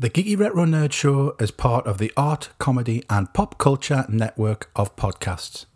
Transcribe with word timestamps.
The 0.00 0.08
Geeky 0.08 0.38
Retro 0.38 0.64
Nerd 0.64 0.92
Show 0.92 1.36
is 1.38 1.50
part 1.50 1.86
of 1.86 1.98
the 1.98 2.10
Art, 2.16 2.48
Comedy, 2.58 3.02
and 3.10 3.30
Pop 3.34 3.58
Culture 3.58 4.06
Network 4.08 4.70
of 4.74 4.96
podcasts. 4.96 5.66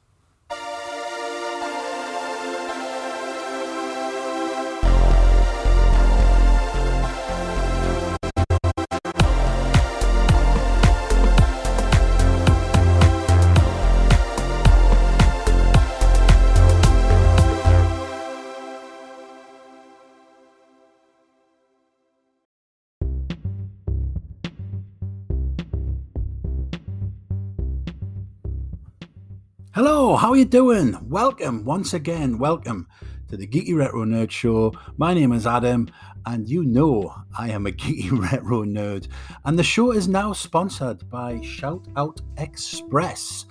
Are 30.34 30.38
you 30.38 30.44
doing? 30.44 30.98
Welcome 31.08 31.64
once 31.64 31.94
again. 31.94 32.38
Welcome 32.38 32.88
to 33.28 33.36
the 33.36 33.46
Geeky 33.46 33.76
Retro 33.76 34.04
Nerd 34.04 34.32
Show. 34.32 34.72
My 34.96 35.14
name 35.14 35.30
is 35.30 35.46
Adam, 35.46 35.88
and 36.26 36.48
you 36.48 36.64
know 36.64 37.14
I 37.38 37.50
am 37.50 37.68
a 37.68 37.70
geeky 37.80 38.10
retro 38.10 38.64
nerd. 38.64 39.06
And 39.44 39.56
the 39.56 39.62
show 39.62 39.92
is 39.92 40.08
now 40.08 40.32
sponsored 40.32 41.08
by 41.08 41.40
Shout 41.40 41.86
Out 41.96 42.20
Express, 42.38 43.46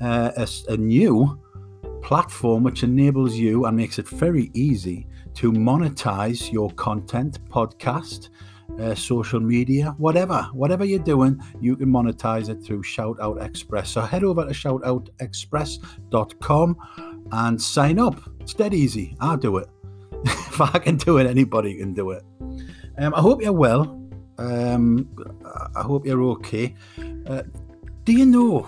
uh, 0.00 0.30
a, 0.36 0.48
a 0.68 0.76
new 0.76 1.36
platform 2.00 2.62
which 2.62 2.84
enables 2.84 3.34
you 3.34 3.64
and 3.64 3.76
makes 3.76 3.98
it 3.98 4.06
very 4.06 4.52
easy 4.54 5.08
to 5.34 5.50
monetize 5.50 6.52
your 6.52 6.70
content, 6.74 7.44
podcast, 7.48 8.28
uh, 8.78 8.94
social 8.94 9.40
media, 9.40 9.94
whatever, 9.98 10.48
whatever 10.52 10.84
you're 10.84 10.98
doing, 10.98 11.40
you 11.60 11.76
can 11.76 11.88
monetize 11.88 12.48
it 12.48 12.62
through 12.62 12.82
Shout 12.82 13.18
Out 13.20 13.42
Express. 13.42 13.90
So 13.90 14.00
head 14.02 14.24
over 14.24 14.46
to 14.46 14.52
shoutoutexpress.com 14.52 16.76
and 17.32 17.60
sign 17.60 17.98
up. 17.98 18.20
It's 18.40 18.54
dead 18.54 18.72
easy. 18.74 19.16
I'll 19.20 19.36
do 19.36 19.58
it. 19.58 19.68
if 20.24 20.60
I 20.60 20.78
can 20.78 20.96
do 20.96 21.18
it, 21.18 21.26
anybody 21.26 21.76
can 21.76 21.94
do 21.94 22.10
it. 22.10 22.22
Um, 22.98 23.14
I 23.14 23.20
hope 23.20 23.42
you're 23.42 23.52
well. 23.52 23.96
Um, 24.38 25.08
I 25.74 25.82
hope 25.82 26.06
you're 26.06 26.22
okay. 26.22 26.74
Uh, 27.26 27.42
do 28.04 28.12
you 28.12 28.26
know 28.26 28.60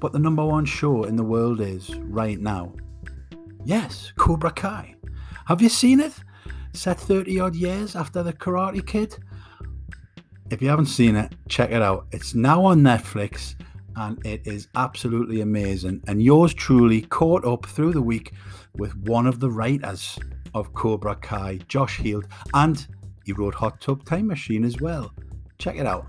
what 0.00 0.12
the 0.12 0.18
number 0.18 0.44
one 0.44 0.64
show 0.64 1.04
in 1.04 1.16
the 1.16 1.22
world 1.22 1.60
is 1.60 1.94
right 2.00 2.38
now? 2.38 2.72
Yes, 3.64 4.12
Cobra 4.16 4.50
Kai. 4.50 4.94
Have 5.46 5.62
you 5.62 5.68
seen 5.68 6.00
it? 6.00 6.12
Set 6.74 6.98
30 6.98 7.40
odd 7.40 7.54
years 7.54 7.96
after 7.96 8.22
The 8.22 8.32
Karate 8.32 8.86
Kid. 8.86 9.16
If 10.50 10.60
you 10.60 10.68
haven't 10.68 10.86
seen 10.86 11.16
it, 11.16 11.34
check 11.48 11.70
it 11.70 11.80
out. 11.80 12.06
It's 12.12 12.34
now 12.34 12.64
on 12.64 12.80
Netflix 12.80 13.54
and 13.96 14.24
it 14.26 14.46
is 14.46 14.68
absolutely 14.74 15.40
amazing. 15.40 16.02
And 16.06 16.22
yours 16.22 16.52
truly 16.52 17.02
caught 17.02 17.44
up 17.44 17.66
through 17.66 17.92
the 17.92 18.02
week 18.02 18.32
with 18.76 18.96
one 19.06 19.26
of 19.26 19.40
the 19.40 19.50
writers 19.50 20.18
of 20.54 20.72
Cobra 20.74 21.14
Kai, 21.16 21.60
Josh 21.68 21.98
Heald, 21.98 22.26
and 22.52 22.86
he 23.24 23.32
wrote 23.32 23.54
Hot 23.54 23.80
Tub 23.80 24.04
Time 24.04 24.26
Machine 24.26 24.64
as 24.64 24.80
well. 24.80 25.12
Check 25.58 25.76
it 25.76 25.86
out. 25.86 26.06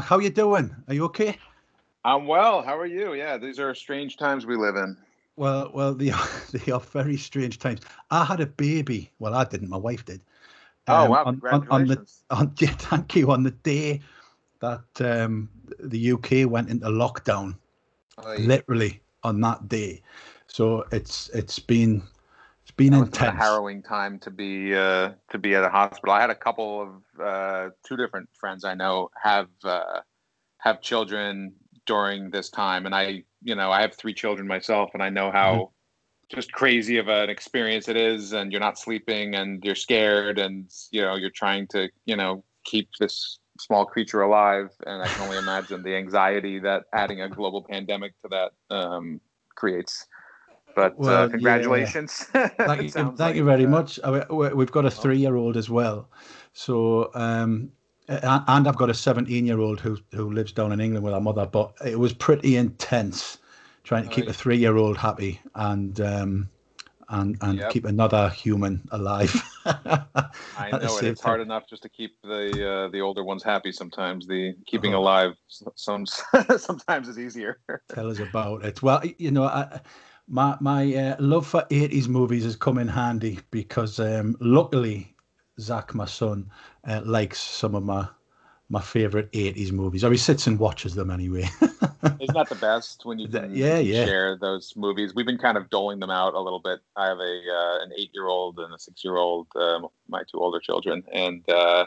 How 0.00 0.20
you 0.20 0.30
doing? 0.30 0.74
Are 0.86 0.94
you 0.94 1.04
okay? 1.06 1.36
I'm 2.04 2.28
well. 2.28 2.62
How 2.62 2.78
are 2.78 2.86
you? 2.86 3.14
Yeah, 3.14 3.36
these 3.36 3.58
are 3.58 3.74
strange 3.74 4.16
times 4.16 4.46
we 4.46 4.56
live 4.56 4.76
in. 4.76 4.96
Well, 5.36 5.70
well, 5.72 5.94
they 5.94 6.10
are, 6.10 6.28
they 6.52 6.72
are 6.72 6.80
very 6.80 7.16
strange 7.16 7.58
times. 7.58 7.80
I 8.10 8.24
had 8.24 8.40
a 8.40 8.46
baby. 8.46 9.10
Well, 9.18 9.34
I 9.34 9.44
didn't. 9.44 9.68
My 9.68 9.76
wife 9.76 10.04
did. 10.04 10.20
Um, 10.88 10.96
oh 10.96 11.10
wow! 11.10 11.24
On. 11.24 11.42
On, 11.50 11.68
on 11.68 11.86
the, 11.86 12.06
on, 12.30 12.52
yeah, 12.58 12.70
thank 12.70 13.16
you. 13.16 13.30
On 13.30 13.42
the 13.42 13.50
day 13.50 14.00
that 14.60 14.84
um, 15.00 15.48
the 15.78 16.12
UK 16.12 16.50
went 16.50 16.70
into 16.70 16.86
lockdown, 16.86 17.56
oh, 18.18 18.32
yeah. 18.32 18.46
literally 18.46 19.00
on 19.22 19.40
that 19.40 19.68
day. 19.68 20.02
So 20.46 20.86
it's 20.92 21.28
it's 21.34 21.58
been 21.58 22.02
it's 22.62 22.70
been 22.70 22.92
that 22.92 23.06
intense. 23.06 23.34
a 23.34 23.36
harrowing 23.36 23.82
time 23.82 24.18
to 24.20 24.30
be 24.30 24.74
uh, 24.74 25.12
to 25.30 25.38
be 25.38 25.54
at 25.54 25.64
a 25.64 25.68
hospital. 25.68 26.12
I 26.12 26.20
had 26.20 26.30
a 26.30 26.34
couple 26.34 26.82
of 26.82 27.20
uh, 27.20 27.70
two 27.86 27.96
different 27.96 28.28
friends 28.32 28.64
I 28.64 28.74
know 28.74 29.10
have 29.22 29.48
uh, 29.64 30.00
have 30.58 30.80
children 30.80 31.52
during 31.86 32.30
this 32.30 32.50
time, 32.50 32.86
and 32.86 32.94
I 32.94 33.24
you 33.46 33.54
know, 33.54 33.70
I 33.70 33.80
have 33.80 33.94
three 33.94 34.12
children 34.12 34.46
myself, 34.46 34.90
and 34.92 35.02
I 35.02 35.08
know 35.08 35.30
how 35.30 35.54
mm-hmm. 35.54 36.36
just 36.36 36.52
crazy 36.52 36.98
of 36.98 37.08
an 37.08 37.30
experience 37.30 37.88
it 37.88 37.96
is. 37.96 38.32
And 38.32 38.50
you're 38.50 38.60
not 38.60 38.78
sleeping, 38.78 39.36
and 39.36 39.64
you're 39.64 39.76
scared, 39.76 40.38
and 40.38 40.68
you 40.90 41.02
know, 41.02 41.14
you're 41.14 41.30
trying 41.30 41.68
to, 41.68 41.88
you 42.06 42.16
know, 42.16 42.44
keep 42.64 42.88
this 42.98 43.38
small 43.60 43.86
creature 43.86 44.22
alive. 44.22 44.70
And 44.84 45.00
I 45.00 45.06
can 45.06 45.22
only 45.22 45.38
imagine 45.38 45.82
the 45.82 45.94
anxiety 45.94 46.58
that 46.58 46.84
adding 46.92 47.20
a 47.20 47.28
global 47.28 47.62
pandemic 47.62 48.12
to 48.22 48.28
that 48.30 48.76
um, 48.76 49.20
creates. 49.54 50.06
But 50.74 50.92
uh, 50.92 50.96
well, 50.98 51.22
uh, 51.22 51.28
congratulations. 51.28 52.26
Yeah. 52.34 52.48
thank 52.48 52.82
you, 52.82 52.90
thank 52.90 53.18
like, 53.18 53.36
you 53.36 53.44
very 53.44 53.64
uh, 53.64 53.70
much. 53.70 54.00
We've 54.28 54.72
got 54.72 54.84
a 54.84 54.90
three-year-old 54.90 55.56
as 55.56 55.70
well, 55.70 56.10
so 56.52 57.10
um, 57.14 57.70
and 58.08 58.68
I've 58.68 58.76
got 58.76 58.90
a 58.90 58.94
17 58.94 59.46
year 59.46 59.58
old 59.58 59.80
who 59.80 59.98
who 60.12 60.30
lives 60.30 60.52
down 60.52 60.72
in 60.72 60.80
England 60.80 61.04
with 61.04 61.14
her 61.14 61.20
mother. 61.20 61.46
But 61.46 61.72
it 61.84 61.98
was 61.98 62.12
pretty 62.12 62.56
intense 62.56 63.38
trying 63.84 64.04
to 64.04 64.10
keep 64.10 64.28
a 64.28 64.32
three 64.32 64.56
year 64.56 64.76
old 64.76 64.96
happy 64.96 65.40
and 65.54 66.00
um, 66.00 66.48
and 67.08 67.36
and 67.40 67.58
yep. 67.58 67.70
keep 67.70 67.84
another 67.84 68.28
human 68.30 68.82
alive. 68.90 69.34
I 69.64 70.70
know 70.72 70.98
it. 70.98 71.04
It's 71.04 71.20
hard 71.20 71.40
enough 71.40 71.64
just 71.68 71.82
to 71.82 71.88
keep 71.88 72.16
the 72.22 72.86
uh, 72.86 72.88
the 72.88 73.00
older 73.00 73.24
ones 73.24 73.42
happy. 73.42 73.72
Sometimes 73.72 74.26
the 74.26 74.54
keeping 74.66 74.92
uh-huh. 74.92 75.02
alive 75.02 75.32
some 75.74 76.06
sometimes 76.58 77.08
is 77.08 77.18
easier. 77.18 77.60
Tell 77.94 78.10
us 78.10 78.18
about 78.18 78.64
it. 78.64 78.82
Well, 78.82 79.02
you 79.18 79.30
know, 79.30 79.44
I, 79.44 79.80
my 80.28 80.56
my 80.60 80.94
uh, 80.94 81.16
love 81.18 81.46
for 81.46 81.62
80s 81.70 82.08
movies 82.08 82.44
has 82.44 82.56
come 82.56 82.78
in 82.78 82.88
handy 82.88 83.38
because 83.50 84.00
um, 84.00 84.36
luckily 84.40 85.14
Zach, 85.60 85.94
my 85.94 86.04
son, 86.04 86.50
uh, 86.86 87.02
likes 87.04 87.40
some 87.40 87.74
of 87.74 87.84
my 87.84 88.08
my 88.68 88.80
favorite 88.80 89.30
80s 89.32 89.70
movies. 89.70 90.02
Or 90.02 90.10
he 90.10 90.16
sits 90.16 90.46
and 90.46 90.58
watches 90.58 90.94
them 90.94 91.10
anyway. 91.10 91.48
Isn't 91.60 92.34
that 92.34 92.48
the 92.48 92.58
best 92.60 93.04
when 93.04 93.18
you 93.18 93.28
can 93.28 93.54
yeah, 93.54 93.78
yeah. 93.78 94.04
share 94.04 94.36
those 94.36 94.74
movies? 94.76 95.14
We've 95.14 95.26
been 95.26 95.38
kind 95.38 95.56
of 95.56 95.70
doling 95.70 96.00
them 96.00 96.10
out 96.10 96.34
a 96.34 96.40
little 96.40 96.58
bit. 96.58 96.80
I 96.96 97.06
have 97.06 97.18
a 97.18 97.22
uh, 97.22 97.84
an 97.84 97.92
eight 97.96 98.10
year 98.12 98.26
old 98.26 98.58
and 98.58 98.74
a 98.74 98.78
six 98.78 99.04
year 99.04 99.16
old 99.16 99.46
um, 99.56 99.86
my 100.08 100.22
two 100.30 100.38
older 100.38 100.58
children 100.58 101.04
and 101.12 101.48
uh, 101.48 101.86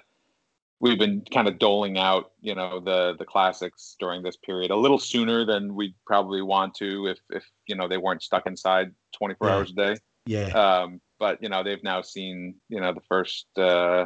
we've 0.80 1.00
been 1.00 1.24
kind 1.34 1.48
of 1.48 1.60
doling 1.60 1.98
out 1.98 2.32
you 2.42 2.56
know 2.56 2.80
the 2.80 3.16
the 3.18 3.26
classics 3.26 3.96
during 4.00 4.24
this 4.24 4.38
period 4.38 4.72
a 4.72 4.76
little 4.76 5.00
sooner 5.00 5.46
than 5.46 5.76
we 5.76 5.94
probably 6.06 6.42
want 6.42 6.74
to 6.76 7.08
if 7.08 7.20
if 7.30 7.44
you 7.68 7.76
know 7.76 7.88
they 7.88 7.98
weren't 7.98 8.24
stuck 8.24 8.46
inside 8.46 8.94
24 9.18 9.48
yeah. 9.48 9.54
hours 9.54 9.72
a 9.72 9.74
day. 9.74 9.96
Yeah. 10.26 10.48
Um, 10.50 11.02
but 11.18 11.42
you 11.42 11.50
know 11.50 11.64
they've 11.64 11.84
now 11.84 12.02
seen 12.02 12.56
you 12.70 12.80
know 12.80 12.94
the 12.94 13.02
first 13.02 13.46
uh, 13.58 14.06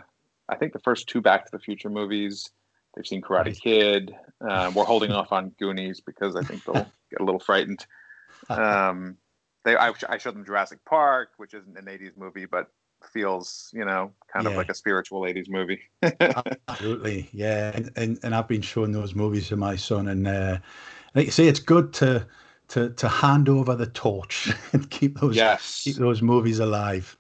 I 0.54 0.56
think 0.56 0.74
the 0.74 0.80
first 0.80 1.08
two 1.08 1.20
Back 1.20 1.46
to 1.46 1.52
the 1.52 1.60
Future 1.60 1.90
movies. 1.90 2.50
They've 2.96 3.08
seen 3.08 3.24
Karate. 3.24 3.60
Kid. 3.60 4.16
Um, 4.40 4.76
we're 4.76 4.86
holding 4.86 5.12
off 5.20 5.32
on 5.32 5.50
Goonies 5.60 6.00
because 6.00 6.36
I 6.36 6.44
think 6.44 6.64
they'll 6.64 6.74
get 7.10 7.22
a 7.22 7.24
little 7.24 7.40
frightened. 7.40 7.86
Um, 8.50 9.18
they 9.66 9.76
I, 9.76 9.94
I 10.08 10.18
showed 10.20 10.36
them 10.36 10.46
Jurassic 10.46 10.80
Park, 10.86 11.30
which 11.38 11.56
isn't 11.56 11.78
an 11.78 11.86
'80s 11.86 12.16
movie, 12.16 12.46
but 12.46 12.68
feels 13.12 13.70
you 13.74 13.84
know 13.84 14.12
kind 14.32 14.46
yeah. 14.46 14.52
of 14.52 14.56
like 14.56 14.70
a 14.70 14.74
spiritual 14.74 15.24
80s 15.24 15.50
movie 15.50 15.82
absolutely 16.70 17.28
yeah 17.34 17.72
and, 17.76 17.92
and, 17.98 18.20
and 18.24 18.34
i've 18.34 18.48
been 18.48 18.62
showing 18.62 18.94
those 18.94 19.14
movies 19.14 19.50
to 19.50 19.58
my 19.58 19.76
son 19.76 20.08
and 20.08 20.26
uh, 20.26 20.58
like 21.14 21.26
you 21.26 21.32
say 21.32 21.50
it's 21.50 21.60
good 21.60 21.92
to 21.92 22.26
to 22.70 22.92
to 22.92 23.10
hand 23.10 23.50
over 23.50 23.76
the 23.76 23.88
torch 23.88 24.54
and 24.72 24.90
keep 24.90 25.20
those 25.20 25.36
yes. 25.36 25.82
keep 25.84 25.98
those 25.98 26.22
movies 26.22 26.60
alive 26.60 27.18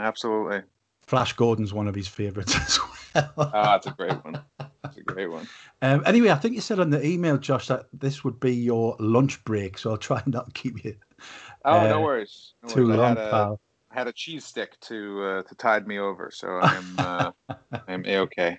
absolutely 0.00 0.62
Flash 1.08 1.32
Gordon's 1.32 1.72
one 1.72 1.88
of 1.88 1.94
his 1.94 2.06
favourites 2.06 2.54
as 2.60 2.78
well. 3.14 3.32
Ah, 3.38 3.72
that's 3.72 3.86
a 3.86 3.92
great 3.92 4.22
one. 4.22 4.38
That's 4.58 4.98
a 4.98 5.02
great 5.02 5.30
one. 5.30 5.48
Um, 5.80 6.02
anyway, 6.04 6.28
I 6.28 6.34
think 6.34 6.54
you 6.54 6.60
said 6.60 6.80
on 6.80 6.90
the 6.90 7.04
email, 7.04 7.38
Josh, 7.38 7.68
that 7.68 7.86
this 7.94 8.24
would 8.24 8.38
be 8.38 8.54
your 8.54 8.94
lunch 9.00 9.42
break, 9.44 9.78
so 9.78 9.92
I'll 9.92 9.96
try 9.96 10.20
and 10.22 10.34
not 10.34 10.52
keep 10.52 10.84
you. 10.84 10.94
Oh, 11.64 11.78
uh, 11.78 11.88
no 11.88 12.02
worries. 12.02 12.52
No 12.62 12.74
too 12.74 12.86
worries. 12.86 12.98
long, 12.98 13.06
I 13.06 13.08
had, 13.08 13.18
a, 13.18 13.58
had 13.90 14.08
a 14.08 14.12
cheese 14.12 14.44
stick 14.44 14.78
to 14.80 15.24
uh, 15.24 15.42
to 15.44 15.54
tide 15.54 15.86
me 15.86 15.98
over, 15.98 16.30
so 16.30 16.48
I'm 16.60 17.00
uh, 17.00 17.30
I'm 17.88 18.04
a 18.04 18.18
okay. 18.18 18.58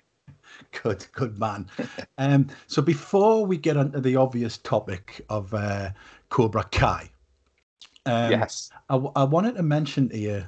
Good, 0.81 1.05
good 1.11 1.37
man. 1.37 1.69
um, 2.17 2.47
so 2.65 2.81
before 2.81 3.45
we 3.45 3.57
get 3.57 3.77
onto 3.77 3.99
the 3.99 4.15
obvious 4.15 4.57
topic 4.57 5.23
of 5.29 5.53
uh, 5.53 5.91
Cobra 6.29 6.63
Kai, 6.63 7.11
um, 8.07 8.31
yes, 8.31 8.71
I, 8.89 8.95
I 8.95 9.23
wanted 9.23 9.55
to 9.57 9.63
mention 9.63 10.09
to 10.09 10.17
you 10.17 10.45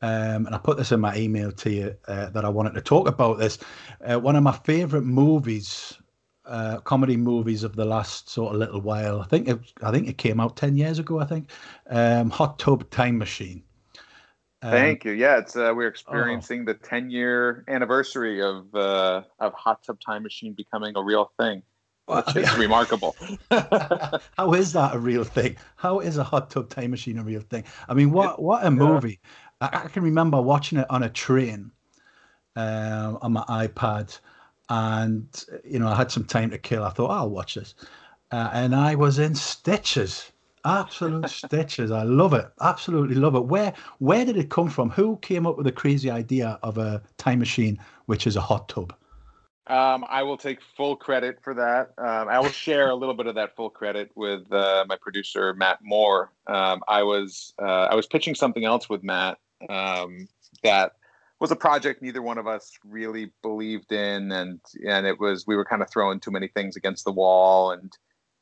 um, 0.00 0.46
and 0.46 0.54
I 0.54 0.58
put 0.58 0.76
this 0.76 0.92
in 0.92 1.00
my 1.00 1.16
email 1.16 1.50
to 1.50 1.70
you 1.70 1.96
uh, 2.06 2.30
that 2.30 2.44
I 2.44 2.48
wanted 2.48 2.74
to 2.74 2.80
talk 2.80 3.08
about 3.08 3.38
this. 3.38 3.58
Uh, 4.00 4.18
one 4.18 4.36
of 4.36 4.42
my 4.42 4.52
favorite 4.52 5.02
movies, 5.02 5.98
uh, 6.44 6.78
comedy 6.80 7.16
movies 7.16 7.64
of 7.64 7.74
the 7.74 7.84
last 7.84 8.28
sort 8.28 8.54
of 8.54 8.60
little 8.60 8.80
while. 8.80 9.20
I 9.20 9.24
think 9.24 9.48
it, 9.48 9.58
I 9.82 9.90
think 9.90 10.08
it 10.08 10.18
came 10.18 10.38
out 10.38 10.56
ten 10.56 10.76
years 10.76 10.98
ago. 10.98 11.18
I 11.18 11.24
think 11.24 11.50
um, 11.90 12.30
Hot 12.30 12.58
Tub 12.58 12.88
Time 12.90 13.18
Machine. 13.18 13.64
Um, 14.62 14.72
Thank 14.72 15.04
you. 15.04 15.12
Yeah, 15.12 15.38
it's 15.38 15.56
uh, 15.56 15.72
we're 15.74 15.84
oh. 15.84 15.88
experiencing 15.88 16.62
oh. 16.62 16.72
the 16.72 16.74
10 16.74 17.10
year 17.10 17.64
anniversary 17.68 18.42
of 18.42 18.74
uh, 18.74 19.22
of 19.40 19.52
Hot 19.54 19.82
Tub 19.84 19.98
Time 20.00 20.22
Machine 20.22 20.52
becoming 20.52 20.96
a 20.96 21.02
real 21.02 21.30
thing. 21.38 21.62
Which 22.08 22.36
is 22.36 22.56
remarkable. 22.56 23.14
How 23.50 24.54
is 24.54 24.72
that 24.72 24.94
a 24.94 24.98
real 24.98 25.24
thing? 25.24 25.56
How 25.76 26.00
is 26.00 26.16
a 26.16 26.24
hot 26.24 26.48
tub 26.48 26.70
time 26.70 26.90
machine 26.90 27.18
a 27.18 27.22
real 27.22 27.42
thing? 27.42 27.64
I 27.86 27.92
mean, 27.92 28.12
what 28.12 28.40
what 28.40 28.64
a 28.64 28.70
movie! 28.70 29.20
Yeah. 29.22 29.47
I, 29.60 29.82
I, 29.84 29.88
can 29.88 30.02
remember 30.02 30.40
watching 30.40 30.78
it 30.78 30.86
on 30.90 31.02
a 31.02 31.08
train 31.08 31.70
um, 32.56 33.18
on 33.22 33.32
my 33.32 33.44
iPad, 33.48 34.18
and 34.68 35.44
you 35.64 35.78
know 35.78 35.88
I 35.88 35.94
had 35.94 36.10
some 36.10 36.24
time 36.24 36.50
to 36.50 36.58
kill. 36.58 36.84
I 36.84 36.90
thought 36.90 37.10
oh, 37.10 37.14
I'll 37.14 37.30
watch 37.30 37.54
this, 37.54 37.74
uh, 38.30 38.50
and 38.52 38.74
I 38.74 38.94
was 38.94 39.18
in 39.18 39.34
stitches 39.34 40.32
absolute 40.64 41.28
stitches. 41.30 41.90
I 41.90 42.02
love 42.02 42.34
it. 42.34 42.46
Absolutely 42.60 43.16
love 43.16 43.34
it. 43.34 43.44
Where 43.44 43.72
where 43.98 44.24
did 44.24 44.36
it 44.36 44.50
come 44.50 44.68
from? 44.68 44.90
Who 44.90 45.16
came 45.18 45.46
up 45.46 45.56
with 45.56 45.66
the 45.66 45.72
crazy 45.72 46.10
idea 46.10 46.58
of 46.62 46.78
a 46.78 47.02
time 47.16 47.38
machine 47.38 47.78
which 48.06 48.26
is 48.26 48.36
a 48.36 48.40
hot 48.40 48.68
tub? 48.68 48.94
Um, 49.66 50.06
I 50.08 50.22
will 50.22 50.38
take 50.38 50.60
full 50.76 50.96
credit 50.96 51.40
for 51.42 51.52
that. 51.52 51.92
Um, 51.98 52.28
I 52.28 52.38
will 52.38 52.48
share 52.48 52.88
a 52.88 52.94
little 52.94 53.14
bit 53.14 53.26
of 53.26 53.34
that 53.34 53.54
full 53.54 53.68
credit 53.68 54.10
with 54.14 54.50
uh, 54.50 54.86
my 54.88 54.96
producer 54.96 55.52
Matt 55.52 55.80
Moore. 55.82 56.32
Um, 56.46 56.82
I 56.88 57.02
was 57.02 57.52
uh, 57.58 57.88
I 57.90 57.94
was 57.94 58.06
pitching 58.06 58.34
something 58.34 58.64
else 58.64 58.88
with 58.88 59.02
Matt 59.02 59.38
um, 59.68 60.28
that 60.62 60.92
was 61.40 61.50
a 61.50 61.56
project 61.56 62.02
neither 62.02 62.22
one 62.22 62.38
of 62.38 62.46
us 62.46 62.72
really 62.84 63.30
believed 63.42 63.92
in, 63.92 64.32
and 64.32 64.60
and 64.86 65.06
it 65.06 65.18
was 65.18 65.46
we 65.46 65.56
were 65.56 65.64
kind 65.64 65.82
of 65.82 65.90
throwing 65.90 66.20
too 66.20 66.30
many 66.30 66.48
things 66.48 66.76
against 66.76 67.04
the 67.04 67.12
wall, 67.12 67.72
and 67.72 67.92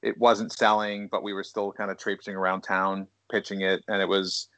it 0.03 0.19
wasn't 0.19 0.53
selling, 0.53 1.09
but 1.11 1.23
we 1.23 1.33
were 1.33 1.43
still 1.43 1.73
kind 1.73 1.91
of 1.91 1.99
traipsing 1.99 2.37
around 2.37 2.63
town 2.63 3.09
pitching 3.31 3.63
it. 3.63 3.83
And 3.89 4.01
it 4.01 4.09
was 4.09 4.49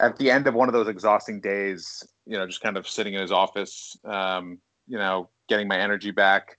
at 0.00 0.16
the 0.18 0.30
end 0.30 0.46
of 0.46 0.54
one 0.54 0.68
of 0.68 0.74
those 0.74 0.88
exhausting 0.88 1.40
days, 1.40 2.02
you 2.26 2.36
know, 2.36 2.46
just 2.46 2.60
kind 2.60 2.76
of 2.76 2.88
sitting 2.88 3.14
in 3.14 3.20
his 3.20 3.32
office, 3.32 3.96
um, 4.04 4.58
you 4.86 4.98
know, 4.98 5.30
getting 5.48 5.68
my 5.68 5.78
energy 5.78 6.10
back. 6.10 6.58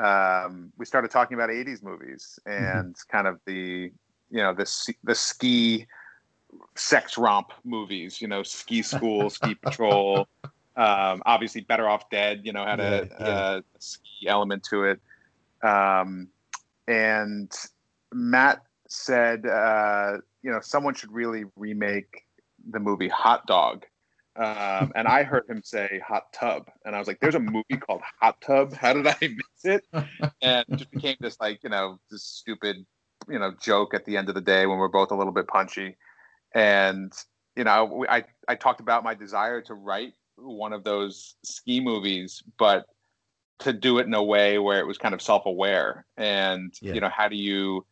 Um, 0.00 0.72
we 0.76 0.84
started 0.84 1.10
talking 1.10 1.34
about 1.34 1.50
80s 1.50 1.82
movies 1.82 2.38
mm-hmm. 2.46 2.64
and 2.64 2.94
mm-hmm. 2.94 3.16
kind 3.16 3.26
of 3.26 3.40
the, 3.46 3.90
you 4.30 4.42
know, 4.42 4.54
the, 4.54 4.94
the 5.04 5.14
ski 5.14 5.86
sex 6.76 7.16
romp 7.16 7.52
movies, 7.64 8.20
you 8.20 8.28
know, 8.28 8.42
ski 8.42 8.82
school, 8.82 9.30
ski 9.30 9.54
patrol. 9.54 10.26
Um, 10.76 11.22
obviously, 11.24 11.60
Better 11.60 11.88
Off 11.88 12.10
Dead, 12.10 12.40
you 12.44 12.52
know, 12.52 12.64
had 12.64 12.80
yeah, 12.80 12.84
a, 12.84 13.06
yeah. 13.20 13.56
a, 13.56 13.62
ski 13.78 14.26
element 14.26 14.64
to 14.64 14.84
it. 14.84 15.00
Um, 15.62 16.28
and 16.88 17.52
Matt 18.12 18.62
said, 18.88 19.46
uh, 19.46 20.18
you 20.42 20.50
know, 20.50 20.60
someone 20.60 20.94
should 20.94 21.12
really 21.12 21.44
remake 21.56 22.24
the 22.70 22.80
movie 22.80 23.08
Hot 23.08 23.46
Dog. 23.46 23.84
Um, 24.36 24.92
and 24.96 25.06
I 25.06 25.22
heard 25.22 25.48
him 25.48 25.62
say 25.62 26.02
Hot 26.06 26.32
Tub, 26.32 26.68
and 26.84 26.96
I 26.96 26.98
was 26.98 27.06
like, 27.06 27.20
"There's 27.20 27.36
a 27.36 27.40
movie 27.40 27.76
called 27.78 28.02
Hot 28.20 28.40
Tub. 28.40 28.72
How 28.72 28.92
did 28.92 29.06
I 29.06 29.16
miss 29.20 29.64
it?" 29.64 29.86
And 30.42 30.66
it 30.68 30.76
just 30.76 30.90
became 30.90 31.16
this 31.20 31.38
like, 31.40 31.62
you 31.62 31.70
know, 31.70 32.00
this 32.10 32.24
stupid, 32.24 32.84
you 33.28 33.38
know, 33.38 33.52
joke 33.62 33.94
at 33.94 34.04
the 34.04 34.16
end 34.16 34.28
of 34.28 34.34
the 34.34 34.40
day 34.40 34.66
when 34.66 34.78
we're 34.78 34.88
both 34.88 35.12
a 35.12 35.14
little 35.14 35.32
bit 35.32 35.46
punchy. 35.46 35.96
And 36.54 37.12
you 37.56 37.64
know, 37.64 38.04
I 38.08 38.24
I 38.48 38.54
talked 38.54 38.80
about 38.80 39.04
my 39.04 39.14
desire 39.14 39.60
to 39.62 39.74
write 39.74 40.14
one 40.36 40.72
of 40.72 40.84
those 40.84 41.36
ski 41.44 41.80
movies, 41.80 42.42
but 42.58 42.86
to 43.60 43.72
do 43.72 43.98
it 43.98 44.06
in 44.06 44.14
a 44.14 44.22
way 44.22 44.58
where 44.58 44.80
it 44.80 44.86
was 44.86 44.98
kind 44.98 45.14
of 45.14 45.22
self-aware. 45.22 46.04
And 46.16 46.74
yeah. 46.80 46.94
you 46.94 47.00
know 47.00 47.08
how 47.08 47.28
do 47.28 47.36
you 47.36 47.86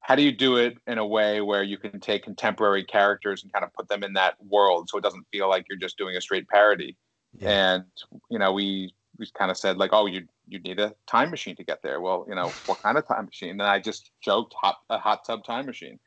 how 0.00 0.16
do 0.16 0.22
you 0.22 0.32
do 0.32 0.56
it 0.56 0.78
in 0.86 0.98
a 0.98 1.06
way 1.06 1.40
where 1.40 1.62
you 1.62 1.78
can 1.78 2.00
take 2.00 2.24
contemporary 2.24 2.84
characters 2.84 3.42
and 3.42 3.52
kind 3.52 3.64
of 3.64 3.72
put 3.72 3.88
them 3.88 4.02
in 4.02 4.14
that 4.14 4.34
world 4.44 4.88
so 4.88 4.98
it 4.98 5.02
doesn't 5.02 5.26
feel 5.30 5.48
like 5.48 5.66
you're 5.68 5.78
just 5.78 5.96
doing 5.98 6.16
a 6.16 6.20
straight 6.20 6.48
parody? 6.48 6.96
Yeah. 7.34 7.74
and 7.74 7.84
you 8.30 8.38
know 8.38 8.52
we 8.52 8.94
we 9.18 9.26
kind 9.32 9.50
of 9.50 9.56
said 9.56 9.78
like 9.78 9.90
oh 9.94 10.04
you 10.04 10.28
you 10.46 10.58
need 10.58 10.78
a 10.78 10.94
time 11.06 11.30
machine 11.30 11.56
to 11.56 11.64
get 11.64 11.82
there. 11.82 12.00
Well 12.00 12.26
you 12.28 12.34
know 12.34 12.48
what 12.66 12.82
kind 12.82 12.98
of 12.98 13.06
time 13.06 13.24
machine? 13.24 13.52
And 13.52 13.62
i 13.62 13.78
just 13.78 14.10
joked 14.20 14.54
hot 14.60 14.76
a 14.90 14.98
hot 14.98 15.24
tub 15.24 15.44
time 15.44 15.66
machine 15.66 15.98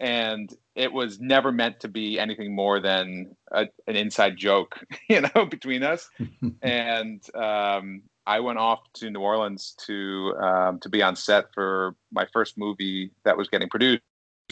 and 0.00 0.54
it 0.74 0.92
was 0.92 1.18
never 1.20 1.50
meant 1.50 1.80
to 1.80 1.88
be 1.88 2.18
anything 2.18 2.54
more 2.54 2.80
than 2.80 3.34
a, 3.50 3.66
an 3.86 3.96
inside 3.96 4.36
joke 4.36 4.78
you 5.08 5.20
know 5.20 5.46
between 5.46 5.82
us 5.82 6.08
and 6.62 7.22
um 7.34 8.02
I 8.28 8.40
went 8.40 8.58
off 8.58 8.80
to 8.96 9.10
New 9.10 9.20
Orleans 9.20 9.74
to 9.86 10.34
um, 10.36 10.78
to 10.80 10.90
be 10.90 11.02
on 11.02 11.16
set 11.16 11.46
for 11.54 11.96
my 12.12 12.26
first 12.30 12.58
movie 12.58 13.10
that 13.24 13.38
was 13.38 13.48
getting 13.48 13.70
produced. 13.70 14.02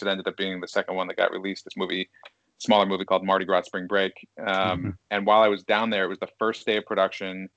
It 0.01 0.09
ended 0.09 0.27
up 0.27 0.39
being 0.39 0.61
the 0.61 0.67
second 0.67 0.97
one 0.97 1.09
that 1.09 1.19
got 1.19 1.31
released. 1.31 1.65
This 1.65 1.77
movie, 1.77 2.09
smaller 2.57 2.87
movie 2.87 3.05
called 3.05 3.23
Mardi 3.23 3.45
Gras 3.45 3.65
Spring 3.67 3.87
Break. 3.87 4.27
Um, 4.41 4.47
mm-hmm. 4.49 4.91
And 5.11 5.27
while 5.27 5.43
I 5.43 5.49
was 5.49 5.63
down 5.63 5.91
there, 5.91 6.05
it 6.05 6.09
was 6.09 6.19
the 6.19 6.29
first 6.39 6.65
day 6.65 6.79
of 6.79 6.87
production 6.87 7.51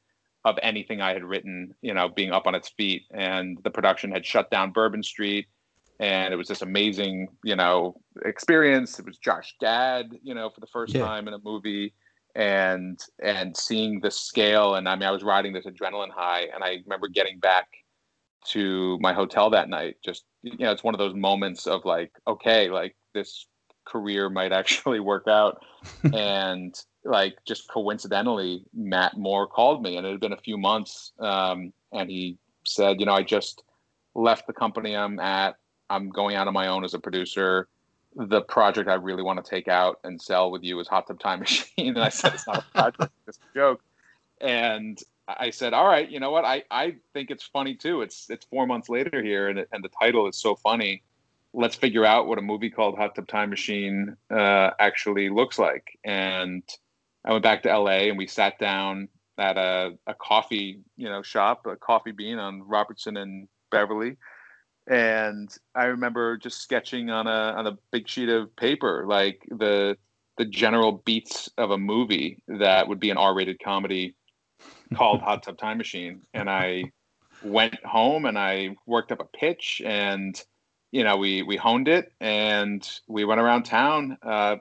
of 0.43 0.59
anything 0.61 0.99
I 0.99 1.13
had 1.13 1.23
written. 1.23 1.73
You 1.81 1.93
know, 1.93 2.09
being 2.09 2.33
up 2.33 2.47
on 2.47 2.55
its 2.55 2.67
feet, 2.67 3.03
and 3.11 3.57
the 3.63 3.71
production 3.71 4.11
had 4.11 4.25
shut 4.25 4.51
down 4.51 4.73
Bourbon 4.73 5.03
Street. 5.03 5.47
And 5.99 6.33
it 6.33 6.37
was 6.37 6.47
this 6.47 6.61
amazing, 6.61 7.27
you 7.43 7.55
know, 7.55 7.99
experience. 8.23 8.99
It 8.99 9.05
was 9.05 9.17
Josh 9.17 9.53
Gad, 9.59 10.17
you 10.23 10.33
know, 10.33 10.49
for 10.49 10.61
the 10.61 10.67
first 10.67 10.93
yeah. 10.93 11.05
time 11.05 11.27
in 11.27 11.33
a 11.33 11.39
movie 11.39 11.93
and 12.35 12.99
and 13.21 13.55
seeing 13.57 13.99
the 14.01 14.11
scale 14.11 14.75
and 14.75 14.87
i 14.87 14.95
mean 14.95 15.03
i 15.03 15.11
was 15.11 15.23
riding 15.23 15.51
this 15.51 15.65
adrenaline 15.65 16.11
high 16.11 16.47
and 16.53 16.63
i 16.63 16.77
remember 16.85 17.07
getting 17.07 17.39
back 17.39 17.67
to 18.45 18.97
my 19.01 19.13
hotel 19.13 19.49
that 19.49 19.67
night 19.67 19.95
just 20.03 20.25
you 20.43 20.57
know 20.59 20.71
it's 20.71 20.83
one 20.83 20.93
of 20.93 20.99
those 20.99 21.15
moments 21.15 21.65
of 21.65 21.83
like 21.85 22.11
okay 22.27 22.69
like 22.69 22.95
this 23.13 23.47
career 23.85 24.29
might 24.29 24.51
actually 24.61 24.99
work 24.99 25.27
out 25.27 25.63
and 26.13 26.75
like 27.03 27.37
just 27.47 27.67
coincidentally 27.69 28.63
matt 28.73 29.17
moore 29.17 29.47
called 29.47 29.81
me 29.81 29.97
and 29.97 30.05
it 30.05 30.11
had 30.11 30.19
been 30.19 30.33
a 30.33 30.37
few 30.37 30.57
months 30.57 31.11
um, 31.19 31.73
and 31.93 32.09
he 32.09 32.37
said 32.65 32.99
you 32.99 33.05
know 33.05 33.13
i 33.13 33.23
just 33.23 33.63
left 34.13 34.45
the 34.45 34.53
company 34.53 34.95
i'm 34.95 35.19
at 35.19 35.55
i'm 35.89 36.09
going 36.09 36.35
out 36.35 36.47
on 36.47 36.53
my 36.53 36.67
own 36.67 36.83
as 36.83 36.93
a 36.93 36.99
producer 36.99 37.67
the 38.15 38.41
project 38.41 38.89
I 38.89 38.95
really 38.95 39.23
want 39.23 39.43
to 39.43 39.49
take 39.49 39.67
out 39.67 39.99
and 40.03 40.21
sell 40.21 40.51
with 40.51 40.63
you 40.63 40.79
is 40.79 40.87
Hot 40.87 41.07
Tub 41.07 41.19
Time 41.19 41.39
Machine. 41.41 41.89
And 41.89 41.99
I 41.99 42.09
said, 42.09 42.33
it's 42.33 42.47
not 42.47 42.57
a 42.57 42.65
project, 42.73 43.13
it's 43.27 43.37
a 43.37 43.57
joke. 43.57 43.81
And 44.41 44.99
I 45.27 45.51
said, 45.51 45.73
all 45.73 45.87
right, 45.87 46.09
you 46.09 46.19
know 46.19 46.31
what? 46.31 46.45
I, 46.45 46.63
I 46.71 46.95
think 47.13 47.29
it's 47.29 47.43
funny 47.43 47.75
too. 47.75 48.01
It's 48.01 48.29
it's 48.29 48.45
four 48.45 48.65
months 48.65 48.89
later 48.89 49.21
here, 49.21 49.49
and, 49.49 49.65
and 49.71 49.83
the 49.83 49.89
title 49.89 50.27
is 50.27 50.37
so 50.37 50.55
funny. 50.55 51.03
Let's 51.53 51.75
figure 51.75 52.05
out 52.05 52.27
what 52.27 52.39
a 52.39 52.41
movie 52.41 52.69
called 52.69 52.97
Hot 52.97 53.15
Tub 53.15 53.27
Time 53.27 53.49
Machine 53.49 54.15
uh, 54.31 54.71
actually 54.79 55.29
looks 55.29 55.59
like. 55.59 55.99
And 56.03 56.63
I 57.25 57.31
went 57.31 57.43
back 57.43 57.63
to 57.63 57.77
LA, 57.77 58.07
and 58.09 58.17
we 58.17 58.27
sat 58.27 58.57
down 58.59 59.07
at 59.37 59.57
a, 59.57 59.93
a 60.07 60.13
coffee, 60.15 60.79
you 60.97 61.09
know, 61.09 61.21
shop, 61.21 61.65
a 61.65 61.75
coffee 61.75 62.11
bean 62.11 62.39
on 62.39 62.63
Robertson 62.63 63.17
and 63.17 63.47
Beverly 63.71 64.17
and 64.89 65.55
I 65.75 65.85
remember 65.85 66.35
just 66.37 66.61
sketching 66.61 67.09
on 67.09 67.27
a 67.27 67.53
on 67.55 67.67
a 67.67 67.77
big 67.91 68.09
sheet 68.09 68.29
of 68.29 68.53
paper 68.55 69.05
like 69.07 69.47
the 69.49 69.95
the 70.37 70.45
general 70.45 71.03
beats 71.05 71.49
of 71.57 71.71
a 71.71 71.77
movie 71.77 72.41
that 72.47 72.87
would 72.87 72.99
be 72.99 73.09
an 73.09 73.17
R-rated 73.17 73.61
comedy 73.63 74.15
called 74.95 75.21
Hot 75.21 75.43
Tub 75.43 75.57
Time 75.57 75.77
Machine, 75.77 76.21
and 76.33 76.49
I 76.49 76.91
went 77.43 77.75
home 77.85 78.25
and 78.25 78.37
I 78.37 78.75
worked 78.85 79.11
up 79.11 79.19
a 79.19 79.37
pitch 79.37 79.81
and 79.85 80.41
you 80.91 81.03
know 81.03 81.17
we 81.17 81.43
we 81.43 81.55
honed 81.55 81.87
it 81.87 82.11
and 82.19 82.89
we 83.07 83.23
went 83.25 83.39
around 83.39 83.63
town 83.63 84.17
uh, 84.23 84.57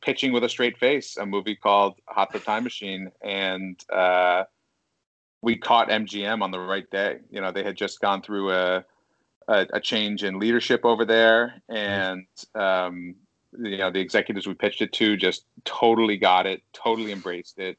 pitching 0.00 0.32
with 0.32 0.44
a 0.44 0.48
straight 0.48 0.78
face 0.78 1.16
a 1.16 1.26
movie 1.26 1.56
called 1.56 2.00
Hot 2.06 2.32
Tub 2.32 2.42
Time 2.42 2.64
Machine 2.64 3.10
and 3.22 3.78
uh, 3.92 4.44
we 5.42 5.56
caught 5.56 5.88
MGM 5.88 6.42
on 6.42 6.52
the 6.52 6.60
right 6.60 6.88
day. 6.90 7.18
You 7.30 7.40
know 7.40 7.52
they 7.52 7.64
had 7.64 7.76
just 7.76 8.00
gone 8.00 8.22
through 8.22 8.52
a 8.52 8.84
a, 9.52 9.66
a 9.74 9.80
change 9.80 10.24
in 10.24 10.38
leadership 10.38 10.84
over 10.84 11.04
there, 11.04 11.62
and 11.68 12.26
um, 12.54 13.14
you 13.58 13.76
know 13.76 13.90
the 13.90 14.00
executives 14.00 14.46
we 14.46 14.54
pitched 14.54 14.82
it 14.82 14.92
to 14.94 15.16
just 15.16 15.44
totally 15.64 16.16
got 16.16 16.46
it, 16.46 16.62
totally 16.72 17.12
embraced 17.12 17.58
it, 17.58 17.76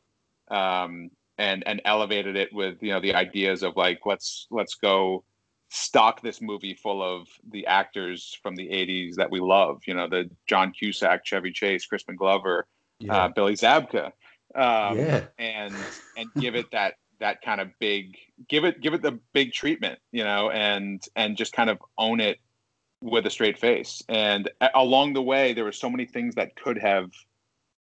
um, 0.52 1.10
and 1.38 1.64
and 1.66 1.82
elevated 1.84 2.36
it 2.36 2.54
with 2.54 2.78
you 2.82 2.92
know 2.92 3.02
the 3.02 3.16
ideas 3.16 3.64
of 3.64 3.76
like 3.76 4.02
let's 4.06 4.48
let's 4.52 4.76
go 4.76 5.24
stock 5.70 6.22
this 6.22 6.40
movie 6.40 6.76
full 6.76 7.02
of 7.02 7.28
the 7.50 7.66
actors 7.66 8.38
from 8.44 8.56
the 8.56 8.68
80s 8.68 9.16
that 9.16 9.32
we 9.32 9.40
love 9.40 9.82
you 9.88 9.96
know 9.96 10.08
the 10.08 10.30
john 10.48 10.72
cusack 10.72 11.26
chevy 11.26 11.52
chase 11.52 11.88
crispin 11.88 12.16
glover 12.16 12.68
yeah. 13.00 13.24
uh, 13.24 13.28
billy 13.30 13.56
zabka 13.56 14.12
um, 14.54 15.00
yeah. 15.00 15.24
and 15.40 15.74
and 16.16 16.30
give 16.40 16.54
it 16.54 16.70
that 16.74 16.94
that 17.24 17.42
kind 17.42 17.62
of 17.62 17.70
big 17.80 18.18
give 18.50 18.66
it 18.66 18.82
give 18.82 18.94
it 18.94 19.02
the 19.02 19.18
big 19.32 19.54
treatment 19.54 19.98
you 20.12 20.24
know 20.24 20.50
and 20.52 21.06
and 21.16 21.38
just 21.38 21.54
kind 21.54 21.70
of 21.70 21.78
own 21.98 22.20
it 22.20 22.38
with 23.04 23.26
a 23.26 23.30
straight 23.30 23.60
face. 23.60 24.02
And 24.08 24.50
along 24.74 25.14
the 25.14 25.22
way 25.22 25.54
there 25.54 25.66
were 25.66 25.74
so 25.74 25.90
many 25.90 26.06
things 26.06 26.36
that 26.36 26.56
could 26.56 26.80
have 26.80 27.12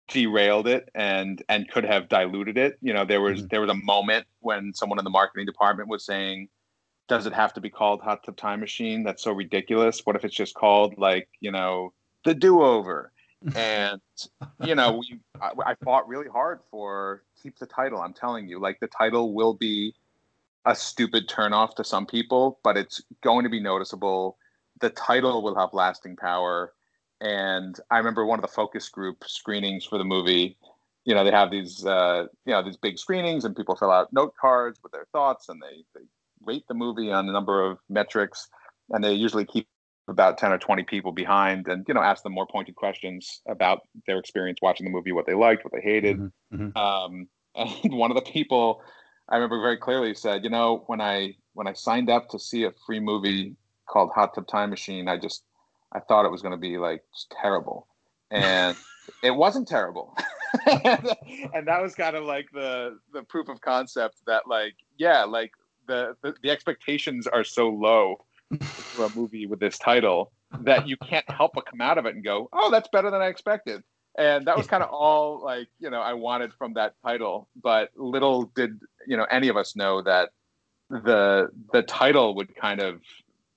derailed 0.08 0.68
it 0.68 0.90
and 0.96 1.44
and 1.50 1.70
could 1.70 1.84
have 1.84 2.10
diluted 2.10 2.58
it. 2.58 2.78
You 2.82 2.94
know 2.94 3.06
there 3.06 3.22
was 3.22 3.40
mm-hmm. 3.40 3.48
there 3.52 3.62
was 3.62 3.70
a 3.70 3.76
moment 3.76 4.26
when 4.40 4.74
someone 4.74 5.00
in 5.00 5.04
the 5.04 5.12
marketing 5.12 5.46
department 5.46 5.90
was 5.90 6.06
saying 6.06 6.50
does 7.08 7.26
it 7.26 7.34
have 7.34 7.54
to 7.54 7.62
be 7.62 7.70
called 7.70 8.00
hot 8.02 8.24
tub 8.24 8.38
time 8.38 8.62
machine? 8.62 9.04
That's 9.04 9.24
so 9.24 9.34
ridiculous. 9.34 10.02
What 10.06 10.16
if 10.16 10.24
it's 10.24 10.36
just 10.36 10.56
called 10.56 10.96
like 10.98 11.28
you 11.42 11.52
know 11.52 11.94
the 12.24 12.34
do 12.34 12.62
over 12.62 13.12
and 13.56 14.02
you 14.64 14.76
know, 14.76 14.98
we 14.98 15.20
I, 15.42 15.52
I 15.72 15.76
fought 15.84 16.08
really 16.08 16.30
hard 16.30 16.60
for 16.70 17.24
keep 17.42 17.58
the 17.58 17.66
title. 17.66 18.00
I'm 18.00 18.14
telling 18.14 18.48
you, 18.48 18.60
like 18.60 18.80
the 18.80 18.88
title 18.88 19.34
will 19.34 19.54
be 19.54 19.96
a 20.66 20.76
stupid 20.76 21.28
turnoff 21.28 21.76
to 21.76 21.84
some 21.84 22.06
people, 22.06 22.60
but 22.64 22.78
it's 22.78 23.02
going 23.24 23.44
to 23.44 23.50
be 23.50 23.60
noticeable. 23.60 24.38
The 24.80 24.90
title 24.92 25.42
will 25.42 25.56
have 25.56 25.70
lasting 25.74 26.18
power. 26.18 26.74
And 27.20 27.80
I 27.90 27.98
remember 27.98 28.26
one 28.26 28.40
of 28.40 28.44
the 28.44 28.48
focus 28.48 28.90
group 28.90 29.24
screenings 29.26 29.86
for 29.86 29.98
the 29.98 30.04
movie. 30.04 30.58
You 31.06 31.16
know, 31.16 31.24
they 31.24 31.32
have 31.32 31.52
these, 31.52 31.86
uh, 31.86 32.26
you 32.46 32.54
know, 32.54 32.64
these 32.64 32.78
big 32.78 32.98
screenings, 32.98 33.46
and 33.46 33.56
people 33.56 33.76
fill 33.76 33.92
out 33.92 34.14
note 34.14 34.34
cards 34.40 34.80
with 34.84 34.92
their 34.92 35.08
thoughts, 35.12 35.50
and 35.50 35.62
they, 35.62 35.84
they 35.96 36.06
rate 36.44 36.64
the 36.68 36.74
movie 36.74 37.12
on 37.12 37.28
a 37.28 37.32
number 37.32 37.64
of 37.64 37.80
metrics, 37.90 38.50
and 38.90 39.04
they 39.04 39.14
usually 39.14 39.46
keep 39.46 39.68
about 40.08 40.38
10 40.38 40.52
or 40.52 40.58
20 40.58 40.84
people 40.84 41.12
behind 41.12 41.68
and 41.68 41.86
you 41.88 41.94
know 41.94 42.02
ask 42.02 42.24
them 42.24 42.34
more 42.34 42.48
pointed 42.48 42.76
questions 42.76 43.42
about 43.48 43.82
their 44.08 44.18
experience 44.18 44.58
watching 44.62 44.86
the 44.86 44.92
movie 44.92 45.12
what 45.12 45.26
they 45.26 45.36
liked 45.36 45.64
what 45.64 45.72
they 45.72 45.82
hated 45.82 46.18
mm-hmm. 46.18 46.56
mm-hmm. 46.56 46.78
Um, 46.78 47.28
and 47.56 47.94
one 47.94 48.12
of 48.12 48.16
the 48.16 48.32
people 48.32 48.82
I 49.32 49.36
remember 49.36 49.62
very 49.62 49.78
clearly 49.78 50.14
said, 50.14 50.44
you 50.44 50.50
know, 50.50 50.84
when 50.88 51.00
I 51.00 51.36
when 51.54 51.66
I 51.66 51.74
signed 51.74 52.10
up 52.10 52.30
to 52.30 52.40
see 52.40 52.66
a 52.66 52.72
free 52.86 53.00
movie 53.00 53.56
called 53.88 54.12
Hot 54.14 54.36
Tub 54.36 54.46
Time 54.48 54.70
Machine, 54.70 55.08
I 55.08 55.18
just 55.18 55.44
I 55.94 56.02
thought 56.02 56.26
it 56.26 56.32
was 56.32 56.42
going 56.42 56.54
to 56.54 56.58
be 56.58 56.78
like 56.78 57.04
terrible, 57.42 57.88
and 58.30 58.76
it 59.24 59.32
wasn't 59.32 59.70
terrible. 59.70 60.16
and, 60.66 61.66
that 61.66 61.82
was 61.82 61.96
kind 61.96 62.18
of 62.18 62.26
like 62.26 62.48
the 62.52 63.00
the 63.14 63.24
proof 63.24 63.48
of 63.48 63.62
concept 63.62 64.18
that 64.28 64.48
like 64.48 64.76
yeah, 64.98 65.24
like 65.24 65.52
the 65.88 66.16
the, 66.22 66.36
the 66.44 66.50
expectations 66.50 67.26
are 67.26 67.46
so 67.46 67.70
low 67.70 68.18
a 69.00 69.10
movie 69.16 69.46
with 69.46 69.60
this 69.60 69.78
title 69.78 70.32
that 70.62 70.88
you 70.88 70.98
can't 70.98 71.30
help 71.30 71.54
but 71.54 71.66
come 71.66 71.82
out 71.82 71.98
of 71.98 72.06
it 72.06 72.16
and 72.16 72.24
go, 72.24 72.50
oh, 72.54 72.72
that's 72.72 72.90
better 72.90 73.10
than 73.10 73.22
I 73.22 73.28
expected. 73.28 73.84
And 74.18 74.46
that 74.48 74.58
was 74.58 74.68
kind 74.68 74.84
of 74.84 74.90
all 74.90 75.42
like 75.42 75.70
you 75.80 75.90
know 75.90 76.02
i 76.02 76.14
wanted 76.14 76.52
from 76.54 76.74
that 76.74 76.96
title. 77.02 77.48
But 77.56 77.92
little 77.96 78.52
did 78.56 78.78
you 79.08 79.16
know 79.16 79.26
any 79.32 79.48
of 79.48 79.56
us 79.56 79.76
know 79.76 80.02
that 80.02 80.32
the 80.90 81.50
the 81.72 81.84
title 81.84 82.36
would 82.36 82.54
kind 82.56 82.82
of 82.82 83.02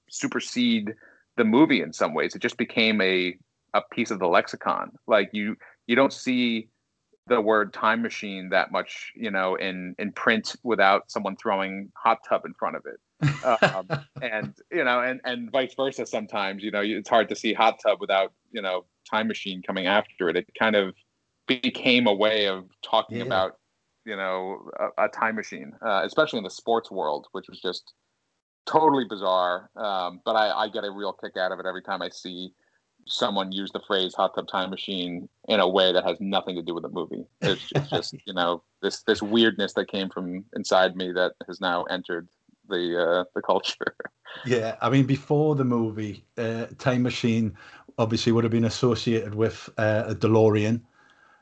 supersede 0.08 0.94
the 1.36 1.44
movie 1.44 1.82
in 1.82 1.92
some 1.92 2.14
ways. 2.14 2.36
It 2.36 2.42
just 2.42 2.56
became 2.56 3.00
a 3.00 3.36
a 3.74 3.82
piece 3.90 4.12
of 4.12 4.20
the 4.20 4.28
lexicon. 4.28 4.92
Like 5.08 5.30
you 5.32 5.56
you 5.88 5.96
don't 5.96 6.12
see 6.12 6.68
the 7.26 7.40
word 7.40 7.72
time 7.72 8.02
machine 8.02 8.50
that 8.50 8.70
much 8.70 9.12
you 9.16 9.32
know 9.32 9.56
in 9.56 9.96
in 9.98 10.12
print 10.12 10.54
without 10.62 11.10
someone 11.10 11.34
throwing 11.36 11.90
hot 11.96 12.18
tub 12.28 12.44
in 12.44 12.54
front 12.54 12.76
of 12.76 12.86
it 12.86 13.00
um, 13.44 13.88
and 14.22 14.54
you 14.70 14.84
know 14.84 15.00
and 15.00 15.20
and 15.24 15.50
vice 15.50 15.74
versa 15.74 16.04
sometimes 16.04 16.62
you 16.62 16.70
know 16.70 16.82
it's 16.82 17.08
hard 17.08 17.28
to 17.28 17.36
see 17.36 17.52
hot 17.52 17.78
tub 17.84 18.00
without 18.00 18.32
you 18.50 18.60
know 18.60 18.84
time 19.10 19.28
machine 19.28 19.62
coming 19.62 19.86
after 19.86 20.28
it. 20.28 20.36
It 20.36 20.46
kind 20.58 20.76
of 20.76 20.94
became 21.46 22.06
a 22.06 22.14
way 22.14 22.46
of 22.46 22.64
talking 22.82 23.18
yeah. 23.18 23.24
about 23.24 23.58
you 24.04 24.16
know 24.16 24.70
a, 24.78 25.04
a 25.04 25.08
time 25.08 25.36
machine, 25.36 25.72
uh, 25.84 26.02
especially 26.04 26.38
in 26.38 26.44
the 26.44 26.50
sports 26.50 26.90
world, 26.90 27.26
which 27.32 27.46
was 27.48 27.60
just 27.60 27.92
totally 28.66 29.04
bizarre. 29.04 29.70
Um, 29.76 30.20
but 30.24 30.36
I, 30.36 30.50
I 30.50 30.68
get 30.68 30.84
a 30.84 30.90
real 30.90 31.12
kick 31.12 31.36
out 31.36 31.52
of 31.52 31.60
it 31.60 31.66
every 31.66 31.82
time 31.82 32.02
I 32.02 32.08
see 32.08 32.52
someone 33.06 33.52
use 33.52 33.70
the 33.70 33.80
phrase 33.86 34.14
hot 34.14 34.34
tub 34.34 34.48
time 34.48 34.70
machine 34.70 35.28
in 35.48 35.60
a 35.60 35.68
way 35.68 35.92
that 35.92 36.06
has 36.06 36.16
nothing 36.20 36.54
to 36.56 36.62
do 36.62 36.72
with 36.72 36.82
the 36.82 36.88
movie. 36.88 37.26
It's, 37.42 37.70
it's 37.74 37.90
just, 37.90 38.14
you 38.26 38.32
know, 38.32 38.62
this, 38.80 39.02
this 39.02 39.20
weirdness 39.20 39.74
that 39.74 39.88
came 39.90 40.08
from 40.08 40.44
inside 40.56 40.96
me 40.96 41.12
that 41.12 41.32
has 41.46 41.60
now 41.60 41.82
entered 41.84 42.28
the, 42.68 43.00
uh, 43.00 43.24
the 43.34 43.42
culture. 43.42 43.96
Yeah. 44.44 44.74
I 44.82 44.90
mean, 44.90 45.06
before 45.06 45.54
the 45.54 45.64
movie, 45.64 46.24
uh, 46.36 46.66
time 46.78 47.04
machine 47.04 47.56
obviously 47.98 48.32
would 48.32 48.42
have 48.42 48.50
been 48.50 48.64
associated 48.64 49.32
with 49.32 49.70
uh, 49.78 50.06
a 50.08 50.14
DeLorean. 50.16 50.80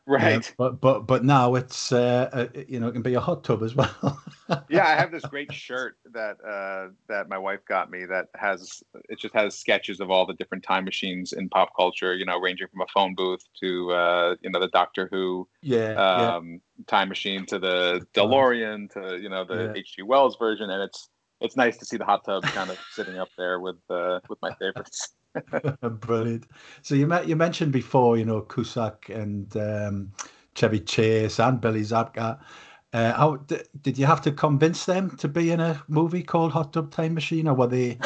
Right. 0.04 0.52
But 0.58 0.80
but 0.80 1.06
but 1.06 1.24
now 1.24 1.54
it's 1.54 1.92
uh, 1.92 2.28
a, 2.32 2.64
you 2.66 2.80
know 2.80 2.88
it 2.88 2.92
can 2.92 3.02
be 3.02 3.14
a 3.14 3.20
hot 3.20 3.44
tub 3.44 3.62
as 3.62 3.76
well. 3.76 4.20
yeah, 4.68 4.84
I 4.84 4.96
have 4.96 5.12
this 5.12 5.22
great 5.22 5.52
shirt 5.52 5.96
that 6.12 6.38
uh, 6.44 6.92
that 7.08 7.28
my 7.28 7.38
wife 7.38 7.60
got 7.68 7.88
me 7.88 8.04
that 8.06 8.26
has 8.34 8.82
it 9.08 9.20
just 9.20 9.32
has 9.32 9.56
sketches 9.56 10.00
of 10.00 10.10
all 10.10 10.26
the 10.26 10.34
different 10.34 10.64
time 10.64 10.84
machines 10.84 11.32
in 11.32 11.48
pop 11.48 11.70
culture. 11.76 12.14
You 12.16 12.24
know, 12.24 12.40
ranging 12.40 12.66
from 12.66 12.80
a 12.80 12.86
phone 12.92 13.14
booth 13.14 13.44
to 13.60 13.92
uh, 13.92 14.34
you 14.42 14.50
know 14.50 14.58
the 14.58 14.68
Doctor 14.68 15.08
Who 15.12 15.46
yeah, 15.62 15.92
um, 15.92 16.50
yeah. 16.50 16.84
time 16.88 17.08
machine 17.08 17.46
to 17.46 17.60
the 17.60 18.04
DeLorean 18.12 18.90
to 18.94 19.20
you 19.22 19.28
know 19.28 19.44
the 19.44 19.72
H.G. 19.76 19.94
Yeah. 19.98 20.04
Wells 20.04 20.36
version, 20.36 20.68
and 20.68 20.82
it's 20.82 21.10
it's 21.42 21.56
nice 21.56 21.76
to 21.78 21.84
see 21.84 21.96
the 21.96 22.04
hot 22.04 22.24
tub 22.24 22.44
kind 22.44 22.70
of 22.70 22.78
sitting 22.92 23.18
up 23.18 23.28
there 23.36 23.60
with 23.60 23.76
uh, 23.90 24.20
with 24.28 24.38
my 24.42 24.54
favorites. 24.54 25.10
Brilliant. 25.82 26.46
So 26.82 26.94
you 26.94 27.06
met, 27.06 27.26
you 27.26 27.36
mentioned 27.36 27.72
before, 27.72 28.18
you 28.18 28.24
know, 28.24 28.42
Cusack 28.42 29.08
and 29.08 29.54
um, 29.56 30.12
Chevy 30.54 30.80
Chase 30.80 31.40
and 31.40 31.60
Billy 31.60 31.80
Zabka. 31.80 32.38
Uh, 32.92 33.12
how 33.14 33.36
did 33.80 33.96
you 33.96 34.04
have 34.04 34.20
to 34.20 34.30
convince 34.30 34.84
them 34.84 35.16
to 35.16 35.26
be 35.26 35.50
in 35.50 35.60
a 35.60 35.82
movie 35.88 36.22
called 36.22 36.52
Hot 36.52 36.74
Tub 36.74 36.90
Time 36.90 37.14
Machine, 37.14 37.48
or 37.48 37.54
were 37.54 37.66
they 37.66 37.98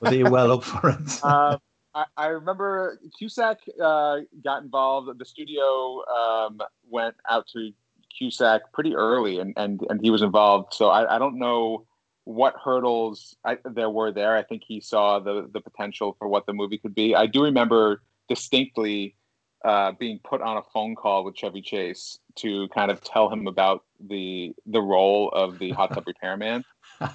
were 0.00 0.10
they 0.10 0.24
well 0.24 0.52
up 0.52 0.64
for 0.64 0.88
it? 0.88 1.20
Uh, 1.22 1.58
I, 1.94 2.04
I, 2.16 2.26
remember 2.28 2.98
Cusack 3.18 3.58
uh, 3.82 4.20
got 4.42 4.62
involved. 4.62 5.18
The 5.18 5.24
studio 5.26 6.02
um, 6.08 6.60
went 6.88 7.16
out 7.28 7.48
to 7.48 7.72
Cusack 8.16 8.72
pretty 8.72 8.94
early, 8.94 9.40
and, 9.40 9.52
and, 9.58 9.80
and 9.90 10.00
he 10.00 10.08
was 10.08 10.22
involved. 10.22 10.72
So 10.72 10.88
I, 10.88 11.16
I 11.16 11.18
don't 11.18 11.38
know 11.38 11.84
what 12.24 12.54
hurdles 12.62 13.36
I, 13.44 13.58
there 13.64 13.90
were 13.90 14.12
there. 14.12 14.36
I 14.36 14.42
think 14.42 14.62
he 14.66 14.80
saw 14.80 15.18
the 15.18 15.48
the 15.52 15.60
potential 15.60 16.16
for 16.18 16.28
what 16.28 16.46
the 16.46 16.52
movie 16.52 16.78
could 16.78 16.94
be. 16.94 17.14
I 17.14 17.26
do 17.26 17.42
remember 17.42 18.02
distinctly 18.28 19.16
uh, 19.64 19.92
being 19.92 20.18
put 20.24 20.40
on 20.40 20.56
a 20.56 20.62
phone 20.62 20.94
call 20.94 21.24
with 21.24 21.36
Chevy 21.36 21.60
Chase 21.60 22.18
to 22.36 22.68
kind 22.68 22.90
of 22.90 23.02
tell 23.02 23.28
him 23.30 23.46
about 23.46 23.84
the 24.08 24.54
the 24.66 24.80
role 24.80 25.30
of 25.30 25.58
the 25.58 25.70
hot 25.70 25.92
tub 25.92 26.04
repairman, 26.06 26.64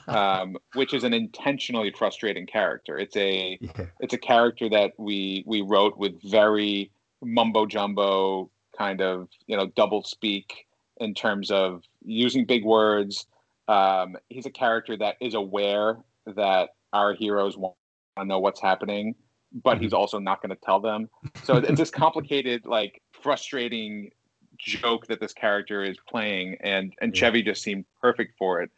um, 0.08 0.58
which 0.74 0.94
is 0.94 1.04
an 1.04 1.14
intentionally 1.14 1.92
frustrating 1.98 2.46
character. 2.46 2.98
It's 2.98 3.16
a 3.16 3.58
yeah. 3.62 3.86
it's 4.00 4.14
a 4.14 4.20
character 4.20 4.70
that 4.70 4.94
we 4.98 5.44
we 5.48 5.62
wrote 5.62 5.98
with 5.98 6.22
very 6.24 6.92
mumbo 7.24 7.66
jumbo 7.66 8.50
kind 8.78 9.02
of 9.02 9.30
you 9.48 9.58
know 9.58 9.68
double 9.76 10.04
speak 10.04 10.68
in 10.98 11.14
terms 11.14 11.50
of 11.50 11.84
using 12.04 12.46
big 12.46 12.64
words 12.64 13.26
um, 13.68 14.16
he's 14.30 14.46
a 14.46 14.52
character 14.52 14.98
that 14.98 15.16
is 15.22 15.34
aware 15.34 15.98
that 16.26 16.70
our 16.94 17.14
heroes 17.14 17.58
want 17.58 17.76
to 18.18 18.26
know 18.26 18.40
what's 18.40 18.62
happening, 18.62 19.16
but 19.64 19.80
he's 19.80 19.92
mm-hmm. 19.92 19.98
also 19.98 20.20
not 20.20 20.42
going 20.42 20.50
to 20.50 20.62
tell 20.64 20.80
them. 20.80 21.10
So 21.44 21.58
it's 21.58 21.78
this 21.78 21.92
complicated, 21.92 22.66
like 22.66 23.02
frustrating 23.12 24.12
joke 24.58 25.08
that 25.08 25.20
this 25.20 25.34
character 25.34 25.84
is 25.84 25.98
playing, 26.08 26.58
and 26.62 26.94
and. 27.02 27.16
Chevy 27.16 27.42
just 27.42 27.62
seemed 27.62 27.86
perfect 28.02 28.38
for 28.38 28.62
it. 28.62 28.72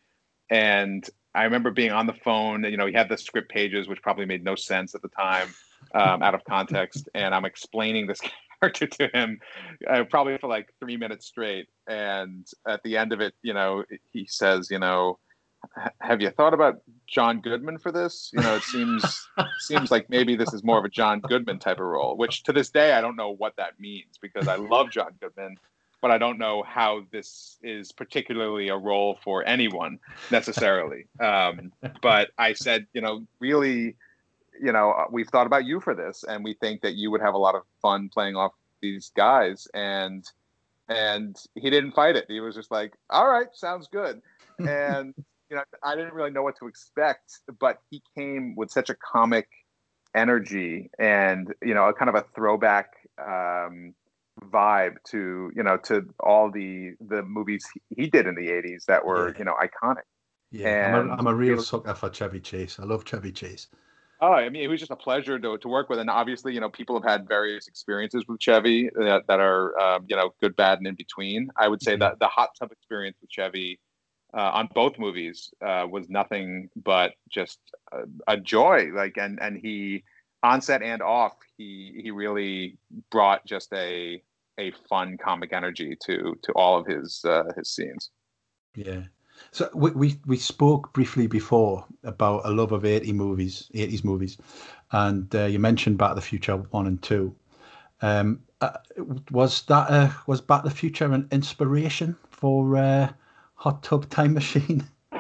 And 0.50 1.08
I 1.36 1.44
remember 1.44 1.72
being 1.72 1.92
on 1.92 2.08
the 2.08 2.14
phone. 2.14 2.64
You 2.64 2.78
know, 2.78 2.88
he 2.88 2.94
had 2.94 3.10
the 3.10 3.18
script 3.18 3.50
pages, 3.52 3.88
which 3.88 4.02
probably 4.02 4.26
made 4.26 4.44
no 4.44 4.56
sense 4.56 4.96
at 4.96 5.02
the 5.02 5.10
time, 5.10 5.54
um, 5.94 6.24
out 6.24 6.34
of 6.34 6.44
context. 6.46 7.10
And 7.14 7.36
I'm 7.36 7.46
explaining 7.46 8.08
this 8.08 8.22
character 8.62 8.88
to 8.88 9.10
him 9.14 9.40
uh, 9.90 10.04
probably 10.10 10.38
for 10.38 10.48
like 10.48 10.74
three 10.80 10.98
minutes 10.98 11.26
straight. 11.26 11.68
And 11.88 12.48
at 12.68 12.84
the 12.84 12.98
end 12.98 13.14
of 13.14 13.22
it, 13.22 13.34
you 13.42 13.54
know, 13.54 13.84
he 14.12 14.26
says, 14.28 14.70
you 14.72 14.80
know, 14.80 15.20
have 16.02 16.22
you 16.22 16.30
thought 16.30 16.54
about 16.54 16.82
John 17.08 17.42
Goodman 17.42 17.78
for 17.78 17.92
this? 17.92 18.30
You 18.34 18.42
know, 18.42 18.56
it 18.56 18.64
seems 18.64 19.28
seems 19.60 19.92
like 19.92 20.10
maybe 20.10 20.36
this 20.36 20.54
is 20.54 20.64
more 20.64 20.78
of 20.78 20.86
a 20.86 20.90
John 20.90 21.20
Goodman 21.20 21.60
type 21.60 21.80
of 21.80 21.86
role, 21.86 22.16
which 22.16 22.44
to 22.44 22.54
this 22.54 22.70
day 22.70 22.94
I 22.94 23.02
don't 23.02 23.16
know 23.16 23.32
what 23.32 23.56
that 23.58 23.80
means 23.80 24.18
because 24.22 24.48
I 24.48 24.56
love 24.56 24.92
John 24.92 25.14
Goodman, 25.20 25.58
but 26.02 26.12
I 26.12 26.18
don't 26.18 26.38
know 26.38 26.64
how 26.64 27.04
this 27.12 27.58
is 27.64 27.92
particularly 27.92 28.70
a 28.70 28.78
role 28.78 29.20
for 29.24 29.46
anyone 29.48 30.00
necessarily. 30.32 31.08
Um, 31.20 31.72
but 32.02 32.30
I 32.38 32.54
said, 32.54 32.88
you 32.94 33.02
know, 33.02 33.26
really 33.40 33.96
you 34.62 34.72
know, 34.72 34.92
uh, 34.92 35.06
we've 35.12 35.28
thought 35.28 35.48
about 35.48 35.66
you 35.66 35.80
for 35.80 35.96
this, 35.96 36.24
and 36.28 36.44
we 36.44 36.54
think 36.54 36.82
that 36.82 36.96
you 36.96 37.12
would 37.12 37.22
have 37.22 37.34
a 37.34 37.38
lot 37.38 37.56
of 37.56 37.64
fun 37.82 38.10
playing 38.14 38.36
off 38.36 38.54
these 38.82 39.12
guys. 39.16 39.68
And 39.74 40.26
and 40.90 41.36
he 41.56 41.70
didn't 41.70 41.92
fight 41.92 42.16
it. 42.16 42.26
He 42.28 42.40
was 42.40 42.56
just 42.56 42.72
like, 42.72 42.94
"All 43.10 43.28
right, 43.28 43.48
sounds 43.54 43.88
good." 43.88 44.22
And 44.60 45.14
you 45.52 45.56
know, 45.56 45.64
I 45.84 45.96
didn't 45.96 46.16
really 46.16 46.32
know 46.32 46.42
what 46.42 46.58
to 46.58 46.68
expect, 46.68 47.42
but 47.60 47.78
he 47.92 48.02
came 48.18 48.56
with 48.56 48.72
such 48.72 48.90
a 48.90 48.96
comic 48.96 49.48
energy 50.16 50.90
and 50.98 51.54
you 51.64 51.76
know, 51.76 51.88
a 51.88 51.94
kind 51.94 52.10
of 52.10 52.16
a 52.16 52.26
throwback 52.34 52.96
um, 53.24 53.94
vibe 54.46 54.96
to 55.12 55.52
you 55.56 55.64
know 55.64 55.78
to 55.78 56.08
all 56.20 56.50
the 56.52 56.94
the 57.08 57.22
movies 57.24 57.66
he 57.96 58.08
did 58.08 58.26
in 58.26 58.34
the 58.34 58.48
'80s 58.48 58.86
that 58.86 59.06
were 59.06 59.30
yeah. 59.30 59.36
you 59.38 59.46
know 59.46 59.56
iconic. 59.62 60.08
Yeah, 60.52 60.88
and 60.88 60.96
I'm 60.96 61.10
a, 61.10 61.14
I'm 61.14 61.28
a 61.28 61.36
real 61.36 61.62
sucker 61.62 61.94
for 61.94 62.10
Chevy 62.10 62.40
Chase. 62.40 62.80
I 62.80 62.84
love 62.84 63.06
Chevy 63.06 63.32
Chase. 63.32 63.68
Oh, 64.20 64.32
I 64.32 64.50
mean, 64.50 64.64
it 64.64 64.68
was 64.68 64.80
just 64.80 64.92
a 64.92 64.96
pleasure 64.96 65.38
to, 65.38 65.58
to 65.60 65.68
work 65.68 65.90
with, 65.90 66.00
and 66.00 66.10
obviously, 66.10 66.54
you 66.54 66.60
know, 66.60 66.70
people 66.70 67.00
have 67.00 67.10
had 67.10 67.28
various 67.28 67.68
experiences 67.68 68.24
with 68.28 68.40
Chevy 68.40 68.90
that, 68.96 69.28
that 69.28 69.40
are, 69.40 69.80
um, 69.80 70.06
you 70.08 70.16
know, 70.16 70.34
good, 70.42 70.56
bad, 70.56 70.80
and 70.80 70.88
in 70.88 70.96
between. 70.96 71.50
I 71.56 71.68
would 71.68 71.84
say 71.84 71.94
mm-hmm. 71.94 72.02
that 72.02 72.20
the 72.20 72.28
hot 72.28 72.50
tub 72.58 72.72
experience 72.72 73.18
with 73.22 73.30
Chevy 73.30 73.80
uh, 74.36 74.52
on 74.54 74.70
both 74.74 74.98
movies 74.98 75.52
uh, 75.64 75.86
was 75.90 76.10
nothing 76.10 76.70
but 76.76 77.14
just 77.30 77.60
a, 77.92 78.04
a, 78.28 78.38
joy. 78.38 78.90
Like, 78.94 79.18
and 79.18 79.40
and 79.42 79.58
he 79.58 80.04
on 80.42 80.62
set 80.62 80.82
and 80.82 81.02
off, 81.02 81.34
he 81.58 82.00
he 82.02 82.12
really 82.12 82.78
brought 83.12 83.46
just 83.46 83.72
a 83.74 84.22
a 84.58 84.72
fun 84.90 85.18
comic 85.18 85.54
energy 85.54 85.96
to 86.06 86.36
to 86.42 86.52
all 86.54 86.80
of 86.80 86.88
his 86.88 87.24
uh, 87.24 87.44
his 87.56 87.70
scenes. 87.70 88.10
Yeah. 88.76 89.04
So 89.52 89.70
we, 89.74 89.92
we 89.92 90.20
we 90.26 90.38
spoke 90.38 90.94
briefly 90.94 91.28
before 91.28 91.86
about 92.04 92.42
a 92.46 92.52
love 92.52 92.72
of 92.72 92.86
80 92.86 93.14
movies, 93.14 93.70
80s 93.74 94.04
movies, 94.04 94.38
and 94.92 95.34
uh, 95.36 95.46
you 95.46 95.60
mentioned 95.60 95.98
Back 95.98 96.10
to 96.10 96.16
the 96.16 96.22
Future 96.22 96.58
one 96.58 96.88
and 96.88 97.02
two. 97.02 97.36
Um, 98.02 98.42
uh, 98.62 98.78
was 99.32 99.64
that 99.64 99.90
uh, 99.90 100.10
was 100.28 100.42
Back 100.42 100.64
to 100.64 100.70
the 100.70 100.76
Future 100.76 101.12
an 101.12 101.28
inspiration 101.32 102.16
for 102.30 102.78
uh, 102.78 103.12
Hot 103.56 103.84
Tub 103.84 104.10
Time 104.10 104.34
Machine? 104.34 104.88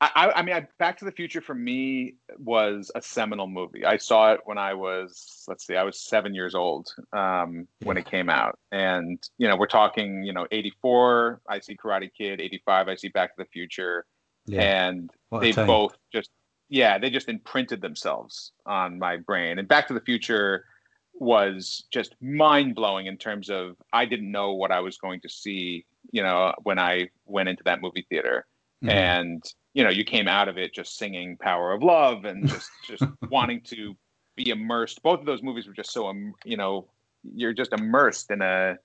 I, 0.00 0.32
I, 0.36 0.42
mean, 0.42 0.66
Back 0.78 0.98
to 0.98 1.04
the 1.04 1.12
Future 1.12 1.40
for 1.40 1.54
me 1.54 2.14
was 2.38 2.92
a 2.94 3.02
seminal 3.02 3.48
movie. 3.48 3.84
I 3.84 3.96
saw 3.96 4.32
it 4.32 4.40
when 4.44 4.56
I 4.56 4.74
was, 4.74 5.44
let's 5.48 5.66
see, 5.66 5.74
I 5.74 5.82
was 5.82 5.98
seven 5.98 6.34
years 6.34 6.54
old 6.54 6.94
um, 7.12 7.66
when 7.82 7.96
it 7.96 8.06
came 8.06 8.30
out, 8.30 8.60
and 8.70 9.18
you 9.38 9.48
know, 9.48 9.56
we're 9.56 9.66
talking, 9.66 10.22
you 10.22 10.32
know, 10.32 10.46
'84. 10.52 11.40
I 11.48 11.58
see 11.58 11.76
Karate 11.76 12.10
Kid. 12.16 12.40
'85. 12.40 12.88
I 12.88 12.94
see 12.94 13.08
Back 13.08 13.34
to 13.36 13.42
the 13.42 13.48
Future, 13.50 14.06
yeah. 14.46 14.86
and 14.86 15.10
they 15.40 15.50
both 15.50 15.96
just, 16.12 16.30
yeah, 16.68 16.98
they 16.98 17.10
just 17.10 17.28
imprinted 17.28 17.80
themselves 17.80 18.52
on 18.66 19.00
my 19.00 19.16
brain. 19.16 19.58
And 19.58 19.66
Back 19.66 19.88
to 19.88 19.94
the 19.94 20.00
Future 20.00 20.64
was 21.14 21.84
just 21.90 22.14
mind 22.20 22.76
blowing 22.76 23.06
in 23.06 23.16
terms 23.16 23.50
of 23.50 23.76
I 23.92 24.04
didn't 24.04 24.30
know 24.30 24.54
what 24.54 24.70
I 24.70 24.78
was 24.78 24.96
going 24.96 25.20
to 25.22 25.28
see, 25.28 25.86
you 26.12 26.22
know, 26.22 26.54
when 26.62 26.78
I 26.78 27.10
went 27.26 27.48
into 27.48 27.64
that 27.64 27.82
movie 27.82 28.06
theater. 28.08 28.46
Mm-hmm. 28.82 28.90
And 28.90 29.44
you 29.74 29.84
know, 29.84 29.90
you 29.90 30.04
came 30.04 30.28
out 30.28 30.48
of 30.48 30.58
it 30.58 30.74
just 30.74 30.96
singing 30.96 31.36
"Power 31.36 31.72
of 31.72 31.82
Love" 31.82 32.24
and 32.24 32.48
just 32.48 32.70
just 32.86 33.04
wanting 33.30 33.60
to 33.62 33.96
be 34.36 34.50
immersed. 34.50 35.02
Both 35.02 35.20
of 35.20 35.26
those 35.26 35.42
movies 35.42 35.66
were 35.66 35.72
just 35.72 35.92
so, 35.92 36.12
you 36.44 36.56
know, 36.56 36.86
you're 37.22 37.52
just 37.52 37.72
immersed 37.72 38.30
in 38.30 38.42
a 38.42 38.76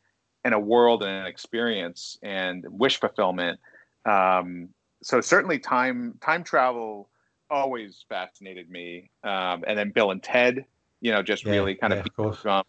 in 0.46 0.54
a 0.54 0.60
world 0.60 1.04
and 1.04 1.12
an 1.12 1.26
experience 1.26 2.18
and 2.22 2.66
wish 2.68 3.00
fulfillment. 3.00 3.60
Um, 4.06 4.70
so 5.02 5.22
certainly, 5.22 5.60
time 5.60 6.18
time 6.22 6.44
travel 6.44 7.10
always 7.50 8.06
fascinated 8.10 8.70
me. 8.70 9.10
Um, 9.24 9.64
and 9.68 9.78
then 9.78 9.92
Bill 9.92 10.12
and 10.12 10.22
Ted, 10.22 10.66
you 11.02 11.12
know, 11.12 11.22
just 11.22 11.46
yeah, 11.46 11.52
really 11.52 11.76
kind 11.76 11.94
yeah, 11.94 12.04
of, 12.18 12.46
of 12.46 12.66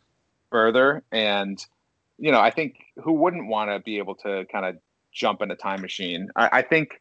further. 0.50 1.02
And 1.11 1.64
you 2.19 2.31
know, 2.31 2.40
I 2.40 2.50
think 2.50 2.76
who 3.02 3.12
wouldn't 3.14 3.49
want 3.49 3.71
to 3.71 3.81
be 3.81 3.99
able 3.99 4.14
to 4.16 4.45
kind 4.52 4.66
of 4.66 4.78
jump 5.12 5.43
in 5.43 5.50
a 5.50 5.57
time 5.57 5.81
machine? 5.81 6.28
I, 6.37 6.59
I 6.59 6.62
think 6.62 7.00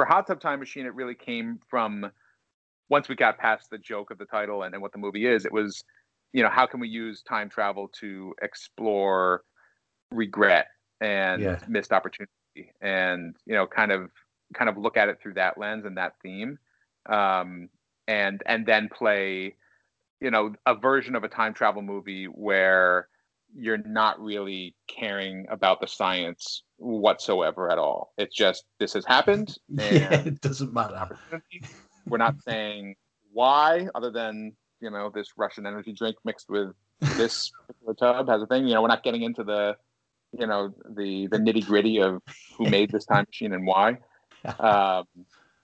for 0.00 0.06
Hot 0.06 0.26
Tub 0.26 0.40
Time 0.40 0.60
Machine, 0.60 0.86
it 0.86 0.94
really 0.94 1.14
came 1.14 1.60
from 1.68 2.10
once 2.88 3.10
we 3.10 3.14
got 3.14 3.36
past 3.36 3.68
the 3.68 3.76
joke 3.76 4.10
of 4.10 4.16
the 4.16 4.24
title 4.24 4.62
and, 4.62 4.72
and 4.72 4.80
what 4.80 4.92
the 4.92 4.98
movie 4.98 5.26
is, 5.26 5.44
it 5.44 5.52
was, 5.52 5.84
you 6.32 6.42
know, 6.42 6.48
how 6.48 6.64
can 6.64 6.80
we 6.80 6.88
use 6.88 7.20
time 7.20 7.50
travel 7.50 7.86
to 8.00 8.34
explore 8.40 9.42
regret 10.10 10.68
and 11.02 11.42
yeah. 11.42 11.58
missed 11.68 11.92
opportunity 11.92 12.30
and, 12.80 13.36
you 13.44 13.52
know, 13.52 13.66
kind 13.66 13.92
of 13.92 14.10
kind 14.54 14.70
of 14.70 14.78
look 14.78 14.96
at 14.96 15.10
it 15.10 15.20
through 15.20 15.34
that 15.34 15.58
lens 15.58 15.84
and 15.84 15.98
that 15.98 16.14
theme. 16.22 16.58
Um, 17.06 17.68
and 18.08 18.42
and 18.46 18.64
then 18.64 18.88
play, 18.88 19.54
you 20.22 20.30
know, 20.30 20.54
a 20.64 20.74
version 20.74 21.14
of 21.14 21.24
a 21.24 21.28
time 21.28 21.52
travel 21.52 21.82
movie 21.82 22.24
where 22.24 23.08
you're 23.54 23.78
not 23.78 24.20
really 24.20 24.74
caring 24.86 25.46
about 25.50 25.80
the 25.80 25.86
science 25.86 26.62
whatsoever 26.76 27.70
at 27.70 27.78
all. 27.78 28.12
It's 28.16 28.34
just 28.34 28.64
this 28.78 28.92
has 28.94 29.04
happened. 29.04 29.56
yeah, 29.68 30.20
it 30.26 30.40
doesn't 30.40 30.72
matter. 30.72 31.18
We're 32.06 32.18
not 32.18 32.36
saying 32.42 32.96
why, 33.32 33.88
other 33.94 34.10
than 34.10 34.52
you 34.80 34.90
know 34.90 35.10
this 35.14 35.28
Russian 35.36 35.66
energy 35.66 35.92
drink 35.92 36.16
mixed 36.24 36.48
with 36.48 36.74
this 37.00 37.50
particular 37.66 37.94
tub 37.94 38.28
has 38.28 38.42
a 38.42 38.46
thing. 38.46 38.66
You 38.66 38.74
know, 38.74 38.82
we're 38.82 38.88
not 38.88 39.02
getting 39.02 39.22
into 39.22 39.44
the 39.44 39.76
you 40.32 40.46
know 40.46 40.74
the 40.88 41.26
the 41.28 41.38
nitty 41.38 41.66
gritty 41.66 42.00
of 42.00 42.22
who 42.56 42.68
made 42.68 42.90
this 42.90 43.04
time 43.04 43.26
machine 43.28 43.52
and 43.52 43.66
why. 43.66 43.98
Um, 44.58 45.04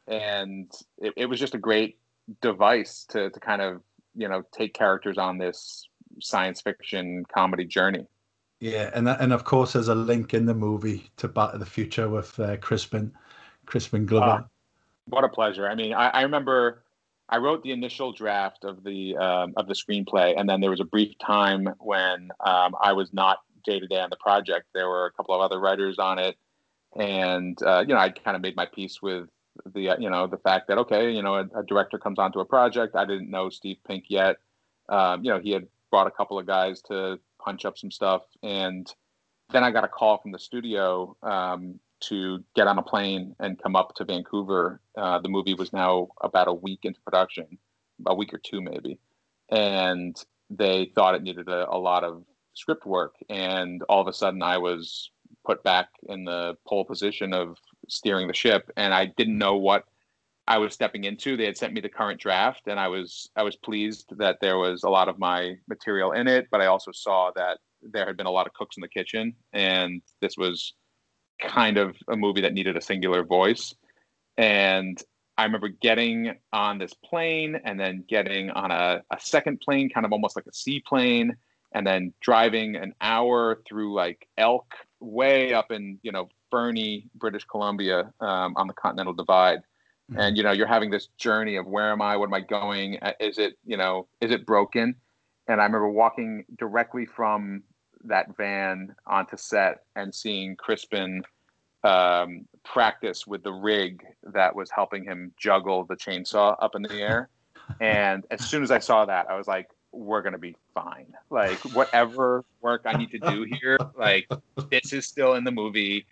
and 0.07 0.70
it, 0.99 1.14
it 1.16 1.27
was 1.27 1.40
just 1.40 1.55
a 1.55 1.59
great 1.59 1.99
device 2.40 3.07
to 3.11 3.31
to 3.31 3.40
kind 3.40 3.62
of 3.62 3.83
you 4.14 4.29
know 4.29 4.42
take 4.53 4.75
characters 4.75 5.18
on 5.18 5.38
this 5.38 5.88
science 6.20 6.61
fiction 6.61 7.24
comedy 7.33 7.64
journey. 7.64 8.07
Yeah, 8.61 8.90
and 8.94 9.07
that, 9.07 9.20
and 9.20 9.33
of 9.33 9.44
course, 9.44 9.74
there's 9.74 9.88
a 9.88 9.94
link 9.94 10.33
in 10.33 10.46
the 10.46 10.55
movie 10.55 11.11
to 11.18 11.29
Back 11.29 11.52
to 11.52 11.59
the 11.59 11.66
Future 11.66 12.09
with 12.09 12.38
uh, 12.40 12.57
Crispin, 12.57 13.12
Crispin 13.66 14.07
Glover. 14.07 14.26
Uh, 14.26 14.42
what 15.09 15.24
a 15.24 15.29
pleasure! 15.29 15.68
I 15.68 15.74
mean, 15.74 15.92
I, 15.92 16.09
I, 16.09 16.22
remember 16.22 16.83
I 17.29 17.37
wrote 17.37 17.62
the 17.62 17.72
initial 17.72 18.12
draft 18.12 18.64
of 18.64 18.83
the 18.83 19.16
um, 19.16 19.52
of 19.57 19.68
the 19.68 19.74
screenplay, 19.74 20.35
and 20.38 20.48
then 20.48 20.61
there 20.61 20.70
was 20.70 20.81
a 20.81 20.85
brief 20.85 21.18
time 21.18 21.68
when 21.81 22.31
um, 22.40 22.74
I 22.81 22.92
was 22.92 23.12
not 23.12 23.38
day 23.64 23.79
to 23.79 23.87
day 23.87 24.00
on 24.00 24.09
the 24.11 24.16
project. 24.16 24.66
There 24.72 24.88
were 24.88 25.07
a 25.07 25.12
couple 25.12 25.35
of 25.35 25.42
other 25.42 25.61
writers 25.61 25.98
on 25.98 26.18
it, 26.18 26.37
and 26.98 27.61
uh, 27.62 27.85
you 27.87 27.92
know, 27.94 28.00
I 28.00 28.09
kind 28.09 28.37
of 28.37 28.42
made 28.42 28.57
my 28.57 28.66
peace 28.66 29.02
with 29.02 29.29
the 29.74 29.90
uh, 29.90 29.96
you 29.98 30.09
know 30.09 30.26
the 30.26 30.38
fact 30.38 30.68
that 30.68 30.79
okay, 30.79 31.11
you 31.11 31.22
know, 31.22 31.35
a, 31.35 31.61
a, 31.61 31.62
director 31.64 31.98
comes 31.98 32.18
onto 32.18 32.40
a 32.40 32.44
project. 32.44 32.96
I 32.96 33.05
didn't 33.05 33.31
know 33.31 33.50
Steve 33.50 33.79
Pink 33.87 34.05
yet. 34.09 34.37
Um, 34.88 35.24
you 35.24 35.31
know, 35.31 35.40
he 35.40 35.50
had 35.50 35.66
brought 35.90 36.07
a 36.07 36.11
couple 36.11 36.38
of 36.38 36.46
guys 36.46 36.83
to 36.83 37.18
punch 37.42 37.64
up 37.64 37.79
some 37.79 37.90
stuff, 37.90 38.22
and 38.42 38.92
then 39.51 39.64
I 39.64 39.70
got 39.70 39.85
a 39.85 39.88
call 39.88 40.18
from 40.18 40.33
the 40.33 40.38
studio 40.38 41.16
um, 41.22 41.79
to 42.01 42.44
get 42.55 42.66
on 42.66 42.79
a 42.79 42.83
plane 42.83 43.35
and 43.38 43.61
come 43.62 43.77
up 43.77 43.94
to 43.96 44.05
Vancouver. 44.05 44.81
Uh, 44.96 45.20
the 45.20 45.29
movie 45.29 45.55
was 45.55 45.72
now 45.72 46.09
about 46.20 46.49
a 46.49 46.53
week 46.53 46.81
into 46.83 47.01
production, 47.01 47.46
a 48.07 48.14
week 48.14 48.35
or 48.35 48.38
two 48.38 48.61
maybe, 48.61 48.99
and 49.51 50.16
they 50.51 50.90
thought 50.94 51.14
it 51.14 51.22
needed 51.22 51.49
a, 51.49 51.70
a 51.70 51.79
lot 51.79 52.05
of 52.05 52.25
script 52.55 52.87
work, 52.87 53.14
and 53.29 53.83
all 53.88 54.01
of 54.01 54.09
a 54.09 54.12
sudden 54.12 54.42
I 54.42 54.59
was 54.59 55.11
put 55.44 55.62
back 55.62 55.88
in 56.09 56.25
the 56.25 56.57
pole 56.66 56.85
position 56.85 57.33
of 57.33 57.57
steering 57.88 58.27
the 58.27 58.35
ship, 58.35 58.70
and 58.77 58.92
I 58.92 59.07
didn't 59.07 59.38
know 59.38 59.57
what 59.57 59.85
I 60.48 60.59
was 60.59 60.72
stepping 60.72 61.04
into. 61.04 61.37
They 61.37 61.46
had 61.46 61.56
sent 61.56 61.72
me 61.72 61.80
the 61.80 61.88
current 61.88 62.20
draft, 62.20 62.68
and 62.68 62.78
I 62.78 62.88
was 62.88 63.28
I 63.37 63.42
was 63.42 63.56
pleased 63.56 64.06
that 64.18 64.38
there 64.40 64.59
was 64.59 64.85
a 64.85 64.88
lot 64.88 65.09
of 65.09 65.18
my 65.18 65.56
material 65.68 66.12
in 66.12 66.28
it. 66.28 66.46
But 66.50 66.61
I 66.61 66.66
also 66.66 66.92
saw 66.92 67.32
that 67.35 67.59
there 67.82 68.06
had 68.06 68.16
been 68.16 68.26
a 68.26 68.30
lot 68.30 68.46
of 68.46 68.52
cooks 68.52 68.76
in 68.76 68.80
the 68.80 68.88
kitchen, 68.88 69.35
and 69.52 70.02
this 70.20 70.37
was 70.37 70.74
kind 71.40 71.78
of 71.78 71.96
a 72.09 72.16
movie 72.16 72.42
that 72.42 72.54
needed 72.54 72.76
a 72.76 72.80
singular 72.80 73.24
voice. 73.24 73.74
And 74.37 75.02
I 75.37 75.44
remember 75.44 75.68
getting 75.68 76.37
on 76.52 76.78
this 76.78 76.94
plane, 76.94 77.61
and 77.64 77.78
then 77.78 78.04
getting 78.09 78.50
on 78.50 78.70
a, 78.70 79.02
a 79.11 79.18
second 79.20 79.61
plane, 79.61 79.90
kind 79.90 80.06
of 80.06 80.12
almost 80.12 80.37
like 80.37 80.46
a 80.46 80.54
seaplane, 80.54 81.37
and 81.74 81.85
then 81.85 82.14
driving 82.20 82.76
an 82.76 82.94
hour 83.00 83.62
through 83.66 83.94
like 83.94 84.28
Elk, 84.38 84.74
way 85.00 85.52
up 85.52 85.72
in 85.72 85.98
you 86.02 86.12
know 86.12 86.28
Fernie, 86.52 87.11
British 87.16 87.44
Columbia, 87.44 88.12
um, 88.20 88.54
on 88.56 88.68
the 88.68 88.74
Continental 88.74 89.12
Divide 89.12 89.59
mm-hmm. 90.11 90.21
and 90.21 90.37
you 90.37 90.42
know 90.42 90.53
you're 90.53 90.66
having 90.66 90.90
this 90.90 91.09
journey 91.19 91.57
of 91.57 91.66
where 91.66 91.92
am 91.92 92.03
i 92.03 92.16
what 92.16 92.27
am 92.27 92.35
i 92.35 92.40
going 92.40 92.99
uh, 93.03 93.12
is 93.21 93.38
it 93.38 93.59
you 93.64 93.77
know 93.77 94.07
is 94.21 94.31
it 94.31 94.47
broken 94.47 94.95
and 95.49 95.61
i 95.61 95.64
remember 95.64 95.88
walking 95.88 96.45
directly 96.59 97.07
from 97.07 97.62
that 98.05 98.37
van 98.37 98.95
onto 99.07 99.37
set 99.37 99.83
and 99.97 100.14
seeing 100.14 100.57
crispin 100.57 101.23
um, 101.85 102.47
practice 102.64 103.27
with 103.29 103.45
the 103.45 103.53
rig 103.53 104.03
that 104.33 104.55
was 104.55 104.71
helping 104.71 105.05
him 105.05 105.33
juggle 105.38 105.85
the 105.85 105.95
chainsaw 105.95 106.57
up 106.61 106.75
in 106.75 106.83
the 106.83 106.92
air 107.01 107.29
and 107.81 108.25
as 108.31 108.45
soon 108.49 108.62
as 108.62 108.71
i 108.71 108.79
saw 108.79 109.05
that 109.05 109.29
i 109.31 109.37
was 109.37 109.47
like 109.47 109.69
we're 109.97 110.23
gonna 110.23 110.38
be 110.38 110.55
fine. 110.75 111.12
Like 111.31 111.59
whatever 111.75 112.45
work 112.61 112.83
I 112.85 112.92
need 112.92 113.11
to 113.12 113.19
do 113.19 113.47
here, 113.61 113.79
like 113.97 114.29
this 114.71 114.92
is 114.92 115.07
still 115.07 115.35
in 115.35 115.45
the 115.45 115.51
movie. 115.51 116.07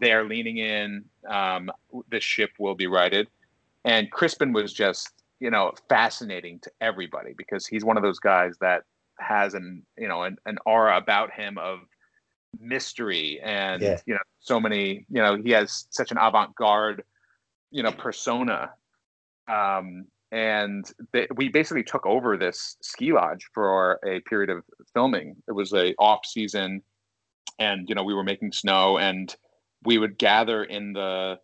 They're 0.00 0.24
leaning 0.24 0.58
in. 0.58 1.04
Um, 1.26 1.70
the 2.10 2.20
ship 2.20 2.50
will 2.58 2.74
be 2.74 2.86
righted 2.86 3.28
and 3.84 4.10
Crispin 4.10 4.52
was 4.52 4.72
just 4.72 5.10
you 5.40 5.50
know 5.50 5.72
fascinating 5.88 6.60
to 6.60 6.70
everybody 6.80 7.34
because 7.36 7.66
he's 7.66 7.84
one 7.84 7.96
of 7.96 8.02
those 8.02 8.18
guys 8.18 8.54
that 8.60 8.82
has 9.18 9.54
an 9.54 9.82
you 9.98 10.08
know 10.08 10.22
an, 10.22 10.36
an 10.46 10.58
aura 10.66 10.96
about 10.96 11.32
him 11.32 11.58
of 11.58 11.80
mystery 12.58 13.40
and 13.42 13.82
yeah. 13.82 13.98
you 14.06 14.14
know 14.14 14.20
so 14.40 14.58
many 14.58 15.06
you 15.08 15.22
know 15.22 15.36
he 15.36 15.50
has 15.50 15.86
such 15.90 16.10
an 16.10 16.18
avant-garde 16.20 17.04
you 17.70 17.82
know 17.82 17.92
persona 17.92 18.70
um 19.48 20.04
and 20.32 20.92
we 21.36 21.48
basically 21.48 21.82
took 21.82 22.04
over 22.06 22.36
this 22.36 22.76
ski 22.82 23.12
lodge 23.12 23.48
for 23.52 24.00
a 24.04 24.20
period 24.20 24.50
of 24.50 24.64
filming 24.92 25.36
it 25.48 25.52
was 25.52 25.72
a 25.72 25.94
off 25.96 26.26
season 26.26 26.82
and 27.58 27.88
you 27.88 27.94
know 27.94 28.02
we 28.02 28.14
were 28.14 28.24
making 28.24 28.50
snow 28.50 28.98
and 28.98 29.36
we 29.84 29.98
would 29.98 30.18
gather 30.18 30.64
in 30.64 30.92
the 30.92 31.38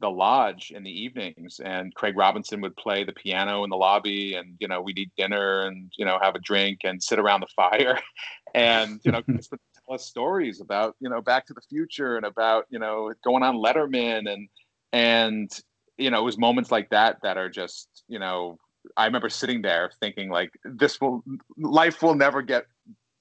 the 0.00 0.10
lodge 0.10 0.72
in 0.74 0.82
the 0.82 0.90
evenings 0.90 1.60
and 1.62 1.94
Craig 1.94 2.16
Robinson 2.16 2.60
would 2.62 2.76
play 2.76 3.04
the 3.04 3.12
piano 3.12 3.64
in 3.64 3.70
the 3.70 3.76
lobby 3.76 4.34
and 4.34 4.56
you 4.58 4.68
know 4.68 4.80
we'd 4.80 4.98
eat 4.98 5.10
dinner 5.16 5.62
and 5.62 5.92
you 5.96 6.04
know 6.04 6.18
have 6.20 6.34
a 6.34 6.40
drink 6.40 6.80
and 6.84 7.02
sit 7.02 7.18
around 7.18 7.40
the 7.40 7.46
fire 7.54 7.98
and 8.54 9.00
you 9.04 9.12
know 9.12 9.22
tell 9.22 9.94
us 9.94 10.06
stories 10.06 10.60
about 10.60 10.96
you 11.00 11.08
know 11.08 11.20
back 11.20 11.46
to 11.46 11.54
the 11.54 11.60
future 11.68 12.16
and 12.16 12.26
about 12.26 12.64
you 12.70 12.78
know 12.78 13.12
going 13.24 13.42
on 13.42 13.56
Letterman 13.56 14.32
and 14.32 14.48
and 14.92 15.50
you 15.98 16.10
know 16.10 16.20
it 16.20 16.24
was 16.24 16.38
moments 16.38 16.70
like 16.70 16.88
that 16.90 17.18
that 17.22 17.36
are 17.36 17.50
just 17.50 17.88
you 18.08 18.18
know 18.18 18.58
I 18.96 19.04
remember 19.04 19.28
sitting 19.28 19.60
there 19.62 19.90
thinking 20.00 20.30
like 20.30 20.50
this 20.64 21.00
will 21.00 21.22
life 21.58 22.02
will 22.02 22.14
never 22.14 22.40
get 22.40 22.64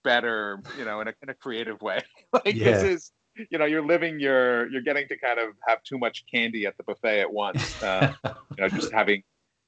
better, 0.03 0.61
you 0.77 0.85
know, 0.85 1.01
in 1.01 1.07
a 1.07 1.13
in 1.21 1.29
a 1.29 1.33
creative 1.33 1.81
way. 1.81 2.01
like 2.33 2.55
yeah. 2.55 2.71
this 2.71 2.83
is 2.83 3.11
you 3.49 3.57
know 3.57 3.65
you're 3.65 3.85
living 3.85 4.19
your 4.19 4.69
you're 4.69 4.81
getting 4.81 5.07
to 5.07 5.17
kind 5.17 5.39
of 5.39 5.49
have 5.67 5.81
too 5.83 5.97
much 5.97 6.25
candy 6.31 6.65
at 6.65 6.77
the 6.77 6.83
buffet 6.83 7.21
at 7.21 7.31
once 7.31 7.81
uh, 7.83 8.13
you 8.25 8.33
know 8.57 8.69
just 8.69 8.91
having 8.91 9.23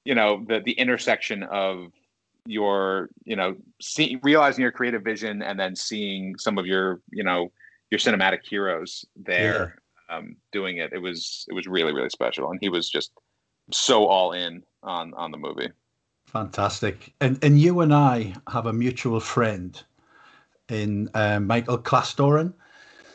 you 0.06 0.16
know 0.16 0.44
the 0.48 0.60
the 0.62 0.74
intersection 0.74 1.44
of 1.44 1.88
your 2.46 3.10
you 3.24 3.36
know 3.36 3.56
see, 3.82 4.20
realizing 4.24 4.62
your 4.62 4.72
creative 4.72 5.04
vision 5.04 5.42
and 5.42 5.60
then 5.60 5.76
seeing 5.76 6.38
some 6.38 6.58
of 6.58 6.66
your 6.66 7.02
you 7.12 7.24
know 7.24 7.52
your 7.92 8.00
cinematic 8.00 8.40
heroes 8.44 9.06
there 9.16 9.76
yeah. 10.10 10.18
um, 10.18 10.36
doing 10.52 10.78
it. 10.78 10.94
It 10.94 11.00
was 11.00 11.46
it 11.50 11.54
was 11.54 11.68
really 11.68 11.94
really 11.94 12.10
special. 12.10 12.50
And 12.52 12.60
he 12.62 12.70
was 12.70 12.90
just 12.90 13.12
so 13.72 14.08
all 14.08 14.32
in 14.32 14.64
on 14.84 15.14
on 15.14 15.32
the 15.32 15.38
movie. 15.38 15.70
Fantastic. 16.26 17.14
And 17.22 17.44
and 17.44 17.60
you 17.60 17.82
and 17.82 17.94
i 17.94 18.34
have 18.52 18.66
a 18.66 18.74
mutual 18.74 19.20
friend 19.20 19.82
in 20.70 21.10
uh, 21.14 21.40
michael 21.40 21.78
klastorin 21.78 22.54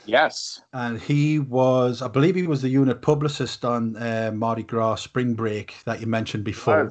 yes. 0.07 0.61
And 0.73 1.01
he 1.01 1.38
was 1.38 2.03
i 2.03 2.09
believe 2.09 2.35
he 2.35 2.47
was 2.47 2.62
the 2.62 2.69
unit 2.69 3.03
publicist 3.03 3.64
on 3.64 3.97
uh, 3.97 4.31
mardi 4.35 4.62
gras 4.62 4.97
spring 4.97 5.35
break 5.35 5.77
that 5.85 6.01
you 6.01 6.07
mentioned 6.07 6.45
before. 6.45 6.90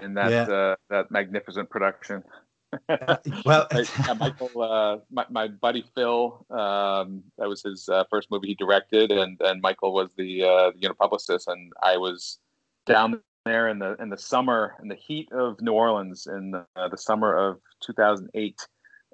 In 0.00 0.14
that 0.14 0.30
yeah. 0.30 0.42
uh, 0.54 0.76
that 0.88 1.10
magnificent 1.10 1.68
production. 1.68 2.22
Uh, 2.88 3.16
well, 3.44 3.66
Michael, 4.18 4.62
uh, 4.62 4.98
my, 5.10 5.26
my, 5.28 5.48
buddy 5.48 5.84
Phil, 5.94 6.46
um, 6.50 7.22
that 7.36 7.48
was 7.48 7.62
his 7.62 7.88
uh, 7.88 8.04
first 8.10 8.30
movie 8.30 8.48
he 8.48 8.54
directed, 8.54 9.10
and 9.10 9.40
and 9.40 9.60
Michael 9.60 9.92
was 9.92 10.08
the 10.16 10.44
uh, 10.44 10.70
the 10.70 10.78
unit 10.78 10.98
publicist, 10.98 11.48
and 11.48 11.72
I 11.82 11.96
was 11.96 12.38
down 12.86 13.20
there 13.44 13.68
in 13.68 13.78
the 13.78 13.96
in 14.00 14.08
the 14.08 14.18
summer 14.18 14.76
in 14.82 14.88
the 14.88 14.94
heat 14.94 15.30
of 15.32 15.60
New 15.60 15.72
Orleans 15.72 16.26
in 16.26 16.52
the, 16.52 16.66
uh, 16.76 16.88
the 16.88 16.98
summer 16.98 17.34
of 17.34 17.60
2008, 17.80 18.66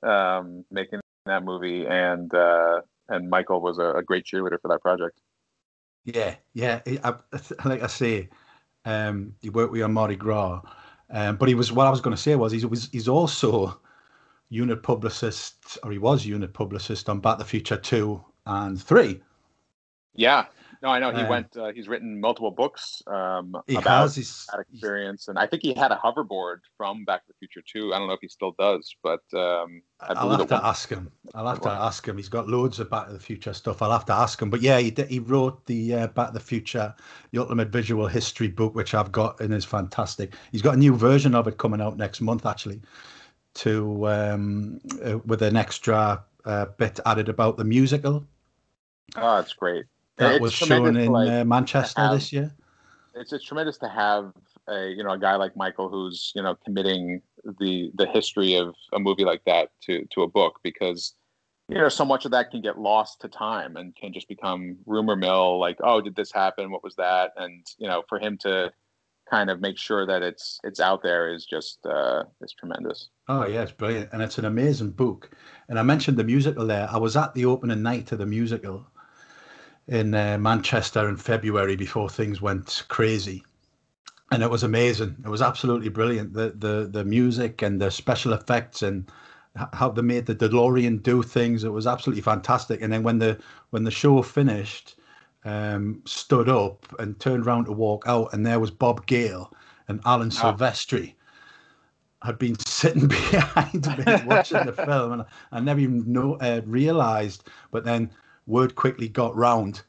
um, 0.02 0.64
making 0.70 1.00
that 1.24 1.44
movie, 1.44 1.86
and 1.86 2.32
uh, 2.34 2.82
and 3.08 3.30
Michael 3.30 3.60
was 3.60 3.78
a, 3.78 3.94
a, 3.94 4.02
great 4.02 4.24
cheerleader 4.24 4.60
for 4.60 4.68
that 4.68 4.80
project. 4.80 5.20
Yeah, 6.04 6.36
yeah, 6.54 6.80
I, 7.04 7.14
like 7.64 7.82
I 7.82 7.86
say, 7.86 8.28
um, 8.84 9.34
he 9.40 9.50
worked 9.50 9.72
with 9.72 9.82
on 9.82 9.92
Mardi 9.92 10.16
Gras 10.16 10.62
um, 11.10 11.36
but 11.36 11.48
he 11.48 11.54
was 11.54 11.72
what 11.72 11.86
I 11.86 11.90
was 11.90 12.00
going 12.00 12.16
to 12.16 12.22
say 12.22 12.34
was 12.34 12.52
he 12.52 12.64
was 12.64 12.88
he's 12.90 13.08
also 13.08 13.80
unit 14.48 14.82
publicist, 14.82 15.78
or 15.82 15.92
he 15.92 15.98
was 15.98 16.26
unit 16.26 16.52
publicist 16.52 17.08
on 17.08 17.20
Back 17.20 17.38
to 17.38 17.44
the 17.44 17.48
Future 17.48 17.76
two 17.76 18.22
and 18.46 18.80
three. 18.80 19.20
Yeah, 20.14 20.46
no, 20.86 20.92
I 20.92 21.00
know 21.00 21.10
he 21.10 21.22
um, 21.22 21.28
went. 21.28 21.56
Uh, 21.56 21.72
he's 21.72 21.88
written 21.88 22.20
multiple 22.20 22.52
books 22.52 23.02
um, 23.08 23.56
he 23.66 23.74
about 23.74 24.02
has, 24.02 24.14
his, 24.14 24.46
that 24.52 24.60
experience, 24.60 25.26
and 25.26 25.36
I 25.36 25.44
think 25.44 25.64
he 25.64 25.74
had 25.74 25.90
a 25.90 25.96
hoverboard 25.96 26.58
from 26.76 27.04
Back 27.04 27.26
to 27.26 27.32
the 27.32 27.34
Future 27.40 27.60
too. 27.66 27.92
I 27.92 27.98
don't 27.98 28.06
know 28.06 28.14
if 28.14 28.20
he 28.20 28.28
still 28.28 28.54
does, 28.56 28.94
but 29.02 29.22
um, 29.34 29.82
I 29.98 30.24
will 30.24 30.38
have 30.38 30.46
to 30.48 30.64
ask 30.64 30.88
him. 30.88 31.10
I'll 31.34 31.48
have 31.48 31.60
to 31.62 31.70
ask 31.70 32.06
him. 32.06 32.16
He's 32.16 32.28
got 32.28 32.48
loads 32.48 32.78
of 32.78 32.88
Back 32.88 33.08
to 33.08 33.12
the 33.12 33.18
Future 33.18 33.52
stuff. 33.52 33.82
I'll 33.82 33.90
have 33.90 34.04
to 34.06 34.12
ask 34.12 34.40
him. 34.40 34.48
But 34.48 34.62
yeah, 34.62 34.78
he 34.78 34.94
he 35.08 35.18
wrote 35.18 35.66
the 35.66 35.92
uh, 35.92 36.06
Back 36.06 36.28
to 36.28 36.34
the 36.34 36.40
Future, 36.40 36.94
the 37.32 37.40
Ultimate 37.40 37.70
Visual 37.70 38.06
History 38.06 38.48
book, 38.48 38.76
which 38.76 38.94
I've 38.94 39.10
got 39.10 39.40
and 39.40 39.52
is 39.52 39.64
fantastic. 39.64 40.34
He's 40.52 40.62
got 40.62 40.74
a 40.74 40.78
new 40.78 40.94
version 40.94 41.34
of 41.34 41.48
it 41.48 41.58
coming 41.58 41.80
out 41.80 41.96
next 41.96 42.20
month, 42.20 42.46
actually, 42.46 42.80
to 43.54 44.06
um, 44.06 44.80
uh, 45.04 45.18
with 45.26 45.42
an 45.42 45.56
extra 45.56 46.22
uh, 46.44 46.66
bit 46.78 47.00
added 47.04 47.28
about 47.28 47.56
the 47.56 47.64
musical. 47.64 48.24
Oh, 49.16 49.36
that's 49.36 49.52
great 49.52 49.86
that 50.16 50.34
it's 50.34 50.42
was 50.42 50.52
shown 50.52 50.96
in 50.96 51.12
like, 51.12 51.30
uh, 51.30 51.44
Manchester 51.44 52.00
have, 52.00 52.12
this 52.12 52.32
year. 52.32 52.54
It's 53.14 53.32
it's 53.32 53.44
tremendous 53.44 53.78
to 53.78 53.88
have 53.88 54.32
a 54.68 54.88
you 54.88 55.04
know 55.04 55.12
a 55.12 55.18
guy 55.18 55.36
like 55.36 55.56
Michael 55.56 55.88
who's 55.88 56.32
you 56.34 56.42
know 56.42 56.54
committing 56.64 57.22
the 57.58 57.90
the 57.94 58.06
history 58.06 58.56
of 58.56 58.74
a 58.92 58.98
movie 58.98 59.24
like 59.24 59.44
that 59.46 59.70
to 59.82 60.06
to 60.12 60.22
a 60.22 60.28
book 60.28 60.60
because 60.62 61.14
you 61.68 61.76
know 61.76 61.88
so 61.88 62.04
much 62.04 62.24
of 62.24 62.30
that 62.32 62.50
can 62.50 62.60
get 62.60 62.78
lost 62.78 63.20
to 63.20 63.28
time 63.28 63.76
and 63.76 63.94
can 63.96 64.12
just 64.12 64.28
become 64.28 64.76
rumor 64.86 65.16
mill 65.16 65.58
like 65.58 65.78
oh 65.82 66.00
did 66.00 66.16
this 66.16 66.32
happen? 66.32 66.70
What 66.70 66.84
was 66.84 66.96
that? 66.96 67.32
And 67.36 67.64
you 67.78 67.88
know 67.88 68.02
for 68.08 68.18
him 68.18 68.38
to 68.38 68.72
kind 69.28 69.50
of 69.50 69.60
make 69.60 69.76
sure 69.76 70.06
that 70.06 70.22
it's 70.22 70.60
it's 70.62 70.78
out 70.78 71.02
there 71.02 71.32
is 71.32 71.44
just 71.44 71.84
uh 71.86 72.24
is 72.42 72.52
tremendous. 72.52 73.08
Oh 73.28 73.46
yeah 73.46 73.62
it's 73.62 73.72
brilliant. 73.72 74.10
And 74.12 74.22
it's 74.22 74.38
an 74.38 74.44
amazing 74.44 74.90
book. 74.90 75.30
And 75.68 75.78
i 75.78 75.82
mentioned 75.82 76.16
the 76.16 76.24
musical 76.24 76.66
there. 76.66 76.88
I 76.90 76.98
was 76.98 77.16
at 77.16 77.34
the 77.34 77.44
opening 77.44 77.82
night 77.82 78.12
of 78.12 78.18
the 78.18 78.26
musical 78.26 78.86
in 79.88 80.14
uh, 80.14 80.38
Manchester 80.38 81.08
in 81.08 81.16
February 81.16 81.76
before 81.76 82.08
things 82.08 82.42
went 82.42 82.84
crazy. 82.88 83.44
And 84.32 84.42
it 84.42 84.50
was 84.50 84.64
amazing. 84.64 85.16
It 85.24 85.28
was 85.28 85.42
absolutely 85.42 85.88
brilliant. 85.88 86.32
The 86.32 86.50
the 86.56 86.88
the 86.90 87.04
music 87.04 87.62
and 87.62 87.80
the 87.80 87.90
special 87.90 88.32
effects 88.32 88.82
and 88.82 89.08
how 89.72 89.88
they 89.88 90.02
made 90.02 90.26
the 90.26 90.34
DeLorean 90.34 91.02
do 91.02 91.22
things. 91.22 91.64
It 91.64 91.72
was 91.72 91.86
absolutely 91.86 92.22
fantastic. 92.22 92.82
And 92.82 92.92
then 92.92 93.04
when 93.04 93.18
the 93.18 93.38
when 93.70 93.84
the 93.84 93.90
show 93.90 94.20
finished, 94.22 94.96
um, 95.44 96.02
stood 96.04 96.48
up 96.48 96.86
and 96.98 97.18
turned 97.20 97.46
around 97.46 97.66
to 97.66 97.72
walk 97.72 98.04
out, 98.06 98.32
and 98.32 98.44
there 98.44 98.60
was 98.60 98.70
Bob 98.70 99.06
Gale 99.06 99.52
and 99.88 100.00
Alan 100.04 100.28
oh. 100.28 100.30
Silvestri 100.30 101.14
had 102.22 102.38
been 102.38 102.58
sitting 102.66 103.06
behind 103.06 103.86
me 103.86 104.04
watching 104.26 104.66
the 104.66 104.72
film, 104.86 105.12
and 105.12 105.24
I 105.52 105.60
never 105.60 105.80
even 105.80 106.12
know, 106.12 106.34
uh, 106.34 106.62
realized. 106.64 107.48
But 107.70 107.84
then 107.84 108.10
word 108.46 108.74
quickly 108.74 109.08
got 109.08 109.36
round 109.36 109.82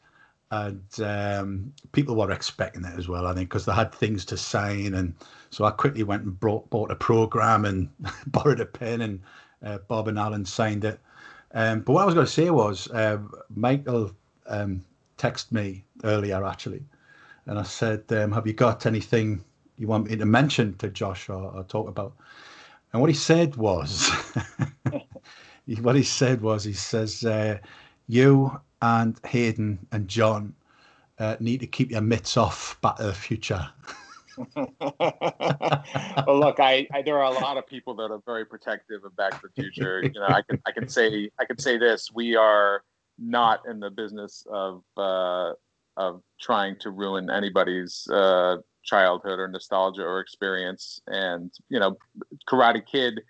and 0.52 0.82
um, 1.02 1.74
people 1.91 2.15
were 2.15 2.32
expecting 2.32 2.86
it 2.86 2.98
as 2.98 3.08
well, 3.08 3.28
I 3.28 3.34
think, 3.34 3.50
because 3.50 3.65
they 3.65 3.74
had 3.74 3.93
things 3.93 4.24
to 4.26 4.38
sign. 4.38 4.93
And 4.93 5.13
so 5.50 5.65
I 5.65 5.72
quickly 5.72 6.04
went 6.04 6.24
and 6.24 6.39
brought, 6.39 6.70
bought 6.70 6.91
a 6.91 6.96
program 6.96 7.65
and 7.65 7.89
borrowed 8.28 8.62
a 8.62 8.65
pen, 8.65 9.02
and 9.02 9.22
uh, 9.63 9.80
Bob 9.88 10.08
and 10.08 10.17
Alan 10.17 10.46
signed 10.46 10.86
it. 10.86 11.00
Um, 11.54 11.82
but 11.82 11.93
what 11.93 12.04
I 12.04 12.06
was 12.06 12.13
going 12.13 12.26
to 12.26 12.32
say 12.32 12.50
was, 12.50 12.89
uh, 12.91 13.17
Michael 13.56 14.12
um, 14.48 14.84
texted 15.17 15.52
me 15.52 15.84
earlier 16.04 16.46
actually, 16.46 16.84
and 17.46 17.58
I 17.58 17.63
said, 17.63 18.04
um, 18.12 18.32
"Have 18.32 18.48
you 18.48 18.54
got 18.54 18.86
anything 18.86 19.43
you 19.78 19.88
want 19.88 20.10
me 20.10 20.15
to 20.15 20.26
mention 20.26 20.76
to 20.78 20.89
Josh 20.89 21.30
or, 21.30 21.52
or 21.52 21.63
talk 21.63 21.88
about?" 21.88 22.13
And 22.93 23.02
what 23.02 23.10
he 23.10 23.15
said 23.15 23.56
was, 23.56 24.10
what 25.82 25.96
he 25.96 26.04
said 26.04 26.41
was, 26.41 26.63
he 26.63 26.74
says. 26.74 27.26
Uh, 27.26 27.58
you 28.08 28.60
and 28.82 29.20
Hayden 29.26 29.80
and 29.91 30.08
John 30.08 30.54
uh, 31.20 31.36
need 31.39 31.60
to 31.62 31.67
keep 31.67 31.91
your 31.91 32.02
mitts 32.02 32.38
off 32.38 32.80
Back 32.82 32.98
to 32.98 33.04
the 33.04 33.13
Future. 33.13 33.67
well, 34.56 36.39
look, 36.39 36.60
I, 36.60 36.88
I, 36.93 37.02
there 37.04 37.17
are 37.17 37.32
a 37.32 37.39
lot 37.39 37.58
of 37.58 37.65
people 37.65 37.96
that 37.96 38.12
are 38.12 38.22
very 38.26 38.46
protective 38.46 39.04
of 39.04 39.15
Back 39.15 39.41
to 39.41 39.48
the 39.48 39.62
Future. 39.62 40.04
You 40.13 40.20
know, 40.20 40.28
I 40.28 40.41
can 40.41 40.62
I 40.65 40.72
can 40.72 40.88
say 40.88 41.30
I 41.39 41.46
can 41.46 41.58
say 41.58 41.78
this: 41.78 42.12
we 42.13 42.36
are 42.36 42.84
not 43.17 43.62
in 43.67 43.80
the 43.80 43.89
business 43.89 44.46
of 44.50 44.84
uh, 44.96 45.54
of 45.98 46.22
trying 46.39 46.78
to 46.80 46.91
ruin 46.91 47.30
anybody's 47.32 48.08
uh, 48.10 48.58
childhood 48.84 49.39
or 49.39 49.48
nostalgia 49.48 50.04
or 50.04 50.20
experience. 50.20 51.02
And 51.08 51.52
you 51.70 51.80
know, 51.80 51.98
Karate 52.48 52.86
Kid 52.86 53.22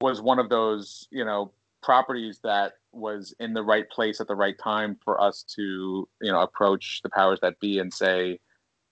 was 0.00 0.20
one 0.20 0.38
of 0.40 0.48
those 0.48 1.06
you 1.10 1.24
know 1.24 1.52
properties 1.82 2.40
that 2.42 2.74
was 2.92 3.34
in 3.38 3.54
the 3.54 3.62
right 3.62 3.88
place 3.90 4.20
at 4.20 4.26
the 4.26 4.34
right 4.34 4.58
time 4.58 4.96
for 5.04 5.20
us 5.20 5.44
to 5.56 6.08
you 6.20 6.32
know 6.32 6.40
approach 6.40 7.00
the 7.02 7.10
powers 7.10 7.38
that 7.40 7.58
be 7.60 7.78
and 7.78 7.92
say 7.92 8.38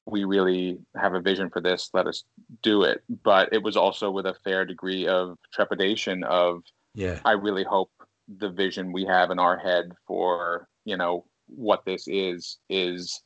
we 0.07 0.25
really 0.25 0.79
have 0.97 1.15
a 1.15 1.21
vision 1.21 1.51
for 1.51 1.61
this. 1.61 1.91
Let 1.93 2.07
us 2.07 2.25
do 2.63 2.83
it. 2.83 3.03
But 3.23 3.51
it 3.53 3.63
was 3.63 3.77
also 3.77 4.11
with 4.11 4.27
a 4.27 4.35
fair 4.43 4.65
degree 4.65 5.07
of 5.07 5.37
trepidation 5.53 6.25
of 6.25 6.63
yeah. 6.95 7.21
I 7.25 7.33
really 7.33 7.65
hope 7.65 7.91
the 8.39 8.49
vision 8.49 8.93
we 8.93 9.05
have 9.05 9.31
in 9.31 9.39
our 9.39 9.57
head 9.57 9.93
for 10.07 10.69
you 10.85 10.97
know 10.97 11.25
what 11.47 11.85
this 11.85 12.05
is 12.07 12.59
is 12.69 13.23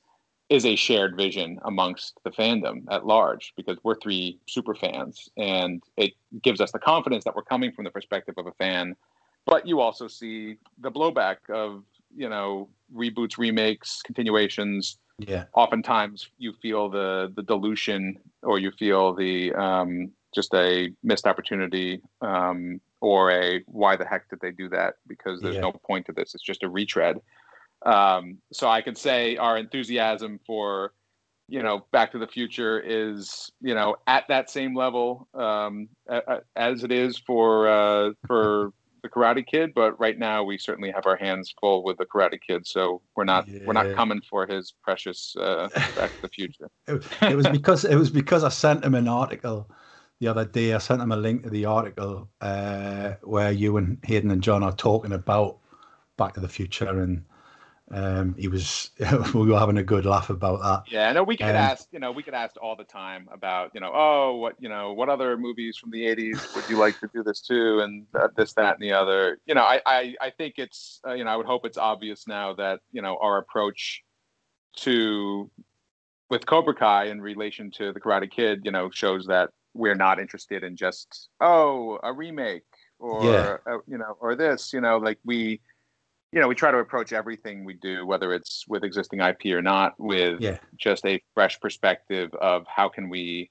is 0.48 0.66
a 0.66 0.76
shared 0.76 1.16
vision 1.16 1.58
amongst 1.64 2.14
the 2.24 2.30
fandom 2.30 2.82
at 2.90 3.06
large 3.06 3.54
because 3.56 3.78
we're 3.82 3.98
three 3.98 4.38
super 4.46 4.74
fans 4.74 5.28
and 5.38 5.82
it 5.96 6.12
gives 6.42 6.60
us 6.60 6.70
the 6.72 6.78
confidence 6.78 7.24
that 7.24 7.34
we're 7.34 7.42
coming 7.42 7.72
from 7.72 7.84
the 7.84 7.90
perspective 7.90 8.34
of 8.36 8.46
a 8.46 8.52
fan 8.52 8.94
but 9.46 9.66
you 9.66 9.80
also 9.80 10.08
see 10.08 10.56
the 10.80 10.90
blowback 10.90 11.36
of 11.48 11.84
you 12.14 12.28
know 12.28 12.68
reboots 12.94 13.38
remakes 13.38 14.02
continuations. 14.02 14.98
Yeah. 15.18 15.44
Oftentimes 15.54 16.28
you 16.38 16.52
feel 16.60 16.88
the 16.88 17.32
the 17.34 17.42
dilution 17.42 18.18
or 18.42 18.58
you 18.58 18.70
feel 18.72 19.14
the 19.14 19.52
um, 19.54 20.10
just 20.34 20.54
a 20.54 20.92
missed 21.02 21.26
opportunity 21.26 22.00
um, 22.20 22.80
or 23.00 23.30
a 23.30 23.62
why 23.66 23.96
the 23.96 24.04
heck 24.04 24.28
did 24.30 24.40
they 24.40 24.52
do 24.52 24.68
that? 24.70 24.94
Because 25.06 25.40
there's 25.40 25.56
yeah. 25.56 25.62
no 25.62 25.72
point 25.72 26.06
to 26.06 26.12
this. 26.12 26.34
It's 26.34 26.44
just 26.44 26.62
a 26.62 26.68
retread. 26.68 27.20
Um, 27.84 28.38
so 28.52 28.68
i 28.68 28.80
can 28.80 28.94
say 28.94 29.36
our 29.36 29.58
enthusiasm 29.58 30.38
for 30.46 30.92
you 31.48 31.62
know 31.62 31.84
back 31.90 32.12
to 32.12 32.18
the 32.18 32.28
future 32.28 32.78
is 32.78 33.50
you 33.60 33.74
know 33.74 33.96
at 34.06 34.24
that 34.28 34.50
same 34.50 34.76
level 34.76 35.26
um, 35.34 35.88
as 36.54 36.84
it 36.84 36.92
is 36.92 37.18
for 37.18 37.68
uh, 37.68 38.10
for 38.26 38.72
the 39.02 39.08
Karate 39.08 39.46
Kid, 39.46 39.72
but 39.74 39.98
right 39.98 40.18
now 40.18 40.42
we 40.42 40.56
certainly 40.56 40.90
have 40.90 41.06
our 41.06 41.16
hands 41.16 41.54
full 41.60 41.82
with 41.82 41.98
the 41.98 42.06
Karate 42.06 42.40
Kid, 42.40 42.66
so 42.66 43.02
we're 43.16 43.24
not 43.24 43.48
yeah. 43.48 43.60
we're 43.66 43.72
not 43.72 43.94
coming 43.94 44.20
for 44.28 44.46
his 44.46 44.72
precious 44.82 45.34
uh, 45.38 45.68
Back 45.96 46.10
to 46.10 46.22
the 46.22 46.28
Future. 46.28 46.68
it, 46.86 47.04
it 47.22 47.36
was 47.36 47.48
because 47.48 47.84
it 47.84 47.96
was 47.96 48.10
because 48.10 48.44
I 48.44 48.48
sent 48.48 48.84
him 48.84 48.94
an 48.94 49.08
article 49.08 49.68
the 50.20 50.28
other 50.28 50.44
day. 50.44 50.72
I 50.72 50.78
sent 50.78 51.02
him 51.02 51.12
a 51.12 51.16
link 51.16 51.42
to 51.42 51.50
the 51.50 51.64
article 51.64 52.28
uh, 52.40 53.14
where 53.22 53.50
you 53.50 53.76
and 53.76 53.98
Hayden 54.04 54.30
and 54.30 54.42
John 54.42 54.62
are 54.62 54.72
talking 54.72 55.12
about 55.12 55.58
Back 56.16 56.34
to 56.34 56.40
the 56.40 56.48
Future, 56.48 57.00
and 57.00 57.24
um, 57.92 58.34
he 58.38 58.48
was 58.48 58.90
we 59.34 59.46
were 59.48 59.58
having 59.58 59.78
a 59.78 59.84
good 59.84 60.06
laugh 60.06 60.30
about 60.30 60.60
that. 60.62 60.84
Yeah, 60.84 61.08
I 61.08 61.12
know 61.12 61.22
we 61.22 61.36
get 61.36 61.54
Um, 61.54 61.56
asked, 61.56 61.88
you 61.92 62.00
know, 62.00 62.10
we 62.10 62.22
get 62.24 62.34
asked 62.34 62.56
all 62.56 62.74
the 62.76 62.84
time 62.84 63.28
about, 63.32 63.70
you 63.72 63.80
know, 63.80 63.92
oh, 63.94 64.36
what, 64.36 64.56
you 64.58 64.68
know, 64.68 64.92
what 64.94 65.08
other 65.08 65.36
movies 65.36 65.78
from 65.78 65.90
the 65.90 66.06
'80s 66.06 66.52
would 66.54 66.68
you 66.68 66.76
like 66.76 66.98
to 67.00 67.08
do 67.14 67.22
this 67.22 67.40
to, 67.42 67.80
and 67.80 68.06
uh, 68.18 68.28
this, 68.36 68.52
that, 68.54 68.74
and 68.74 68.82
the 68.82 68.92
other. 68.92 69.38
You 69.46 69.54
know, 69.54 69.62
I, 69.62 69.80
I, 69.86 70.14
I 70.20 70.30
think 70.30 70.54
it's, 70.58 71.00
uh, 71.06 71.12
you 71.14 71.24
know, 71.24 71.30
I 71.30 71.36
would 71.36 71.46
hope 71.46 71.64
it's 71.64 71.78
obvious 71.78 72.26
now 72.26 72.54
that, 72.54 72.80
you 72.90 73.00
know, 73.00 73.16
our 73.22 73.38
approach 73.38 74.02
to 74.78 75.50
with 76.30 76.46
Cobra 76.46 76.74
Kai 76.74 77.06
in 77.06 77.20
relation 77.20 77.70
to 77.72 77.92
the 77.92 78.00
Karate 78.00 78.30
Kid, 78.30 78.62
you 78.64 78.72
know, 78.72 78.90
shows 78.90 79.26
that 79.26 79.50
we're 79.74 79.94
not 79.94 80.18
interested 80.20 80.64
in 80.64 80.76
just, 80.76 81.28
oh, 81.40 81.98
a 82.02 82.12
remake 82.12 82.64
or, 82.98 83.62
Yeah. 83.66 83.72
uh, 83.74 83.78
you 83.86 83.98
know, 83.98 84.16
or 84.20 84.34
this, 84.36 84.72
you 84.72 84.80
know, 84.80 84.98
like 84.98 85.18
we. 85.24 85.60
You 86.32 86.40
know, 86.40 86.48
we 86.48 86.54
try 86.54 86.70
to 86.70 86.78
approach 86.78 87.12
everything 87.12 87.64
we 87.64 87.74
do, 87.74 88.06
whether 88.06 88.32
it's 88.32 88.64
with 88.66 88.84
existing 88.84 89.20
IP 89.20 89.46
or 89.46 89.62
not, 89.62 89.94
with 89.98 90.40
Yeah, 90.40 90.58
just 90.76 91.04
a 91.04 91.22
fresh 91.34 91.60
perspective 91.60 92.30
of 92.40 92.64
how 92.66 92.88
can 92.88 93.08
we 93.08 93.50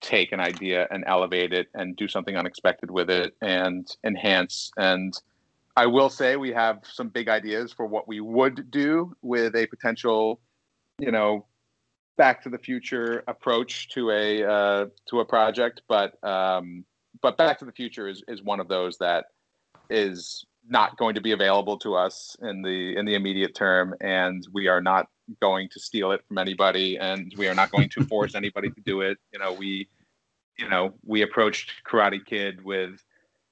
take 0.00 0.32
an 0.32 0.40
idea 0.40 0.86
and 0.90 1.04
elevate 1.06 1.52
it 1.52 1.68
and 1.74 1.96
do 1.96 2.08
something 2.08 2.36
unexpected 2.36 2.90
with 2.90 3.10
it 3.10 3.34
and 3.40 3.88
enhance. 4.04 4.70
And 4.76 5.14
i 5.76 5.86
will 5.86 6.08
say 6.08 6.36
we 6.36 6.50
have 6.50 6.80
some 6.82 7.08
big 7.08 7.28
ideas 7.28 7.72
for 7.72 7.86
what 7.86 8.08
we 8.08 8.20
would 8.20 8.70
do 8.70 9.14
with 9.22 9.54
a 9.54 9.66
potential 9.66 10.40
you 10.98 11.12
know 11.12 11.46
back 12.16 12.42
to 12.42 12.48
the 12.48 12.58
future 12.58 13.22
approach 13.28 13.88
to 13.90 14.10
a 14.10 14.42
uh, 14.42 14.86
to 15.08 15.20
a 15.20 15.24
project 15.24 15.82
but 15.86 16.12
um 16.24 16.84
but 17.22 17.36
back 17.36 17.58
to 17.58 17.64
the 17.64 17.72
future 17.72 18.08
is 18.08 18.24
is 18.26 18.42
one 18.42 18.58
of 18.58 18.68
those 18.68 18.96
that 18.98 19.26
is 19.90 20.44
not 20.68 20.96
going 20.96 21.14
to 21.14 21.20
be 21.20 21.32
available 21.32 21.78
to 21.78 21.94
us 21.94 22.36
in 22.42 22.62
the 22.62 22.96
in 22.96 23.04
the 23.04 23.14
immediate 23.14 23.54
term 23.54 23.94
and 24.00 24.46
we 24.52 24.68
are 24.68 24.80
not 24.80 25.08
going 25.40 25.68
to 25.68 25.80
steal 25.80 26.12
it 26.12 26.22
from 26.26 26.38
anybody 26.38 26.96
and 26.98 27.32
we 27.36 27.48
are 27.48 27.54
not 27.54 27.70
going 27.70 27.88
to 27.88 28.04
force 28.08 28.34
anybody 28.34 28.70
to 28.70 28.80
do 28.80 29.00
it. 29.00 29.18
You 29.32 29.38
know 29.38 29.52
we 29.52 29.88
you 30.58 30.68
know 30.68 30.94
we 31.04 31.22
approached 31.22 31.72
karate 31.86 32.24
kid 32.24 32.64
with 32.64 33.02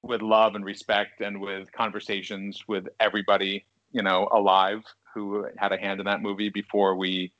with 0.02 0.22
love 0.22 0.54
and 0.54 0.64
respect 0.64 1.20
and 1.20 1.40
with 1.40 1.70
conversations 1.72 2.62
with 2.68 2.86
everybody 3.00 3.64
you 3.92 4.02
know 4.02 4.28
alive 4.32 4.82
who 5.14 5.46
had 5.56 5.72
a 5.72 5.78
hand 5.78 6.00
in 6.00 6.06
that 6.06 6.20
movie 6.20 6.48
before 6.48 6.96
we 6.96 7.32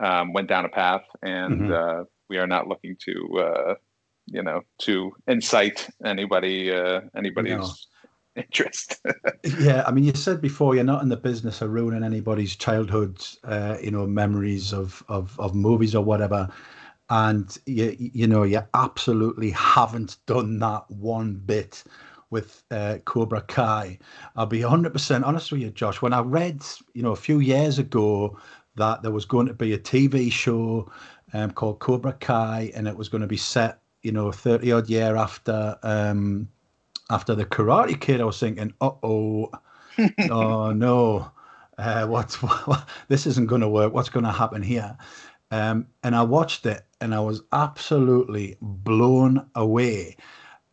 um, 0.00 0.32
went 0.32 0.48
down 0.48 0.64
a 0.64 0.68
path. 0.68 1.04
And 1.22 1.72
uh, 1.72 2.04
we 2.28 2.38
are 2.38 2.46
not 2.46 2.68
looking 2.68 2.96
to 3.04 3.38
uh, 3.38 3.74
you 4.26 4.42
know 4.42 4.62
to 4.82 5.12
incite 5.26 5.88
anybody 6.04 6.72
uh, 6.72 7.02
anybody's. 7.16 7.86
Interest 8.36 9.00
yeah. 9.58 9.82
I 9.86 9.90
mean, 9.90 10.04
you 10.04 10.14
said 10.14 10.40
before 10.40 10.74
you're 10.74 10.84
not 10.84 11.02
in 11.02 11.08
the 11.08 11.16
business 11.16 11.62
of 11.62 11.70
ruining 11.70 12.04
anybody's 12.04 12.54
childhood, 12.56 13.24
uh, 13.44 13.76
you 13.82 13.90
know, 13.90 14.06
memories 14.06 14.72
of 14.72 15.02
of 15.08 15.38
of 15.40 15.54
movies 15.54 15.94
or 15.94 16.04
whatever. 16.04 16.48
And 17.10 17.56
you 17.66 17.96
you 17.98 18.26
know 18.26 18.44
you 18.44 18.62
absolutely 18.74 19.50
haven't 19.50 20.18
done 20.26 20.58
that 20.60 20.90
one 20.90 21.34
bit 21.34 21.82
with 22.30 22.62
uh, 22.70 22.98
Cobra 23.04 23.42
Kai. 23.42 23.98
I'll 24.36 24.46
be 24.46 24.60
100% 24.60 25.26
honest 25.26 25.52
with 25.52 25.60
you, 25.60 25.70
Josh. 25.70 26.00
When 26.00 26.14
I 26.14 26.20
read, 26.20 26.64
you 26.94 27.02
know, 27.02 27.12
a 27.12 27.16
few 27.16 27.40
years 27.40 27.78
ago 27.78 28.38
that 28.76 29.02
there 29.02 29.10
was 29.10 29.26
going 29.26 29.48
to 29.48 29.52
be 29.52 29.74
a 29.74 29.78
TV 29.78 30.32
show 30.32 30.90
um, 31.34 31.50
called 31.50 31.80
Cobra 31.80 32.14
Kai, 32.14 32.72
and 32.74 32.88
it 32.88 32.96
was 32.96 33.10
going 33.10 33.20
to 33.20 33.26
be 33.26 33.36
set, 33.36 33.80
you 34.02 34.12
know, 34.12 34.32
30 34.32 34.72
odd 34.72 34.88
year 34.88 35.16
after 35.16 35.76
um, 35.82 36.48
after 37.12 37.34
the 37.34 37.44
Karate 37.44 38.00
Kid, 38.00 38.20
I 38.20 38.24
was 38.24 38.40
thinking, 38.40 38.72
uh 38.80 38.90
oh, 39.02 39.50
oh 40.30 40.72
no, 40.72 41.30
uh, 41.78 42.06
what's 42.06 42.42
what, 42.42 42.88
this 43.08 43.26
isn't 43.26 43.46
going 43.46 43.60
to 43.60 43.68
work. 43.68 43.92
What's 43.92 44.08
going 44.08 44.24
to 44.24 44.32
happen 44.32 44.62
here? 44.62 44.96
Um, 45.50 45.86
and 46.02 46.16
I 46.16 46.22
watched 46.22 46.64
it, 46.64 46.86
and 47.00 47.14
I 47.14 47.20
was 47.20 47.42
absolutely 47.52 48.56
blown 48.62 49.46
away. 49.54 50.16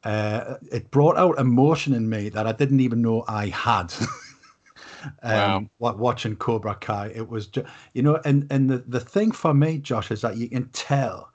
Uh, 0.06 0.56
it 0.71 0.89
brought 0.91 1.17
out 1.17 1.38
emotion 1.38 1.93
in 1.93 2.10
me 2.10 2.30
that 2.30 2.47
I 2.47 2.54
didn't 2.54 2.80
even 2.80 3.02
know 3.02 3.25
I 3.28 3.47
had. 3.47 3.93
Wow. 5.23 5.58
um, 5.58 5.69
wa- 5.80 5.93
watching 5.93 6.36
Cobra 6.36 6.75
Kai, 6.75 7.08
it 7.15 7.30
was, 7.30 7.47
ju- 7.47 7.65
you 7.93 8.02
know, 8.02 8.19
and 8.25 8.45
and 8.52 8.69
the 8.69 8.80
the 8.80 8.99
thing 8.99 9.32
for 9.32 9.54
me, 9.54 9.78
Josh, 9.78 10.12
is 10.12 10.21
that 10.21 10.38
you 10.38 10.49
can 10.49 10.67
tell 10.69 11.32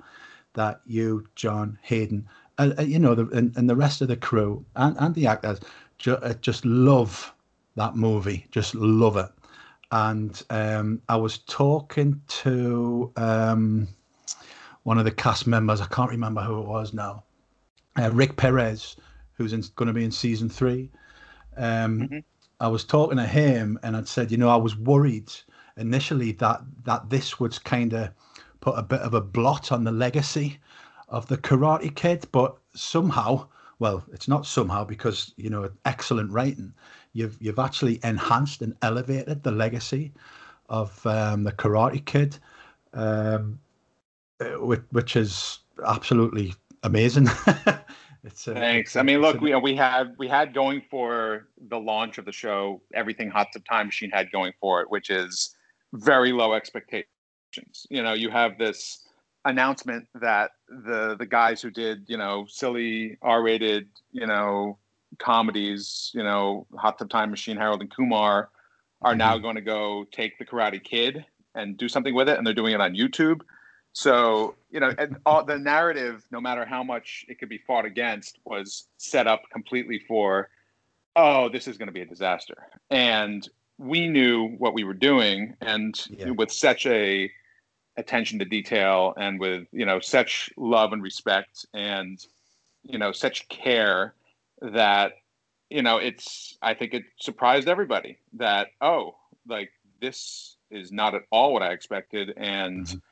that 0.54 0.80
you, 0.86 1.26
John 1.34 1.78
Hayden, 1.82 2.28
uh, 2.58 2.70
uh, 2.78 2.82
you 2.82 2.98
know, 2.98 3.14
the, 3.14 3.26
and, 3.36 3.56
and 3.56 3.68
the 3.68 3.76
rest 3.76 4.00
of 4.00 4.08
the 4.08 4.16
crew 4.16 4.64
and, 4.76 4.96
and 4.98 5.14
the 5.14 5.26
actors 5.26 5.60
ju- 5.98 6.14
uh, 6.16 6.34
just 6.34 6.64
love 6.64 7.32
that 7.76 7.96
movie, 7.96 8.46
just 8.50 8.74
love 8.74 9.16
it. 9.16 9.30
And 9.90 10.42
um, 10.50 11.02
I 11.08 11.16
was 11.16 11.38
talking 11.38 12.20
to 12.28 13.12
um, 13.16 13.88
one 14.82 14.98
of 14.98 15.04
the 15.04 15.10
cast 15.10 15.46
members, 15.46 15.80
I 15.80 15.86
can't 15.86 16.10
remember 16.10 16.42
who 16.42 16.60
it 16.60 16.66
was 16.66 16.92
now, 16.92 17.24
uh, 17.98 18.10
Rick 18.12 18.36
Perez, 18.36 18.96
who's 19.34 19.52
going 19.70 19.86
to 19.86 19.92
be 19.92 20.04
in 20.04 20.10
season 20.10 20.48
three. 20.48 20.90
Um, 21.56 22.00
Mhm. 22.00 22.24
I 22.60 22.68
was 22.68 22.84
talking 22.84 23.18
to 23.18 23.26
him, 23.26 23.78
and 23.82 23.96
I'd 23.96 24.08
said, 24.08 24.30
you 24.30 24.36
know, 24.36 24.48
I 24.48 24.56
was 24.56 24.76
worried 24.76 25.32
initially 25.76 26.32
that 26.32 26.62
that 26.84 27.10
this 27.10 27.40
would 27.40 27.62
kind 27.64 27.92
of 27.92 28.10
put 28.60 28.78
a 28.78 28.82
bit 28.82 29.00
of 29.00 29.14
a 29.14 29.20
blot 29.20 29.72
on 29.72 29.84
the 29.84 29.92
legacy 29.92 30.58
of 31.14 31.28
the 31.28 31.38
Karate 31.38 31.94
Kid, 31.94 32.26
but 32.32 32.56
somehow, 32.74 33.46
well, 33.78 34.04
it's 34.12 34.26
not 34.26 34.46
somehow 34.46 34.84
because 34.84 35.32
you 35.36 35.48
know 35.48 35.70
excellent 35.84 36.30
writing. 36.32 36.74
You've 37.12 37.36
you've 37.40 37.60
actually 37.60 38.00
enhanced 38.02 38.62
and 38.62 38.74
elevated 38.82 39.44
the 39.44 39.52
legacy 39.52 40.12
of 40.68 41.06
um, 41.06 41.44
the 41.44 41.52
Karate 41.52 42.04
Kid, 42.04 42.36
um, 42.94 43.60
uh, 44.40 44.58
which, 44.66 44.82
which 44.90 45.14
is 45.14 45.60
absolutely 45.86 46.52
amazing. 46.82 47.28
it's 48.24 48.48
a, 48.48 48.54
Thanks. 48.54 48.96
I 48.96 49.02
mean, 49.02 49.20
look, 49.20 49.40
we 49.40 49.54
we 49.54 49.76
had 49.76 50.14
we 50.18 50.26
had 50.26 50.52
going 50.52 50.82
for 50.90 51.46
the 51.68 51.78
launch 51.78 52.18
of 52.18 52.24
the 52.24 52.32
show 52.32 52.82
everything 52.92 53.30
Hot 53.30 53.46
Tub 53.52 53.62
Time 53.70 53.86
Machine 53.86 54.10
had 54.10 54.32
going 54.32 54.52
for 54.60 54.82
it, 54.82 54.90
which 54.90 55.10
is 55.10 55.54
very 55.92 56.32
low 56.32 56.54
expectations. 56.54 57.06
You 57.88 58.02
know, 58.02 58.14
you 58.14 58.30
have 58.30 58.58
this 58.58 59.04
announcement 59.44 60.06
that 60.14 60.52
the 60.84 61.16
the 61.18 61.26
guys 61.26 61.62
who 61.62 61.70
did 61.70 62.04
you 62.08 62.16
know 62.16 62.46
silly 62.48 63.18
R-rated 63.22 63.88
you 64.12 64.26
know 64.26 64.78
comedies, 65.18 66.10
you 66.14 66.22
know, 66.22 66.66
Hot 66.76 66.98
Tub 66.98 67.10
Time 67.10 67.30
Machine, 67.30 67.56
Harold 67.56 67.80
and 67.80 67.94
Kumar, 67.94 68.50
are 69.02 69.14
now 69.14 69.34
mm-hmm. 69.34 69.42
going 69.42 69.54
to 69.56 69.60
go 69.60 70.04
take 70.10 70.38
the 70.38 70.44
Karate 70.44 70.82
Kid 70.82 71.24
and 71.54 71.76
do 71.76 71.88
something 71.88 72.14
with 72.14 72.28
it, 72.28 72.36
and 72.38 72.46
they're 72.46 72.54
doing 72.54 72.74
it 72.74 72.80
on 72.80 72.94
YouTube. 72.94 73.42
So 73.92 74.56
you 74.70 74.80
know, 74.80 74.92
and 74.98 75.16
all 75.24 75.44
the 75.44 75.58
narrative, 75.58 76.24
no 76.30 76.40
matter 76.40 76.64
how 76.64 76.82
much 76.82 77.24
it 77.28 77.38
could 77.38 77.48
be 77.48 77.58
fought 77.58 77.84
against, 77.84 78.38
was 78.44 78.88
set 78.96 79.26
up 79.26 79.42
completely 79.52 80.00
for, 80.00 80.48
oh, 81.14 81.48
this 81.48 81.68
is 81.68 81.78
going 81.78 81.86
to 81.86 81.92
be 81.92 82.00
a 82.00 82.06
disaster, 82.06 82.56
and 82.90 83.48
we 83.78 84.08
knew 84.08 84.48
what 84.58 84.74
we 84.74 84.84
were 84.84 84.94
doing, 84.94 85.54
and 85.60 85.94
Yeah. 86.10 86.30
with 86.30 86.50
such 86.50 86.86
a 86.86 87.30
attention 87.96 88.38
to 88.40 88.44
detail, 88.44 89.14
and 89.16 89.38
with 89.40 89.66
you 89.72 89.86
know 89.86 90.00
such 90.00 90.50
love 90.56 90.92
and 90.92 91.02
respect, 91.02 91.66
and 91.74 92.24
you 92.82 92.98
know 92.98 93.12
such 93.12 93.48
care 93.48 94.14
that 94.60 95.12
you 95.70 95.82
know 95.82 95.96
it's 95.96 96.56
i 96.62 96.74
think 96.74 96.94
it 96.94 97.04
surprised 97.18 97.68
everybody 97.68 98.18
that 98.34 98.68
oh 98.80 99.14
like 99.48 99.70
this 100.00 100.56
is 100.70 100.92
not 100.92 101.14
at 101.14 101.22
all 101.30 101.52
what 101.52 101.62
i 101.62 101.72
expected 101.72 102.32
and 102.36 102.86
Mhm. 102.86 103.02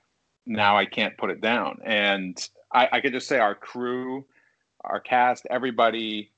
now 0.46 0.76
i 0.76 0.84
can't 0.84 1.16
put 1.16 1.30
it 1.30 1.40
down 1.40 1.78
and 1.84 2.48
I, 2.72 2.88
I 2.92 3.00
could 3.00 3.12
just 3.12 3.28
say 3.28 3.38
our 3.38 3.54
crew 3.54 4.24
our 4.84 5.00
cast 5.00 5.46
everybody 5.50 6.30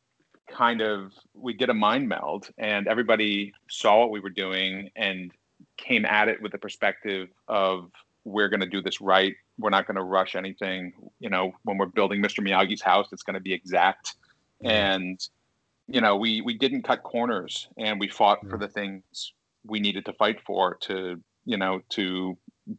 kind 0.48 0.80
of 0.80 1.12
we 1.34 1.52
did 1.52 1.70
a 1.70 1.74
mind 1.74 2.08
meld 2.08 2.50
and 2.58 2.86
everybody 2.86 3.52
saw 3.68 3.98
what 4.00 4.10
we 4.10 4.20
were 4.20 4.30
doing 4.30 4.90
and 4.96 5.32
came 5.76 6.04
at 6.04 6.28
it 6.28 6.40
with 6.40 6.52
the 6.52 6.58
perspective 6.58 7.28
of 7.48 7.90
we're 8.24 8.48
going 8.48 8.60
to 8.60 8.66
do 8.66 8.80
this 8.82 9.00
right. 9.00 9.34
We're 9.58 9.70
not 9.70 9.86
going 9.86 9.96
to 9.96 10.02
rush 10.02 10.34
anything 10.34 10.92
you 11.20 11.30
know 11.30 11.52
when 11.64 11.78
we're 11.78 11.86
building 11.86 12.20
mr 12.22 12.40
miyagi's 12.46 12.82
house 12.82 13.08
it's 13.12 13.22
going 13.22 13.34
to 13.34 13.40
be 13.40 13.52
exact. 13.52 14.14
And 14.62 15.20
you 15.88 16.00
know 16.00 16.16
we 16.16 16.40
we 16.40 16.56
didn't 16.56 16.82
cut 16.82 17.02
corners 17.02 17.68
and 17.76 18.00
we 18.00 18.08
fought 18.08 18.40
for 18.48 18.58
the 18.58 18.68
things 18.68 19.32
we 19.66 19.80
needed 19.80 20.04
to 20.06 20.12
fight 20.14 20.40
for 20.46 20.76
to 20.82 21.20
you 21.44 21.56
know 21.56 21.80
to 21.90 22.36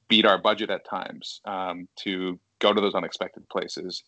beat 0.08 0.26
our 0.26 0.40
budget 0.40 0.70
at 0.72 0.84
times 0.86 1.42
um, 1.46 1.88
to 1.98 2.40
go 2.60 2.74
to 2.74 2.82
those 2.82 2.96
unexpected 2.96 3.48
places. 3.50 4.04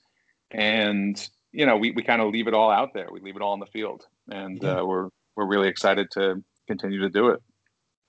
And 0.51 1.15
you 1.51 1.65
know 1.65 1.77
we, 1.77 1.91
we 1.91 2.03
kind 2.03 2.21
of 2.21 2.31
leave 2.31 2.47
it 2.47 2.53
all 2.55 2.71
out 2.71 2.93
there. 2.93 3.07
We 3.11 3.19
leave 3.19 3.35
it 3.35 3.41
all 3.41 3.53
in 3.53 3.59
the 3.59 3.67
field. 3.67 4.05
And 4.29 4.61
Yeah. 4.61 4.79
uh, 4.79 4.85
we're 4.85 5.09
we're 5.35 5.45
really 5.45 5.67
excited 5.67 6.09
to 6.11 6.43
continue 6.67 6.99
to 7.01 7.09
do 7.09 7.27
it 7.29 7.41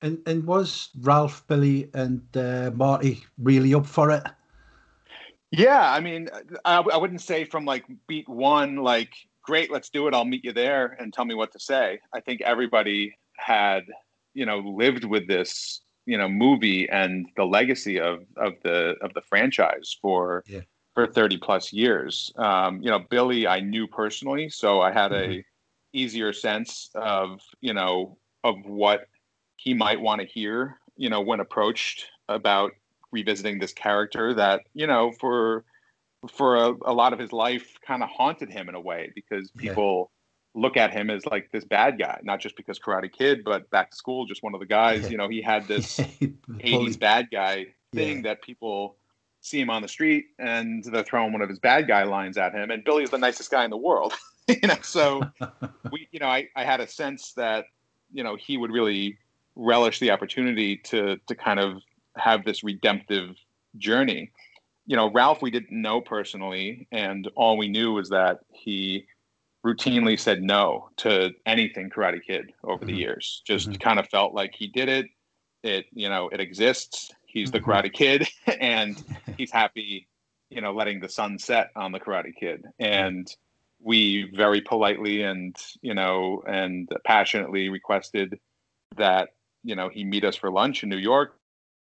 And 0.00 0.18
and 0.26 0.44
was 0.46 0.90
Ralph, 1.00 1.44
Billy, 1.48 1.90
and 1.92 2.22
uh, 2.36 2.70
Marty 2.74 3.24
really 3.38 3.74
up 3.74 3.86
for 3.86 4.10
it? 4.10 4.22
Yeah, 5.50 5.92
I 5.92 6.00
mean, 6.00 6.28
I, 6.64 6.76
I 6.78 6.96
wouldn't 6.96 7.22
say 7.22 7.44
from 7.44 7.64
like 7.64 7.84
beat 8.06 8.28
one, 8.28 8.76
like 8.76 9.12
great, 9.42 9.72
let's 9.72 9.88
do 9.88 10.06
it. 10.06 10.14
I'll 10.14 10.26
meet 10.26 10.44
you 10.44 10.52
there 10.52 10.96
and 11.00 11.12
tell 11.12 11.24
me 11.24 11.34
what 11.34 11.52
to 11.52 11.60
say. 11.60 11.98
I 12.12 12.20
think 12.20 12.42
everybody 12.42 13.16
had, 13.36 13.84
you 14.34 14.44
know, 14.44 14.58
lived 14.58 15.04
with 15.04 15.26
this, 15.26 15.80
you 16.04 16.18
know, 16.18 16.28
movie 16.28 16.88
and 16.90 17.26
the 17.36 17.44
legacy 17.44 17.98
of 17.98 18.24
of 18.36 18.54
the 18.62 18.94
of 19.00 19.14
the 19.14 19.22
franchise 19.22 19.96
for 20.02 20.44
yeah. 20.46 20.60
for 20.94 21.06
thirty 21.06 21.38
plus 21.38 21.72
years. 21.72 22.30
Um, 22.36 22.82
you 22.82 22.90
know, 22.90 23.00
Billy, 23.10 23.46
I 23.46 23.60
knew 23.60 23.86
personally, 23.86 24.50
so 24.50 24.82
I 24.82 24.92
had 24.92 25.12
mm-hmm. 25.12 25.32
a 25.32 25.44
easier 25.94 26.34
sense 26.34 26.90
of 26.94 27.40
you 27.62 27.72
know 27.72 28.18
of 28.44 28.56
what 28.64 29.06
he 29.58 29.74
might 29.74 30.00
want 30.00 30.20
to 30.20 30.26
hear, 30.26 30.78
you 30.96 31.10
know, 31.10 31.20
when 31.20 31.40
approached 31.40 32.06
about 32.28 32.72
revisiting 33.12 33.58
this 33.58 33.72
character 33.72 34.34
that 34.34 34.62
you 34.74 34.86
know 34.86 35.12
for 35.12 35.64
for 36.28 36.56
a, 36.56 36.74
a 36.84 36.92
lot 36.92 37.12
of 37.12 37.18
his 37.18 37.32
life 37.32 37.78
kind 37.86 38.02
of 38.02 38.08
haunted 38.08 38.50
him 38.50 38.68
in 38.68 38.74
a 38.74 38.80
way 38.80 39.10
because 39.14 39.50
people 39.52 40.10
yeah. 40.54 40.62
look 40.62 40.76
at 40.76 40.92
him 40.92 41.10
as 41.10 41.24
like 41.26 41.50
this 41.52 41.64
bad 41.64 41.98
guy 41.98 42.18
not 42.22 42.40
just 42.40 42.56
because 42.56 42.78
karate 42.78 43.10
kid 43.10 43.42
but 43.44 43.68
back 43.70 43.90
to 43.90 43.96
school 43.96 44.26
just 44.26 44.42
one 44.42 44.52
of 44.52 44.60
the 44.60 44.66
guys 44.66 45.04
yeah. 45.04 45.08
you 45.10 45.16
know 45.16 45.28
he 45.28 45.40
had 45.40 45.66
this 45.66 45.98
80s 46.20 46.98
bad 46.98 47.28
guy 47.30 47.66
thing 47.94 48.16
yeah. 48.16 48.22
that 48.22 48.42
people 48.42 48.96
see 49.40 49.60
him 49.60 49.70
on 49.70 49.80
the 49.80 49.88
street 49.88 50.26
and 50.38 50.84
they're 50.84 51.04
throwing 51.04 51.32
one 51.32 51.40
of 51.40 51.48
his 51.48 51.60
bad 51.60 51.86
guy 51.86 52.02
lines 52.02 52.36
at 52.36 52.52
him 52.52 52.70
and 52.70 52.84
billy's 52.84 53.10
the 53.10 53.18
nicest 53.18 53.50
guy 53.50 53.64
in 53.64 53.70
the 53.70 53.76
world 53.76 54.12
you 54.48 54.68
know 54.68 54.76
so 54.82 55.22
we 55.92 56.08
you 56.10 56.18
know 56.18 56.26
I, 56.26 56.48
I 56.56 56.64
had 56.64 56.80
a 56.80 56.88
sense 56.88 57.32
that 57.34 57.66
you 58.12 58.24
know 58.24 58.36
he 58.36 58.58
would 58.58 58.72
really 58.72 59.16
relish 59.58 59.98
the 59.98 60.10
opportunity 60.10 60.76
to 60.76 61.18
to 61.26 61.34
kind 61.34 61.60
of 61.60 61.82
have 62.16 62.44
this 62.44 62.64
redemptive 62.64 63.36
journey. 63.76 64.30
You 64.86 64.96
know, 64.96 65.10
Ralph 65.12 65.42
we 65.42 65.50
didn't 65.50 65.82
know 65.82 66.00
personally, 66.00 66.88
and 66.90 67.28
all 67.36 67.58
we 67.58 67.68
knew 67.68 67.92
was 67.92 68.08
that 68.08 68.38
he 68.52 69.06
routinely 69.66 70.18
said 70.18 70.40
no 70.42 70.88
to 70.98 71.32
anything 71.44 71.90
Karate 71.90 72.22
Kid 72.24 72.52
over 72.64 72.78
mm-hmm. 72.78 72.86
the 72.86 72.94
years. 72.94 73.42
Just 73.44 73.68
mm-hmm. 73.68 73.78
kind 73.78 73.98
of 73.98 74.08
felt 74.08 74.32
like 74.32 74.54
he 74.54 74.68
did 74.68 74.88
it. 74.88 75.06
It 75.62 75.86
you 75.92 76.08
know 76.08 76.28
it 76.30 76.40
exists. 76.40 77.10
He's 77.26 77.50
the 77.50 77.60
mm-hmm. 77.60 77.70
Karate 77.70 77.92
Kid, 77.92 78.26
and 78.60 79.02
he's 79.36 79.50
happy, 79.50 80.08
you 80.48 80.60
know, 80.60 80.72
letting 80.72 81.00
the 81.00 81.08
sun 81.08 81.38
set 81.38 81.70
on 81.76 81.92
the 81.92 82.00
Karate 82.00 82.34
Kid. 82.34 82.64
And 82.78 83.28
we 83.80 84.30
very 84.34 84.60
politely 84.60 85.22
and 85.22 85.56
you 85.82 85.94
know 85.94 86.42
and 86.46 86.88
passionately 87.04 87.68
requested 87.68 88.38
that 88.96 89.30
you 89.64 89.76
know 89.76 89.88
he 89.88 90.04
meet 90.04 90.24
us 90.24 90.36
for 90.36 90.50
lunch 90.50 90.82
in 90.82 90.88
New 90.88 90.96
York 90.96 91.38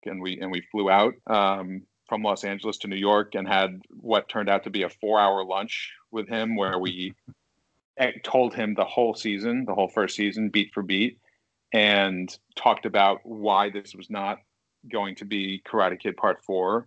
and 0.06 0.20
we 0.20 0.38
and 0.40 0.50
we 0.50 0.62
flew 0.72 0.90
out 0.90 1.14
um, 1.26 1.82
from 2.08 2.22
Los 2.22 2.44
Angeles 2.44 2.78
to 2.78 2.88
New 2.88 2.96
York 2.96 3.34
and 3.34 3.46
had 3.46 3.80
what 4.00 4.28
turned 4.28 4.48
out 4.48 4.64
to 4.64 4.70
be 4.70 4.82
a 4.82 4.88
four-hour 4.88 5.44
lunch 5.44 5.92
with 6.10 6.28
him, 6.28 6.56
where 6.56 6.78
we 6.78 7.14
told 8.24 8.54
him 8.54 8.74
the 8.74 8.84
whole 8.84 9.14
season, 9.14 9.64
the 9.64 9.74
whole 9.74 9.88
first 9.88 10.16
season, 10.16 10.48
beat 10.48 10.72
for 10.72 10.82
beat, 10.82 11.18
and 11.72 12.36
talked 12.54 12.86
about 12.86 13.20
why 13.24 13.70
this 13.70 13.94
was 13.94 14.10
not 14.10 14.38
going 14.90 15.16
to 15.16 15.24
be 15.24 15.62
Karate 15.66 15.98
Kid 15.98 16.16
Part 16.16 16.42
Four, 16.44 16.86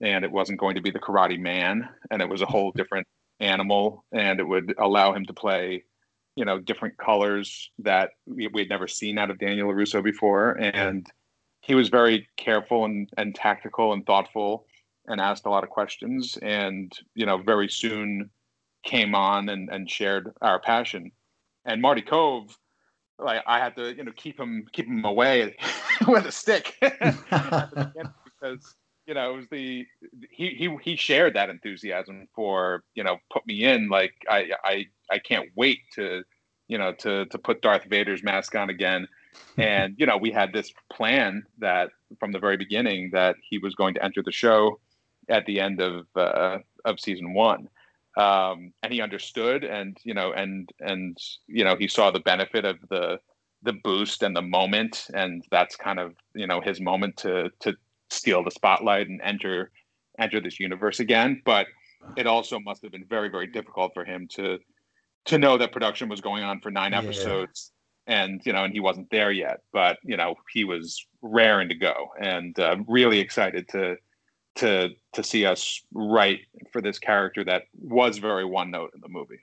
and 0.00 0.24
it 0.24 0.30
wasn't 0.32 0.60
going 0.60 0.76
to 0.76 0.82
be 0.82 0.90
the 0.90 1.00
Karate 1.00 1.40
Man, 1.40 1.88
and 2.10 2.22
it 2.22 2.28
was 2.28 2.42
a 2.42 2.46
whole 2.46 2.72
different 2.72 3.06
animal, 3.40 4.04
and 4.12 4.40
it 4.40 4.44
would 4.46 4.74
allow 4.78 5.14
him 5.14 5.24
to 5.26 5.32
play 5.32 5.84
you 6.38 6.44
know 6.44 6.60
different 6.60 6.96
colors 6.98 7.70
that 7.80 8.10
we, 8.26 8.44
had 8.44 8.68
never 8.68 8.86
seen 8.86 9.18
out 9.18 9.28
of 9.28 9.40
Daniel 9.40 9.68
LaRusso 9.68 10.04
before, 10.04 10.52
and 10.52 11.04
he 11.60 11.74
was 11.74 11.88
very 11.88 12.28
careful 12.36 12.84
and, 12.84 13.10
and 13.18 13.34
tactical 13.34 13.92
and 13.92 14.06
thoughtful 14.06 14.64
and 15.08 15.20
asked 15.20 15.46
a 15.46 15.50
lot 15.50 15.64
of 15.64 15.70
questions 15.70 16.38
and 16.40 16.96
you 17.16 17.26
know 17.26 17.38
very 17.38 17.68
soon 17.68 18.30
came 18.84 19.16
on 19.16 19.48
and, 19.48 19.68
and 19.68 19.90
shared 19.90 20.32
our 20.40 20.60
passion. 20.60 21.10
And 21.64 21.82
marty 21.82 22.02
kove 22.02 22.56
like 23.18 23.42
i 23.48 23.58
had 23.58 23.74
to 23.74 23.96
you 23.96 24.04
know 24.04 24.12
keep 24.14 24.38
him 24.38 24.64
keep 24.70 24.86
him 24.86 25.04
away 25.04 25.56
with 26.06 26.24
a 26.24 26.32
stick. 26.32 26.76
Because 28.40 28.76
you 29.08 29.14
know 29.14 29.32
it 29.32 29.36
was 29.36 29.46
the 29.50 29.86
he, 30.30 30.50
he 30.50 30.76
he 30.82 30.94
shared 30.94 31.34
that 31.34 31.48
enthusiasm 31.48 32.28
for 32.34 32.84
you 32.94 33.02
know 33.02 33.16
put 33.32 33.44
me 33.46 33.64
in 33.64 33.88
like 33.88 34.12
i 34.28 34.50
i 34.62 34.86
i 35.10 35.18
can't 35.18 35.48
wait 35.56 35.78
to 35.94 36.22
you 36.68 36.78
know 36.78 36.92
to 36.92 37.24
to 37.26 37.38
put 37.38 37.62
darth 37.62 37.84
vader's 37.84 38.22
mask 38.22 38.54
on 38.54 38.70
again. 38.70 39.08
And 39.56 39.94
you 39.98 40.06
know 40.06 40.16
we 40.16 40.32
had 40.32 40.52
this 40.52 40.72
plan 40.92 41.44
that 41.58 41.90
from 42.18 42.32
the 42.32 42.40
very 42.40 42.56
beginning 42.56 43.10
that 43.12 43.36
he 43.48 43.58
was 43.58 43.74
going 43.74 43.94
to 43.94 44.02
enter 44.02 44.22
the 44.22 44.32
show 44.32 44.80
at 45.28 45.46
the 45.46 45.60
end 45.60 45.80
of 45.80 46.06
uh, 46.16 46.58
of 46.84 46.98
season 46.98 47.34
one. 47.34 47.68
Um, 48.16 48.72
and 48.82 48.92
he 48.92 49.00
understood 49.00 49.62
and 49.62 49.96
you 50.02 50.14
know 50.14 50.32
and 50.32 50.68
and 50.80 51.16
you 51.46 51.62
know 51.62 51.76
he 51.76 51.86
saw 51.86 52.10
the 52.10 52.20
benefit 52.20 52.64
of 52.64 52.78
the 52.90 53.20
the 53.62 53.74
boost 53.84 54.22
and 54.24 54.34
the 54.34 54.42
moment. 54.42 55.06
And 55.14 55.44
that's 55.52 55.76
kind 55.76 56.00
of 56.00 56.14
you 56.34 56.46
know 56.48 56.60
his 56.60 56.80
moment 56.80 57.16
to 57.18 57.50
to 57.60 57.76
steal 58.10 58.42
the 58.44 58.50
spotlight 58.50 59.08
and 59.08 59.20
enter 59.22 59.70
enter 60.18 60.40
this 60.40 60.58
universe 60.58 61.00
again 61.00 61.40
but 61.44 61.66
it 62.16 62.26
also 62.26 62.58
must 62.60 62.82
have 62.82 62.92
been 62.92 63.04
very 63.08 63.28
very 63.28 63.46
difficult 63.46 63.92
for 63.94 64.04
him 64.04 64.26
to 64.28 64.58
to 65.24 65.38
know 65.38 65.58
that 65.58 65.72
production 65.72 66.08
was 66.08 66.20
going 66.20 66.42
on 66.42 66.60
for 66.60 66.70
nine 66.70 66.94
episodes 66.94 67.72
and 68.08 68.40
you 68.44 68.52
know, 68.52 68.64
and 68.64 68.72
he 68.72 68.80
wasn't 68.80 69.08
there 69.10 69.30
yet, 69.30 69.60
but 69.72 69.98
you 70.02 70.16
know, 70.16 70.34
he 70.52 70.64
was 70.64 71.06
raring 71.22 71.68
to 71.68 71.74
go, 71.74 72.08
and 72.20 72.58
uh, 72.58 72.76
really 72.88 73.20
excited 73.20 73.68
to 73.68 73.96
to 74.56 74.88
to 75.12 75.22
see 75.22 75.46
us 75.46 75.82
write 75.92 76.40
for 76.72 76.80
this 76.80 76.98
character 76.98 77.44
that 77.44 77.64
was 77.78 78.18
very 78.18 78.44
one 78.44 78.70
note 78.70 78.90
in 78.94 79.00
the 79.00 79.08
movie. 79.08 79.40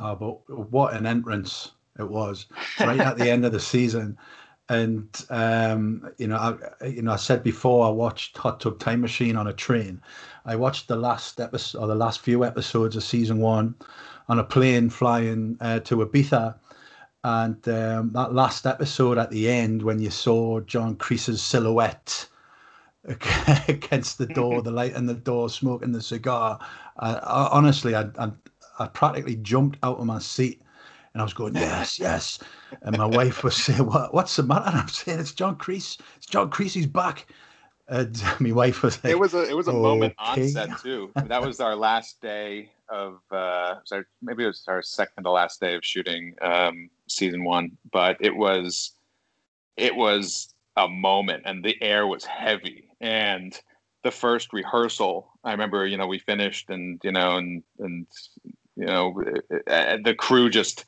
Oh, 0.00 0.16
but 0.48 0.70
what 0.70 0.94
an 0.94 1.06
entrance 1.06 1.72
it 1.98 2.08
was 2.08 2.46
right 2.80 2.98
at 2.98 3.18
the 3.18 3.30
end 3.30 3.44
of 3.44 3.52
the 3.52 3.60
season. 3.60 4.16
And 4.68 5.08
um, 5.30 6.10
you 6.18 6.26
know, 6.26 6.36
I, 6.36 6.86
you 6.86 7.02
know, 7.02 7.12
I 7.12 7.16
said 7.16 7.42
before 7.42 7.86
I 7.86 7.90
watched 7.90 8.36
Hot 8.38 8.60
Tub 8.60 8.78
Time 8.78 9.00
Machine 9.00 9.36
on 9.36 9.46
a 9.46 9.52
train. 9.52 10.02
I 10.44 10.56
watched 10.56 10.88
the 10.88 10.96
last 10.96 11.40
episode 11.40 11.78
or 11.78 11.86
the 11.86 11.94
last 11.94 12.20
few 12.20 12.44
episodes 12.44 12.96
of 12.96 13.02
season 13.02 13.38
one 13.38 13.74
on 14.28 14.38
a 14.38 14.44
plane 14.44 14.90
flying 14.90 15.56
uh, 15.60 15.80
to 15.80 15.96
Ibiza, 15.96 16.54
and 17.24 17.68
um, 17.68 18.12
that 18.12 18.34
last 18.34 18.66
episode 18.66 19.18
at 19.18 19.30
the 19.30 19.50
end, 19.50 19.82
when 19.82 20.00
you 20.00 20.10
saw 20.10 20.60
John 20.60 20.96
Kreese's 20.96 21.42
silhouette 21.42 22.28
against 23.68 24.18
the 24.18 24.26
door, 24.26 24.62
the 24.62 24.70
light 24.70 24.94
in 24.94 25.06
the 25.06 25.14
door, 25.14 25.48
smoking 25.48 25.92
the 25.92 26.02
cigar, 26.02 26.58
I, 26.98 27.14
I, 27.14 27.48
honestly, 27.50 27.94
I, 27.94 28.08
I, 28.18 28.30
I 28.78 28.86
practically 28.88 29.36
jumped 29.36 29.78
out 29.82 29.98
of 29.98 30.06
my 30.06 30.18
seat 30.18 30.62
and 31.18 31.22
I 31.22 31.24
was 31.24 31.34
going, 31.34 31.56
yes, 31.56 31.98
yes. 31.98 32.38
And 32.82 32.96
my 32.96 33.04
wife 33.04 33.42
was 33.42 33.56
saying, 33.64 33.84
what, 33.84 34.14
what's 34.14 34.36
the 34.36 34.44
matter? 34.44 34.68
And 34.68 34.76
I'm 34.76 34.86
saying, 34.86 35.18
it's 35.18 35.32
John 35.32 35.56
Kreese. 35.56 35.98
It's 36.16 36.26
John 36.26 36.48
Kreese. 36.48 36.74
He's 36.74 36.86
back. 36.86 37.26
And 37.88 38.22
my 38.38 38.52
wife 38.52 38.84
was 38.84 39.02
like, 39.02 39.10
it 39.10 39.18
was 39.18 39.34
a 39.34 39.42
it 39.48 39.56
was 39.56 39.66
a 39.66 39.72
okay. 39.72 39.80
moment 39.80 40.14
on 40.18 40.46
set 40.46 40.78
too. 40.78 41.10
That 41.16 41.42
was 41.42 41.58
our 41.58 41.74
last 41.74 42.20
day 42.20 42.70
of 42.88 43.18
uh, 43.32 43.80
sorry, 43.84 44.04
maybe 44.22 44.44
it 44.44 44.46
was 44.46 44.62
our 44.68 44.80
second 44.80 45.24
to 45.24 45.30
last 45.30 45.58
day 45.58 45.74
of 45.74 45.84
shooting 45.84 46.36
um, 46.40 46.88
season 47.08 47.42
one, 47.42 47.76
but 47.90 48.16
it 48.20 48.36
was 48.36 48.92
it 49.76 49.96
was 49.96 50.54
a 50.76 50.86
moment, 50.86 51.42
and 51.46 51.64
the 51.64 51.82
air 51.82 52.06
was 52.06 52.24
heavy. 52.24 52.90
And 53.00 53.60
the 54.04 54.12
first 54.12 54.52
rehearsal, 54.52 55.32
I 55.42 55.50
remember, 55.50 55.84
you 55.84 55.96
know, 55.96 56.06
we 56.06 56.20
finished, 56.20 56.70
and 56.70 57.00
you 57.02 57.10
know, 57.10 57.38
and 57.38 57.64
and 57.80 58.06
you 58.76 58.86
know, 58.86 59.20
uh, 59.66 59.96
the 60.04 60.14
crew 60.14 60.48
just 60.48 60.84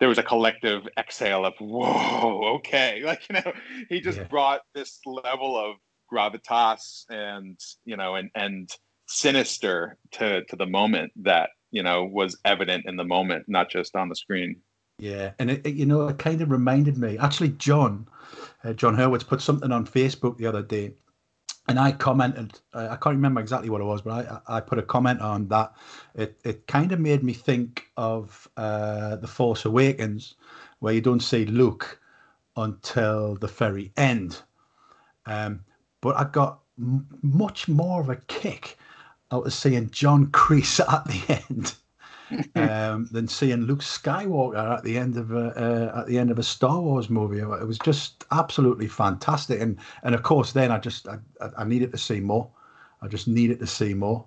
there 0.00 0.08
was 0.08 0.18
a 0.18 0.22
collective 0.22 0.88
exhale 0.98 1.44
of 1.44 1.54
whoa, 1.60 2.56
okay, 2.56 3.02
like 3.04 3.22
you 3.28 3.34
know, 3.34 3.52
he 3.88 4.00
just 4.00 4.18
yeah. 4.18 4.24
brought 4.24 4.62
this 4.74 4.98
level 5.06 5.56
of 5.56 5.76
gravitas 6.12 7.04
and 7.08 7.58
you 7.84 7.96
know, 7.96 8.16
and 8.16 8.30
and 8.34 8.70
sinister 9.06 9.96
to 10.12 10.44
to 10.44 10.56
the 10.56 10.66
moment 10.66 11.12
that 11.16 11.50
you 11.70 11.82
know 11.82 12.04
was 12.04 12.36
evident 12.44 12.86
in 12.86 12.96
the 12.96 13.04
moment, 13.04 13.44
not 13.46 13.70
just 13.70 13.94
on 13.94 14.08
the 14.08 14.16
screen. 14.16 14.56
Yeah, 14.98 15.32
and 15.38 15.50
it, 15.50 15.66
it 15.66 15.74
you 15.74 15.86
know 15.86 16.08
it 16.08 16.18
kind 16.18 16.40
of 16.40 16.50
reminded 16.50 16.98
me. 16.98 17.18
Actually, 17.18 17.50
Jon, 17.50 18.08
uh, 18.64 18.72
Jon 18.72 18.96
Hurwitz 18.96 19.26
put 19.26 19.40
something 19.40 19.70
on 19.70 19.86
Facebook 19.86 20.38
the 20.38 20.46
other 20.46 20.62
day, 20.62 20.94
and 21.70 21.78
I 21.78 21.92
commented. 21.92 22.58
I 22.74 22.96
can't 22.96 23.14
remember 23.14 23.40
exactly 23.40 23.70
what 23.70 23.80
it 23.80 23.84
was, 23.84 24.02
but 24.02 24.42
I 24.48 24.56
I 24.56 24.60
put 24.60 24.78
a 24.80 24.82
comment 24.82 25.20
on 25.20 25.46
that. 25.48 25.72
It 26.16 26.36
it 26.44 26.66
kind 26.66 26.90
of 26.90 26.98
made 26.98 27.22
me 27.22 27.32
think 27.32 27.86
of 27.96 28.48
uh, 28.56 29.16
the 29.16 29.28
Force 29.28 29.64
Awakens, 29.64 30.34
where 30.80 30.92
you 30.92 31.00
don't 31.00 31.22
see 31.22 31.46
Luke 31.46 32.00
until 32.56 33.36
the 33.36 33.46
very 33.46 33.92
end. 33.96 34.42
Um, 35.26 35.64
but 36.00 36.16
I 36.16 36.24
got 36.24 36.58
m- 36.76 37.06
much 37.22 37.68
more 37.68 38.00
of 38.00 38.08
a 38.10 38.16
kick 38.16 38.76
out 39.30 39.46
of 39.46 39.52
seeing 39.52 39.90
John 39.90 40.26
Kreese 40.26 40.80
at 40.92 41.04
the 41.04 41.40
end 41.48 41.74
um, 42.54 43.08
than 43.10 43.28
seeing 43.28 43.62
Luke 43.62 43.80
Skywalker 43.80 44.76
at 44.78 44.84
the 44.84 44.96
end 44.96 45.16
of 45.16 45.32
a 45.32 45.92
uh, 45.94 46.00
at 46.00 46.06
the 46.06 46.18
end 46.18 46.30
of 46.30 46.38
a 46.38 46.42
Star 46.42 46.80
Wars 46.80 47.10
movie. 47.10 47.38
It 47.38 47.66
was 47.66 47.78
just 47.78 48.24
absolutely 48.30 48.88
fantastic, 48.88 49.60
and 49.60 49.78
and 50.02 50.14
of 50.14 50.22
course 50.22 50.52
then 50.52 50.70
I 50.70 50.78
just 50.78 51.08
I, 51.08 51.18
I 51.56 51.64
needed 51.64 51.92
to 51.92 51.98
see 51.98 52.20
more. 52.20 52.50
I 53.02 53.08
just 53.08 53.28
needed 53.28 53.58
to 53.60 53.66
see 53.66 53.94
more, 53.94 54.26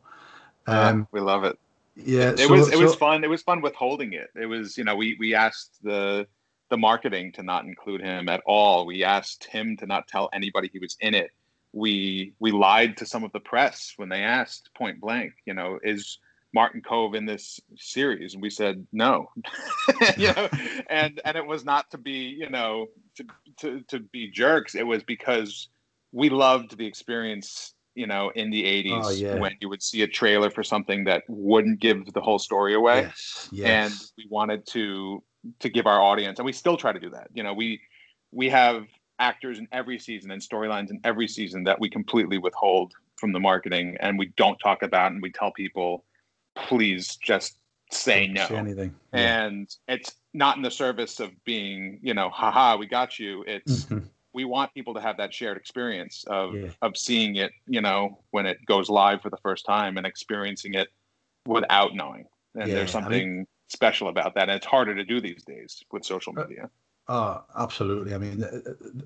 Um, 0.65 1.07
we 1.11 1.19
love 1.19 1.43
it. 1.43 1.59
Yeah, 1.95 2.31
it 2.31 2.39
so, 2.39 2.49
was 2.49 2.69
it 2.69 2.73
so, 2.73 2.81
was 2.81 2.95
fun. 2.95 3.23
It 3.23 3.29
was 3.29 3.43
fun 3.43 3.61
withholding 3.61 4.13
it. 4.13 4.29
It 4.35 4.47
was 4.47 4.77
you 4.77 4.83
know 4.83 4.95
we 4.95 5.15
we 5.19 5.35
asked 5.35 5.77
the 5.83 6.27
the 6.69 6.77
marketing 6.77 7.31
to 7.33 7.43
not 7.43 7.65
include 7.65 8.01
him 8.01 8.29
at 8.29 8.41
all. 8.45 8.85
We 8.85 9.03
asked 9.03 9.43
him 9.45 9.77
to 9.77 9.85
not 9.85 10.07
tell 10.07 10.29
anybody 10.33 10.69
he 10.73 10.79
was 10.79 10.97
in 11.01 11.13
it. 11.13 11.29
We 11.71 12.33
we 12.39 12.51
lied 12.51 12.97
to 12.97 13.05
some 13.05 13.23
of 13.23 13.31
the 13.31 13.39
press 13.39 13.93
when 13.97 14.09
they 14.09 14.23
asked 14.23 14.71
point 14.75 14.99
blank. 14.99 15.33
You 15.45 15.53
know, 15.53 15.79
is 15.83 16.17
Martin 16.53 16.81
Kove 16.81 17.15
in 17.15 17.25
this 17.25 17.59
series? 17.75 18.33
And 18.33 18.41
we 18.41 18.49
said 18.49 18.85
no. 18.91 19.31
you 20.17 20.33
know, 20.33 20.49
and 20.89 21.21
and 21.25 21.37
it 21.37 21.45
was 21.45 21.65
not 21.65 21.89
to 21.91 21.97
be 21.97 22.35
you 22.37 22.49
know 22.49 22.87
to 23.15 23.25
to 23.57 23.81
to 23.87 23.99
be 23.99 24.29
jerks. 24.29 24.75
It 24.75 24.83
was 24.83 25.03
because 25.03 25.69
we 26.11 26.29
loved 26.29 26.77
the 26.77 26.85
experience 26.85 27.73
you 27.95 28.07
know, 28.07 28.31
in 28.35 28.49
the 28.49 28.63
80s 28.63 29.01
oh, 29.03 29.09
yeah. 29.11 29.35
when 29.35 29.55
you 29.59 29.69
would 29.69 29.83
see 29.83 30.01
a 30.01 30.07
trailer 30.07 30.49
for 30.49 30.63
something 30.63 31.03
that 31.03 31.23
wouldn't 31.27 31.79
give 31.79 32.11
the 32.13 32.21
whole 32.21 32.39
story 32.39 32.73
away. 32.73 33.01
Yes, 33.01 33.49
yes. 33.51 33.67
And 33.69 34.09
we 34.17 34.25
wanted 34.29 34.65
to 34.67 35.23
to 35.59 35.69
give 35.69 35.85
our 35.85 36.01
audience 36.01 36.39
and 36.39 36.45
we 36.45 36.53
still 36.53 36.77
try 36.77 36.91
to 36.91 36.99
do 36.99 37.09
that. 37.11 37.27
You 37.33 37.43
know, 37.43 37.53
we 37.53 37.81
we 38.31 38.49
have 38.49 38.85
actors 39.19 39.59
in 39.59 39.67
every 39.71 39.99
season 39.99 40.31
and 40.31 40.41
storylines 40.41 40.89
in 40.89 40.99
every 41.03 41.27
season 41.27 41.63
that 41.65 41.79
we 41.79 41.89
completely 41.89 42.37
withhold 42.37 42.93
from 43.17 43.31
the 43.31 43.39
marketing 43.39 43.95
and 43.99 44.17
we 44.17 44.27
don't 44.37 44.57
talk 44.57 44.81
about 44.81 45.11
and 45.11 45.21
we 45.21 45.31
tell 45.31 45.51
people 45.51 46.03
please 46.55 47.15
just 47.17 47.57
say 47.91 48.27
don't 48.27 48.35
no. 48.35 48.47
Say 48.47 48.55
anything. 48.55 48.95
Yeah. 49.13 49.45
And 49.45 49.75
it's 49.87 50.13
not 50.33 50.57
in 50.57 50.63
the 50.63 50.71
service 50.71 51.19
of 51.19 51.31
being, 51.45 51.99
you 52.01 52.13
know, 52.13 52.29
haha, 52.29 52.77
we 52.77 52.87
got 52.87 53.19
you. 53.19 53.43
It's 53.47 53.85
mm-hmm 53.85 54.05
we 54.33 54.45
want 54.45 54.73
people 54.73 54.93
to 54.95 55.01
have 55.01 55.17
that 55.17 55.33
shared 55.33 55.57
experience 55.57 56.25
of 56.27 56.55
yeah. 56.55 56.69
of 56.81 56.97
seeing 56.97 57.35
it, 57.35 57.51
you 57.67 57.81
know, 57.81 58.19
when 58.31 58.45
it 58.45 58.57
goes 58.65 58.89
live 58.89 59.21
for 59.21 59.29
the 59.29 59.37
first 59.37 59.65
time 59.65 59.97
and 59.97 60.05
experiencing 60.05 60.73
it 60.73 60.89
without 61.45 61.95
knowing. 61.95 62.25
And 62.55 62.67
yeah, 62.67 62.75
there's 62.75 62.91
something 62.91 63.13
I 63.13 63.25
mean, 63.25 63.47
special 63.69 64.09
about 64.09 64.35
that, 64.35 64.49
and 64.49 64.51
it's 64.51 64.65
harder 64.65 64.95
to 64.95 65.03
do 65.03 65.21
these 65.21 65.43
days 65.43 65.83
with 65.91 66.03
social 66.03 66.33
uh, 66.37 66.41
media. 66.41 66.69
Oh, 67.07 67.43
absolutely. 67.57 68.13
I 68.13 68.17
mean, 68.17 68.43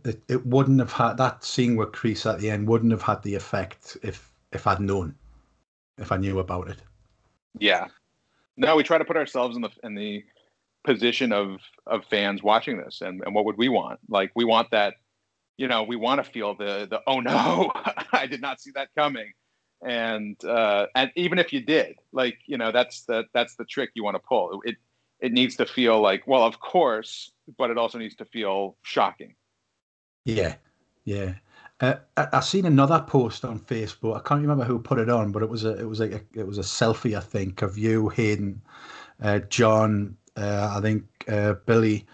it, 0.05 0.21
it 0.27 0.45
wouldn't 0.45 0.79
have 0.79 0.91
had 0.91 1.17
that 1.17 1.43
scene 1.43 1.75
with 1.75 1.91
Kreese 1.91 2.31
at 2.31 2.39
the 2.39 2.49
end 2.49 2.67
wouldn't 2.67 2.91
have 2.91 3.01
had 3.01 3.21
the 3.23 3.35
effect 3.35 3.97
if 4.03 4.31
if 4.53 4.65
I'd 4.65 4.79
known, 4.79 5.15
if 5.97 6.11
I 6.11 6.17
knew 6.17 6.39
about 6.39 6.69
it. 6.69 6.77
Yeah. 7.59 7.87
No, 8.55 8.75
we 8.75 8.83
try 8.83 8.97
to 8.97 9.05
put 9.05 9.17
ourselves 9.17 9.55
in 9.55 9.61
the 9.61 9.69
in 9.83 9.95
the 9.95 10.23
position 10.83 11.31
of 11.31 11.59
of 11.85 12.05
fans 12.05 12.41
watching 12.41 12.77
this, 12.77 13.01
and 13.01 13.21
and 13.25 13.35
what 13.35 13.45
would 13.45 13.57
we 13.57 13.69
want? 13.69 13.99
Like, 14.09 14.31
we 14.35 14.45
want 14.45 14.71
that 14.71 14.95
you 15.57 15.67
know, 15.67 15.83
we 15.83 15.95
want 15.95 16.23
to 16.23 16.31
feel 16.31 16.55
the 16.55 16.87
the 16.89 17.01
oh 17.07 17.19
no, 17.19 17.71
I 18.11 18.27
did 18.27 18.41
not 18.41 18.61
see 18.61 18.71
that 18.75 18.89
coming, 18.95 19.33
and 19.85 20.41
uh, 20.45 20.85
and 20.95 21.11
even 21.15 21.39
if 21.39 21.51
you 21.51 21.61
did, 21.61 21.95
like 22.11 22.37
you 22.45 22.57
know, 22.57 22.71
that's 22.71 23.01
the 23.03 23.25
that's 23.33 23.55
the 23.55 23.65
trick 23.65 23.89
you 23.95 24.03
want 24.03 24.15
to 24.15 24.19
pull. 24.19 24.61
It 24.63 24.75
it 25.19 25.31
needs 25.31 25.55
to 25.57 25.65
feel 25.65 25.99
like 25.99 26.27
well, 26.27 26.43
of 26.43 26.59
course, 26.59 27.31
but 27.57 27.71
it 27.71 27.77
also 27.77 27.97
needs 27.97 28.15
to 28.17 28.25
feel 28.25 28.77
shocking. 28.83 29.35
Yeah, 30.25 30.55
yeah. 31.05 31.33
Uh, 31.79 31.95
I, 32.15 32.27
I 32.33 32.39
seen 32.39 32.65
another 32.65 33.03
post 33.07 33.45
on 33.45 33.59
Facebook. 33.59 34.15
I 34.17 34.27
can't 34.27 34.41
remember 34.41 34.63
who 34.63 34.79
put 34.79 34.99
it 34.99 35.09
on, 35.09 35.31
but 35.31 35.43
it 35.43 35.49
was 35.49 35.63
a 35.63 35.77
it 35.77 35.85
was 35.85 36.01
a 36.01 36.21
it 36.33 36.47
was 36.47 36.57
a 36.57 36.61
selfie, 36.61 37.15
I 37.15 37.21
think, 37.21 37.61
of 37.61 37.77
you, 37.77 38.09
Hayden, 38.09 38.61
uh, 39.21 39.39
Jon, 39.39 40.17
uh, 40.35 40.73
I 40.75 40.81
think 40.81 41.05
uh, 41.27 41.53
Billy, 41.65 42.05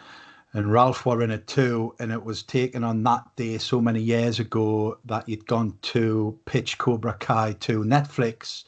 and 0.53 0.71
Ralph 0.71 1.05
were 1.05 1.21
in 1.21 1.31
it 1.31 1.47
too, 1.47 1.95
and 1.99 2.11
it 2.11 2.23
was 2.23 2.43
taken 2.43 2.83
on 2.83 3.03
that 3.03 3.23
day 3.37 3.57
so 3.57 3.79
many 3.79 4.01
years 4.01 4.39
ago 4.39 4.97
that 5.05 5.27
you'd 5.29 5.47
gone 5.47 5.77
to 5.83 6.37
pitch 6.45 6.77
Cobra 6.77 7.13
Kai 7.13 7.53
to 7.61 7.83
Netflix, 7.83 8.65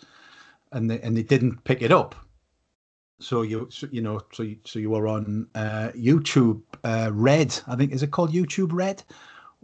and 0.71 0.89
they, 0.89 1.01
and 1.01 1.17
they 1.17 1.23
didn't 1.23 1.63
pick 1.65 1.81
it 1.81 1.91
up. 1.91 2.15
So 3.19 3.41
you 3.41 3.67
so, 3.69 3.87
you 3.91 4.01
know 4.01 4.21
so 4.31 4.43
you, 4.43 4.57
so 4.65 4.79
you 4.79 4.91
were 4.91 5.07
on 5.07 5.47
uh, 5.55 5.89
YouTube 5.93 6.61
uh, 6.85 7.09
Red, 7.13 7.59
I 7.67 7.75
think 7.75 7.91
is 7.91 8.01
it 8.03 8.11
called 8.11 8.31
YouTube 8.31 8.71
Red 8.71 9.03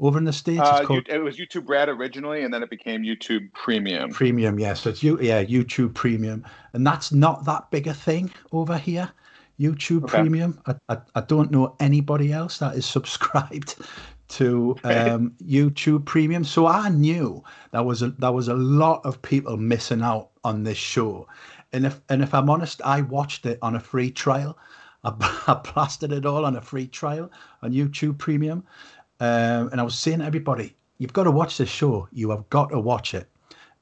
over 0.01 0.17
in 0.17 0.25
the 0.25 0.33
states? 0.33 0.61
Uh, 0.61 0.83
called... 0.83 1.07
It 1.07 1.19
was 1.19 1.37
YouTube 1.37 1.69
Red 1.69 1.87
originally, 1.87 2.43
and 2.43 2.53
then 2.53 2.63
it 2.63 2.69
became 2.69 3.03
YouTube 3.03 3.53
Premium. 3.53 4.09
Premium, 4.09 4.59
yes. 4.59 4.67
Yeah. 4.67 4.73
So 4.83 4.89
it's 4.89 5.03
you, 5.03 5.21
yeah, 5.21 5.43
YouTube 5.43 5.93
Premium, 5.93 6.43
and 6.73 6.85
that's 6.85 7.13
not 7.13 7.45
that 7.45 7.71
big 7.71 7.87
a 7.87 7.93
thing 7.93 8.31
over 8.51 8.77
here. 8.77 9.09
YouTube 9.59 10.03
okay. 10.05 10.17
Premium. 10.17 10.59
I, 10.65 10.75
I, 10.89 10.97
I, 11.15 11.21
don't 11.21 11.51
know 11.51 11.75
anybody 11.79 12.33
else 12.33 12.57
that 12.57 12.75
is 12.75 12.85
subscribed 12.97 13.75
to 14.29 14.75
um, 14.83 15.33
YouTube 15.43 16.05
Premium. 16.05 16.43
So 16.43 16.65
I 16.65 16.89
knew 16.89 17.43
there 17.71 17.83
was 17.83 18.01
a 18.01 18.09
there 18.11 18.31
was 18.31 18.47
a 18.47 18.55
lot 18.55 19.05
of 19.05 19.21
people 19.21 19.57
missing 19.57 20.01
out 20.01 20.29
on 20.43 20.63
this 20.63 20.77
show. 20.77 21.27
And 21.73 21.85
if 21.85 22.01
and 22.09 22.23
if 22.23 22.33
I'm 22.33 22.49
honest, 22.49 22.81
I 22.83 23.01
watched 23.01 23.45
it 23.45 23.59
on 23.61 23.75
a 23.75 23.79
free 23.79 24.09
trial. 24.09 24.57
I, 25.03 25.09
I 25.47 25.53
blasted 25.73 26.11
it 26.11 26.25
all 26.25 26.45
on 26.45 26.55
a 26.55 26.61
free 26.61 26.87
trial 26.87 27.29
on 27.61 27.71
YouTube 27.71 28.17
Premium. 28.17 28.63
Um, 29.22 29.69
and 29.72 29.80
I 29.80 29.84
was 29.84 29.97
saying 29.97 30.19
to 30.19 30.26
everybody, 30.26 30.76
you've 30.97 31.13
got 31.13 31.24
to 31.26 31.32
watch 31.32 31.57
this 31.57 31.69
show. 31.69 32.09
You 32.11 32.32
have 32.32 32.49
got 32.49 32.72
to 32.72 32.80
watch 32.80 33.13
it. 33.13 33.30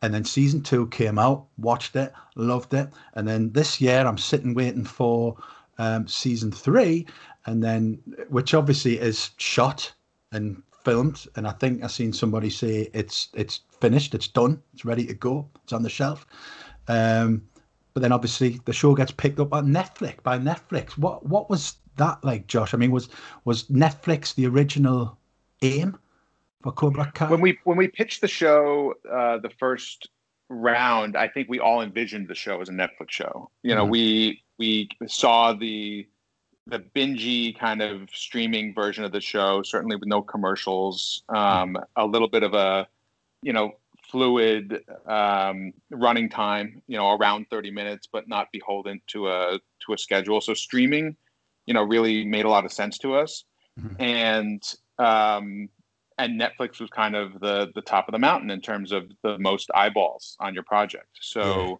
And 0.01 0.13
then 0.13 0.25
season 0.25 0.61
two 0.61 0.87
came 0.87 1.17
out, 1.17 1.45
watched 1.57 1.95
it, 1.95 2.13
loved 2.35 2.73
it. 2.73 2.89
And 3.13 3.27
then 3.27 3.51
this 3.53 3.81
year 3.81 4.05
I'm 4.05 4.17
sitting 4.17 4.53
waiting 4.53 4.83
for 4.83 5.37
um, 5.77 6.07
season 6.07 6.51
three, 6.51 7.07
and 7.45 7.63
then 7.63 7.99
which 8.29 8.53
obviously 8.53 8.99
is 8.99 9.31
shot 9.37 9.91
and 10.33 10.61
filmed. 10.83 11.25
And 11.35 11.47
I 11.47 11.51
think 11.51 11.83
I've 11.83 11.91
seen 11.91 12.11
somebody 12.11 12.49
say 12.49 12.89
it's 12.93 13.29
it's 13.33 13.61
finished, 13.79 14.13
it's 14.13 14.27
done, 14.27 14.61
it's 14.73 14.83
ready 14.85 15.05
to 15.05 15.13
go, 15.13 15.49
it's 15.63 15.73
on 15.73 15.83
the 15.83 15.89
shelf. 15.89 16.25
Um, 16.89 17.43
but 17.93 18.01
then 18.01 18.11
obviously 18.11 18.59
the 18.65 18.73
show 18.73 18.93
gets 18.93 19.11
picked 19.11 19.39
up 19.39 19.53
on 19.53 19.67
Netflix 19.67 20.21
by 20.21 20.37
Netflix. 20.37 20.97
What 20.97 21.25
what 21.25 21.49
was 21.49 21.75
that 21.95 22.23
like, 22.23 22.47
Josh? 22.47 22.73
I 22.73 22.77
mean, 22.77 22.91
was 22.91 23.09
was 23.45 23.63
Netflix 23.65 24.35
the 24.35 24.47
original 24.47 25.17
aim 25.61 25.97
for 26.61 26.71
Cobra 26.71 27.11
Kai? 27.13 27.29
When 27.29 27.41
we 27.41 27.59
when 27.63 27.77
we 27.77 27.87
pitched 27.87 28.21
the 28.21 28.27
show, 28.27 28.95
uh, 29.09 29.37
the 29.39 29.51
first 29.59 30.09
round, 30.49 31.15
I 31.15 31.27
think 31.27 31.47
we 31.49 31.59
all 31.59 31.81
envisioned 31.81 32.27
the 32.27 32.35
show 32.35 32.61
as 32.61 32.69
a 32.69 32.73
Netflix 32.73 33.11
show. 33.11 33.49
You 33.63 33.75
know, 33.75 33.83
mm-hmm. 33.83 33.91
we 33.91 34.43
we 34.57 34.89
saw 35.07 35.53
the 35.53 36.07
the 36.69 36.79
bingy 36.95 37.57
kind 37.57 37.81
of 37.81 38.09
streaming 38.11 38.73
version 38.73 39.03
of 39.03 39.11
the 39.11 39.21
show, 39.21 39.63
certainly 39.63 39.95
with 39.95 40.07
no 40.07 40.21
commercials, 40.21 41.23
um, 41.29 41.75
a 41.95 42.05
little 42.05 42.27
bit 42.27 42.43
of 42.43 42.53
a, 42.53 42.87
you 43.41 43.53
know, 43.53 43.71
fluid 44.03 44.83
um, 45.07 45.73
running 45.89 46.29
time, 46.29 46.81
you 46.87 46.97
know, 46.97 47.15
around 47.15 47.47
30 47.49 47.71
minutes, 47.71 48.07
but 48.11 48.27
not 48.27 48.51
beholden 48.51 49.01
to 49.07 49.29
a 49.29 49.59
to 49.85 49.93
a 49.93 49.97
schedule. 49.97 50.41
So 50.41 50.53
streaming, 50.53 51.15
you 51.65 51.73
know, 51.73 51.83
really 51.83 52.25
made 52.25 52.45
a 52.45 52.49
lot 52.49 52.65
of 52.65 52.71
sense 52.71 52.97
to 52.99 53.15
us, 53.15 53.45
mm-hmm. 53.79 54.01
and 54.01 54.61
um, 54.99 55.69
and 56.17 56.39
Netflix 56.39 56.79
was 56.79 56.89
kind 56.89 57.15
of 57.15 57.39
the 57.39 57.71
the 57.73 57.81
top 57.81 58.07
of 58.07 58.11
the 58.11 58.19
mountain 58.19 58.51
in 58.51 58.61
terms 58.61 58.91
of 58.91 59.09
the 59.23 59.37
most 59.39 59.69
eyeballs 59.73 60.35
on 60.39 60.53
your 60.53 60.63
project. 60.63 61.17
So, 61.21 61.41
yeah. 61.41 61.75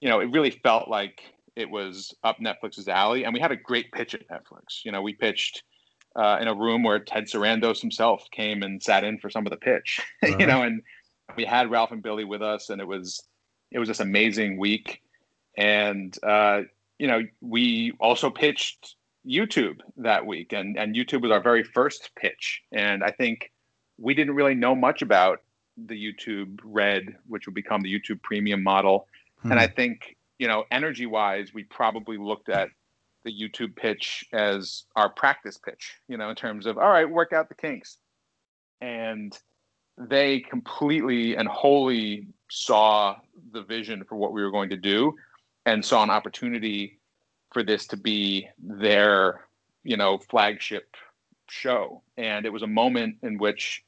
you 0.00 0.08
know, 0.08 0.20
it 0.20 0.30
really 0.30 0.50
felt 0.50 0.88
like 0.88 1.22
it 1.56 1.68
was 1.68 2.14
up 2.22 2.38
Netflix's 2.38 2.88
alley, 2.88 3.24
and 3.24 3.34
we 3.34 3.40
had 3.40 3.52
a 3.52 3.56
great 3.56 3.90
pitch 3.92 4.14
at 4.14 4.28
Netflix. 4.28 4.84
You 4.84 4.92
know, 4.92 5.02
we 5.02 5.12
pitched 5.12 5.64
uh, 6.16 6.38
in 6.40 6.48
a 6.48 6.54
room 6.54 6.82
where 6.82 7.00
Ted 7.00 7.24
Sarandos 7.24 7.80
himself 7.80 8.24
came 8.30 8.62
and 8.62 8.82
sat 8.82 9.04
in 9.04 9.18
for 9.18 9.28
some 9.28 9.46
of 9.46 9.50
the 9.50 9.56
pitch. 9.56 10.00
Uh-huh. 10.22 10.36
you 10.38 10.46
know, 10.46 10.62
and 10.62 10.82
we 11.36 11.44
had 11.44 11.70
Ralph 11.70 11.92
and 11.92 12.02
Billy 12.02 12.24
with 12.24 12.42
us, 12.42 12.70
and 12.70 12.80
it 12.80 12.86
was 12.86 13.22
it 13.72 13.78
was 13.78 13.88
this 13.88 14.00
amazing 14.00 14.58
week. 14.58 15.02
And 15.56 16.16
uh, 16.22 16.62
you 16.98 17.08
know, 17.08 17.22
we 17.40 17.92
also 17.98 18.30
pitched 18.30 18.94
YouTube 19.26 19.80
that 19.98 20.24
week, 20.26 20.52
and 20.52 20.76
and 20.76 20.94
YouTube 20.94 21.22
was 21.22 21.30
our 21.30 21.40
very 21.40 21.62
first 21.62 22.10
pitch. 22.16 22.62
And 22.72 23.04
I 23.04 23.10
think 23.10 23.52
we 23.98 24.14
didn't 24.14 24.34
really 24.34 24.54
know 24.54 24.74
much 24.74 25.02
about 25.02 25.42
the 25.76 25.94
YouTube 25.94 26.58
Red, 26.64 27.16
which 27.26 27.46
would 27.46 27.54
become 27.54 27.82
the 27.82 27.92
YouTube 27.92 28.22
Premium 28.22 28.62
model. 28.62 29.06
Hmm. 29.42 29.52
And 29.52 29.60
I 29.60 29.66
think 29.66 30.16
you 30.40 30.48
know, 30.48 30.64
energy 30.70 31.04
wise, 31.04 31.52
we 31.52 31.64
probably 31.64 32.16
looked 32.16 32.48
at 32.48 32.70
the 33.24 33.30
YouTube 33.30 33.76
pitch 33.76 34.24
as 34.32 34.84
our 34.96 35.10
practice 35.10 35.58
pitch, 35.58 35.98
you 36.08 36.16
know, 36.16 36.30
in 36.30 36.34
terms 36.34 36.64
of, 36.64 36.78
all 36.78 36.88
right, 36.88 37.08
work 37.08 37.34
out 37.34 37.50
the 37.50 37.54
kinks. 37.54 37.98
And 38.80 39.38
they 39.98 40.40
completely 40.40 41.36
and 41.36 41.46
wholly 41.46 42.26
saw 42.50 43.16
the 43.52 43.62
vision 43.62 44.02
for 44.04 44.16
what 44.16 44.32
we 44.32 44.42
were 44.42 44.50
going 44.50 44.70
to 44.70 44.78
do 44.78 45.14
and 45.66 45.84
saw 45.84 46.02
an 46.02 46.08
opportunity 46.08 46.98
for 47.52 47.62
this 47.62 47.86
to 47.88 47.96
be 47.96 48.48
their, 48.58 49.46
you 49.82 49.96
know, 49.96 50.18
flagship 50.18 50.94
show. 51.48 52.02
And 52.16 52.46
it 52.46 52.52
was 52.52 52.62
a 52.62 52.68
moment 52.68 53.16
in 53.22 53.38
which 53.38 53.82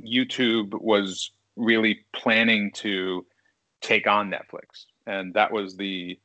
YouTube 0.00 0.72
was 0.80 1.32
really 1.56 2.00
planning 2.14 2.72
to 2.72 3.26
take 3.82 4.06
on 4.06 4.30
Netflix 4.30 4.86
and 5.06 5.34
that 5.34 5.52
was 5.52 5.76
the 5.76 6.18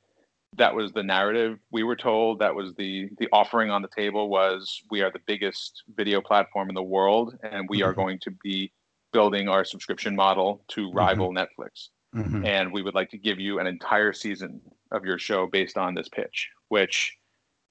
that 0.56 0.74
was 0.74 0.92
the 0.94 1.04
narrative 1.04 1.60
we 1.72 1.84
were 1.84 1.96
told 1.96 2.40
that 2.40 2.56
was 2.56 2.74
the 2.76 3.10
the 3.20 3.28
offering 3.32 3.70
on 3.70 3.82
the 3.82 3.90
table 3.96 4.30
was 4.30 4.82
we 4.90 5.02
are 5.02 5.12
the 5.12 5.22
biggest 5.26 5.84
video 5.96 6.22
platform 6.22 6.70
in 6.70 6.76
the 6.76 6.84
world 6.84 7.36
and 7.44 7.68
we 7.70 7.80
mm-hmm. 7.80 7.90
are 7.90 7.94
going 7.94 8.20
to 8.20 8.32
be 8.44 8.72
building 9.12 9.48
our 9.48 9.64
subscription 9.64 10.16
model 10.16 10.64
to 10.68 10.88
mm-hmm. 10.88 10.98
rival 10.98 11.30
mm-hmm. 11.30 11.38
netflix 11.38 11.90
mm-hmm. 12.16 12.46
and 12.46 12.72
we 12.72 12.82
would 12.82 12.96
like 12.96 13.10
to 13.10 13.18
give 13.18 13.40
you 13.40 13.60
an 13.60 13.68
entire 13.68 14.14
season 14.14 14.62
of 14.92 15.06
your 15.06 15.20
show 15.20 15.48
based 15.48 15.78
on 15.78 15.94
this 15.94 16.10
pitch. 16.10 16.50
Which, 16.70 17.18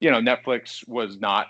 you 0.01 0.11
know, 0.11 0.21
Netflix 0.21 0.87
was 0.89 1.19
not 1.19 1.49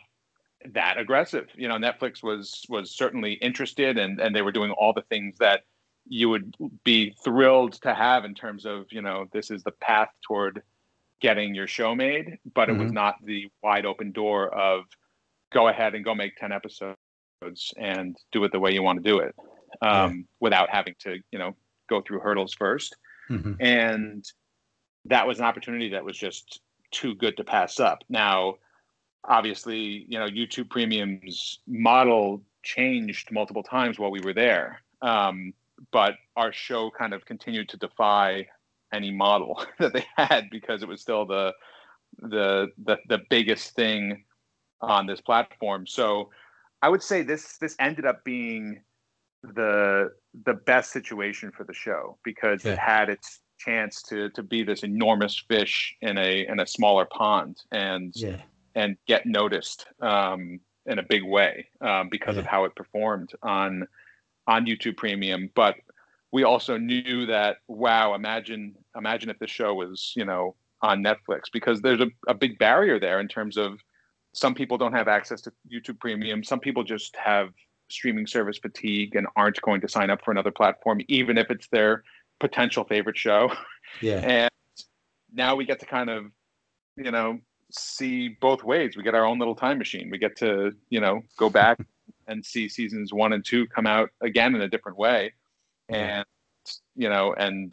that 0.72 0.98
aggressive. 0.98 1.48
You 1.54 1.68
know, 1.68 1.76
Netflix 1.76 2.22
was 2.22 2.64
was 2.68 2.90
certainly 2.96 3.34
interested, 3.34 3.98
and 3.98 4.20
and 4.20 4.34
they 4.34 4.42
were 4.42 4.52
doing 4.52 4.72
all 4.72 4.92
the 4.92 5.02
things 5.02 5.36
that 5.38 5.62
you 6.08 6.28
would 6.28 6.54
be 6.84 7.14
thrilled 7.24 7.74
to 7.82 7.92
have 7.92 8.24
in 8.24 8.34
terms 8.34 8.64
of 8.64 8.86
you 8.90 9.02
know 9.02 9.26
this 9.32 9.50
is 9.50 9.62
the 9.62 9.72
path 9.72 10.10
toward 10.26 10.62
getting 11.20 11.54
your 11.54 11.66
show 11.66 11.94
made, 11.94 12.38
but 12.54 12.68
mm-hmm. 12.68 12.76
it 12.76 12.82
was 12.82 12.86
mm-hmm. 12.88 12.94
not 12.94 13.16
the 13.24 13.48
wide 13.62 13.86
open 13.86 14.12
door 14.12 14.54
of 14.54 14.84
go 15.52 15.68
ahead 15.68 15.94
and 15.94 16.04
go 16.04 16.14
make 16.14 16.36
10 16.36 16.52
episodes 16.52 16.96
and 17.78 18.16
do 18.32 18.44
it 18.44 18.52
the 18.52 18.60
way 18.60 18.72
you 18.72 18.82
want 18.82 19.02
to 19.02 19.08
do 19.08 19.18
it 19.18 19.34
um, 19.82 20.18
yeah. 20.18 20.22
without 20.40 20.70
having 20.70 20.94
to, 20.98 21.18
you 21.30 21.38
know, 21.38 21.54
go 21.88 22.00
through 22.00 22.20
hurdles 22.20 22.54
1st 22.60 22.90
mm-hmm. 23.30 23.52
And 23.60 24.24
that 25.08 25.26
was 25.26 25.38
an 25.38 25.44
opportunity 25.44 25.90
that 25.90 26.04
was 26.04 26.16
just 26.16 26.60
too 26.90 27.14
good 27.14 27.36
to 27.36 27.44
pass 27.44 27.80
up. 27.80 28.02
Now, 28.08 28.56
obviously, 29.24 30.06
you 30.08 30.18
know, 30.18 30.26
YouTube 30.26 30.70
Premium's 30.70 31.60
model 31.66 32.42
changed 32.62 33.30
multiple 33.30 33.62
times 33.62 33.98
while 33.98 34.10
we 34.10 34.20
were 34.20 34.32
there. 34.32 34.82
Um, 35.02 35.52
but 35.92 36.14
our 36.36 36.52
show 36.52 36.90
kind 36.90 37.12
of 37.12 37.24
continued 37.24 37.68
to 37.70 37.76
defy 37.76 38.46
any 38.92 39.10
model 39.10 39.64
that 39.78 39.92
they 39.92 40.04
had 40.16 40.48
because 40.50 40.82
it 40.82 40.88
was 40.88 41.00
still 41.00 41.26
the 41.26 41.52
the 42.18 42.68
the, 42.84 42.96
the 43.08 43.18
biggest 43.28 43.74
thing 43.74 44.24
on 44.80 45.06
this 45.06 45.20
platform. 45.20 45.86
So 45.86 46.30
I 46.82 46.88
would 46.88 47.02
say 47.02 47.22
this 47.22 47.58
this 47.58 47.76
ended 47.78 48.06
up 48.06 48.24
being 48.24 48.80
the 49.42 50.12
the 50.44 50.54
best 50.54 50.92
situation 50.92 51.52
for 51.52 51.64
the 51.64 51.74
show 51.74 52.18
because 52.24 52.64
yeah. 52.64 52.72
it 52.72 52.78
had 52.78 53.08
its 53.08 53.40
chance 53.58 54.02
to 54.02 54.30
to 54.30 54.42
be 54.42 54.62
this 54.62 54.82
enormous 54.82 55.36
fish 55.48 55.94
in 56.00 56.18
a 56.18 56.46
in 56.46 56.60
a 56.60 56.66
smaller 56.66 57.04
pond 57.04 57.62
and 57.72 58.12
yeah. 58.14 58.40
and 58.74 58.96
get 59.06 59.26
noticed 59.26 59.86
um, 60.00 60.60
in 60.86 60.98
a 60.98 61.02
big 61.02 61.24
way 61.24 61.68
um, 61.80 62.08
because 62.08 62.36
yeah. 62.36 62.40
of 62.40 62.46
how 62.46 62.64
it 62.64 62.74
performed 62.74 63.32
on 63.42 63.86
on 64.46 64.66
YouTube 64.66 64.96
Premium. 64.96 65.50
But 65.54 65.76
we 66.32 66.44
also 66.44 66.76
knew 66.76 67.26
that 67.26 67.58
wow, 67.68 68.14
imagine 68.14 68.74
imagine 68.96 69.30
if 69.30 69.38
the 69.38 69.46
show 69.46 69.74
was 69.74 70.12
you 70.16 70.24
know 70.24 70.54
on 70.82 71.02
Netflix 71.02 71.44
because 71.52 71.80
there's 71.80 72.00
a, 72.00 72.08
a 72.28 72.34
big 72.34 72.58
barrier 72.58 73.00
there 73.00 73.20
in 73.20 73.28
terms 73.28 73.56
of 73.56 73.78
some 74.34 74.54
people 74.54 74.76
don't 74.76 74.92
have 74.92 75.08
access 75.08 75.40
to 75.40 75.52
YouTube 75.72 75.98
Premium. 75.98 76.44
Some 76.44 76.60
people 76.60 76.84
just 76.84 77.16
have 77.16 77.50
streaming 77.88 78.26
service 78.26 78.58
fatigue 78.58 79.16
and 79.16 79.26
aren't 79.36 79.60
going 79.62 79.80
to 79.80 79.88
sign 79.88 80.10
up 80.10 80.22
for 80.24 80.30
another 80.30 80.50
platform, 80.50 81.00
even 81.08 81.38
if 81.38 81.50
it's 81.50 81.68
their 81.68 82.02
potential 82.40 82.84
favorite 82.84 83.18
show. 83.18 83.50
Yeah. 84.00 84.48
And 84.48 84.50
now 85.32 85.54
we 85.54 85.64
get 85.64 85.80
to 85.80 85.86
kind 85.86 86.10
of, 86.10 86.26
you 86.96 87.10
know, 87.10 87.38
see 87.70 88.28
both 88.28 88.62
ways. 88.62 88.96
We 88.96 89.02
get 89.02 89.14
our 89.14 89.24
own 89.24 89.38
little 89.38 89.54
time 89.54 89.78
machine. 89.78 90.08
We 90.10 90.18
get 90.18 90.36
to, 90.38 90.72
you 90.88 91.00
know, 91.00 91.22
go 91.36 91.50
back 91.50 91.78
and 92.26 92.44
see 92.44 92.68
seasons 92.68 93.12
one 93.12 93.32
and 93.32 93.44
two 93.44 93.66
come 93.68 93.86
out 93.86 94.10
again 94.22 94.54
in 94.54 94.62
a 94.62 94.68
different 94.68 94.98
way. 94.98 95.34
And, 95.88 96.24
you 96.94 97.08
know, 97.08 97.34
and 97.34 97.72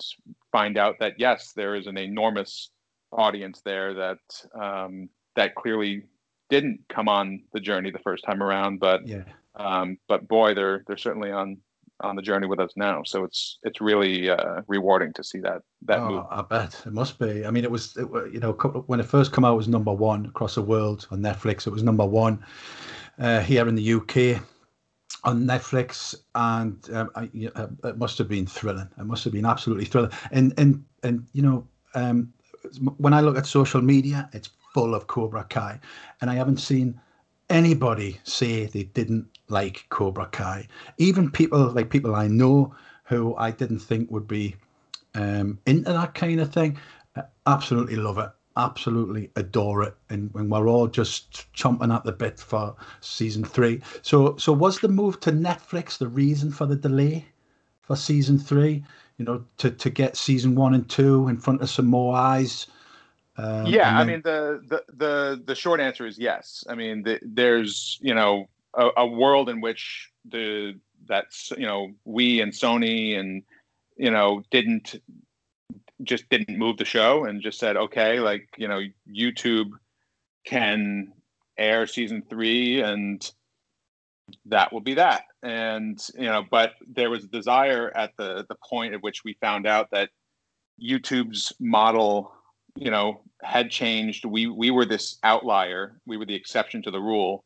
find 0.51 0.77
out 0.77 0.99
that 0.99 1.13
yes, 1.17 1.53
there 1.55 1.75
is 1.75 1.87
an 1.87 1.97
enormous 1.97 2.69
audience 3.11 3.61
there 3.63 3.93
that 3.93 4.19
um, 4.55 5.09
that 5.35 5.55
clearly 5.55 6.03
didn't 6.49 6.79
come 6.89 7.07
on 7.07 7.43
the 7.53 7.59
journey 7.59 7.91
the 7.91 7.99
first 7.99 8.23
time 8.23 8.41
around, 8.43 8.79
but 8.79 9.07
yeah. 9.07 9.23
Um, 9.55 9.97
but 10.07 10.27
boy, 10.27 10.53
they're 10.53 10.83
they're 10.87 10.97
certainly 10.97 11.31
on 11.31 11.57
on 12.01 12.15
the 12.15 12.21
journey 12.21 12.47
with 12.47 12.59
us 12.59 12.71
now. 12.75 13.03
So 13.03 13.23
it's 13.23 13.59
it's 13.63 13.81
really 13.81 14.29
uh, 14.29 14.61
rewarding 14.67 15.13
to 15.13 15.23
see 15.23 15.39
that 15.39 15.61
that 15.83 15.99
oh, 15.99 16.09
move. 16.09 16.25
I 16.29 16.41
bet 16.41 16.81
it 16.85 16.93
must 16.93 17.19
be. 17.19 17.45
I 17.45 17.51
mean, 17.51 17.63
it 17.63 17.71
was 17.71 17.95
it, 17.97 18.07
you 18.31 18.39
know 18.39 18.53
when 18.87 18.99
it 18.99 19.05
first 19.05 19.33
came 19.33 19.45
out, 19.45 19.53
it 19.53 19.57
was 19.57 19.67
number 19.67 19.93
one 19.93 20.25
across 20.25 20.55
the 20.55 20.61
world 20.61 21.07
on 21.11 21.19
Netflix. 21.19 21.67
It 21.67 21.71
was 21.71 21.83
number 21.83 22.05
one 22.05 22.43
uh, 23.19 23.41
here 23.41 23.67
in 23.67 23.75
the 23.75 23.93
UK 23.93 24.41
on 25.23 25.45
Netflix, 25.45 26.15
and 26.35 26.77
um, 26.93 27.09
I, 27.15 27.29
know, 27.33 27.69
it 27.83 27.97
must 27.97 28.17
have 28.17 28.27
been 28.27 28.45
thrilling. 28.45 28.89
It 28.97 29.05
must 29.05 29.23
have 29.23 29.33
been 29.33 29.45
absolutely 29.45 29.85
thrilling. 29.85 30.11
And 30.31 30.53
and 30.57 30.83
and 31.03 31.25
you 31.33 31.41
know, 31.41 31.67
um, 31.95 32.33
when 32.97 33.13
I 33.13 33.21
look 33.21 33.37
at 33.37 33.45
social 33.45 33.81
media, 33.81 34.29
it's 34.33 34.49
full 34.73 34.95
of 34.95 35.07
Cobra 35.07 35.45
Kai, 35.49 35.79
and 36.21 36.29
I 36.29 36.35
haven't 36.35 36.57
seen 36.57 36.99
anybody 37.49 38.19
say 38.23 38.65
they 38.65 38.83
didn't 38.83 39.27
like 39.47 39.85
Cobra 39.89 40.27
Kai. 40.27 40.67
Even 40.97 41.31
people 41.31 41.69
like 41.71 41.89
people 41.89 42.15
I 42.15 42.27
know 42.27 42.75
who 43.05 43.35
I 43.35 43.51
didn't 43.51 43.79
think 43.79 44.09
would 44.11 44.27
be 44.27 44.55
um, 45.15 45.59
into 45.65 45.91
that 45.93 46.13
kind 46.13 46.39
of 46.39 46.51
thing, 46.53 46.77
uh, 47.15 47.23
absolutely 47.45 47.95
love 47.95 48.17
it, 48.17 48.29
absolutely 48.57 49.29
adore 49.35 49.83
it, 49.83 49.95
and 50.09 50.33
when 50.33 50.49
we're 50.49 50.67
all 50.67 50.87
just 50.87 51.53
chomping 51.53 51.93
at 51.93 52.03
the 52.03 52.11
bit 52.11 52.39
for 52.39 52.75
season 53.01 53.43
three. 53.43 53.81
So, 54.01 54.35
so 54.37 54.53
was 54.53 54.79
the 54.79 54.87
move 54.87 55.19
to 55.21 55.31
Netflix 55.31 55.97
the 55.97 56.07
reason 56.07 56.51
for 56.51 56.65
the 56.65 56.75
delay 56.75 57.25
for 57.81 57.95
season 57.95 58.39
three? 58.39 58.83
You 59.17 59.25
know, 59.25 59.45
to 59.57 59.69
to 59.69 59.89
get 59.89 60.17
season 60.17 60.55
one 60.55 60.73
and 60.73 60.89
two 60.89 61.27
in 61.27 61.37
front 61.37 61.61
of 61.61 61.69
some 61.69 61.85
more 61.85 62.15
eyes 62.15 62.65
um, 63.37 63.65
yeah. 63.65 63.97
I 63.97 64.03
mean 64.03 64.21
the, 64.23 64.61
the 64.67 64.83
the 64.95 65.43
the 65.45 65.55
short 65.55 65.79
answer 65.79 66.05
is 66.05 66.19
yes. 66.19 66.63
I 66.69 66.75
mean 66.75 67.03
the, 67.03 67.19
there's 67.23 67.97
you 68.01 68.13
know 68.13 68.47
a, 68.75 68.89
a, 68.97 69.07
world 69.07 69.49
in 69.49 69.61
which 69.61 70.11
the 70.25 70.79
that's 71.07 71.51
you 71.57 71.65
know 71.65 71.91
we 72.05 72.41
and 72.41 72.51
Sony 72.51 73.17
and 73.19 73.43
you 73.97 74.11
know 74.11 74.43
didn't 74.51 75.01
just 76.03 76.29
didn't 76.29 76.57
move 76.57 76.77
the 76.77 76.85
show 76.85 77.25
and 77.25 77.41
just 77.41 77.59
said 77.59 77.77
okay 77.77 78.19
like 78.19 78.47
you 78.57 78.67
know 78.67 78.81
YouTube 79.09 79.71
can 80.45 81.11
air 81.57 81.87
season 81.87 82.23
three 82.29 82.81
and 82.81 83.31
that 84.45 84.71
will 84.71 84.81
be 84.81 84.93
that 84.95 85.23
and 85.43 86.07
you 86.15 86.25
know 86.25 86.43
but 86.49 86.73
there 86.87 87.09
was 87.09 87.23
a 87.23 87.27
desire 87.27 87.91
at 87.95 88.11
the 88.17 88.45
the 88.49 88.55
point 88.67 88.93
at 88.93 89.03
which 89.03 89.23
we 89.23 89.37
found 89.41 89.67
out 89.67 89.89
that 89.91 90.09
YouTube's 90.81 91.53
model 91.59 92.33
you 92.75 92.91
know 92.91 93.21
had 93.41 93.69
changed. 93.69 94.25
We 94.25 94.47
we 94.47 94.71
were 94.71 94.85
this 94.85 95.17
outlier. 95.23 95.99
We 96.05 96.17
were 96.17 96.25
the 96.25 96.35
exception 96.35 96.81
to 96.83 96.91
the 96.91 96.99
rule. 96.99 97.43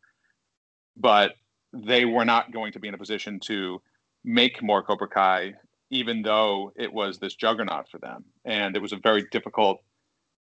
But 0.95 1.33
they 1.73 2.05
were 2.05 2.25
not 2.25 2.51
going 2.51 2.71
to 2.71 2.79
be 2.79 2.87
in 2.87 2.93
a 2.93 2.97
position 2.97 3.39
to 3.41 3.81
make 4.23 4.63
more 4.63 4.81
cobra 4.81 5.07
kai 5.07 5.53
even 5.89 6.21
though 6.21 6.71
it 6.75 6.91
was 6.91 7.17
this 7.17 7.35
juggernaut 7.35 7.89
for 7.89 7.97
them. 7.97 8.25
And 8.45 8.75
it 8.75 8.81
was 8.81 8.93
a 8.93 8.97
very 8.97 9.25
difficult 9.31 9.81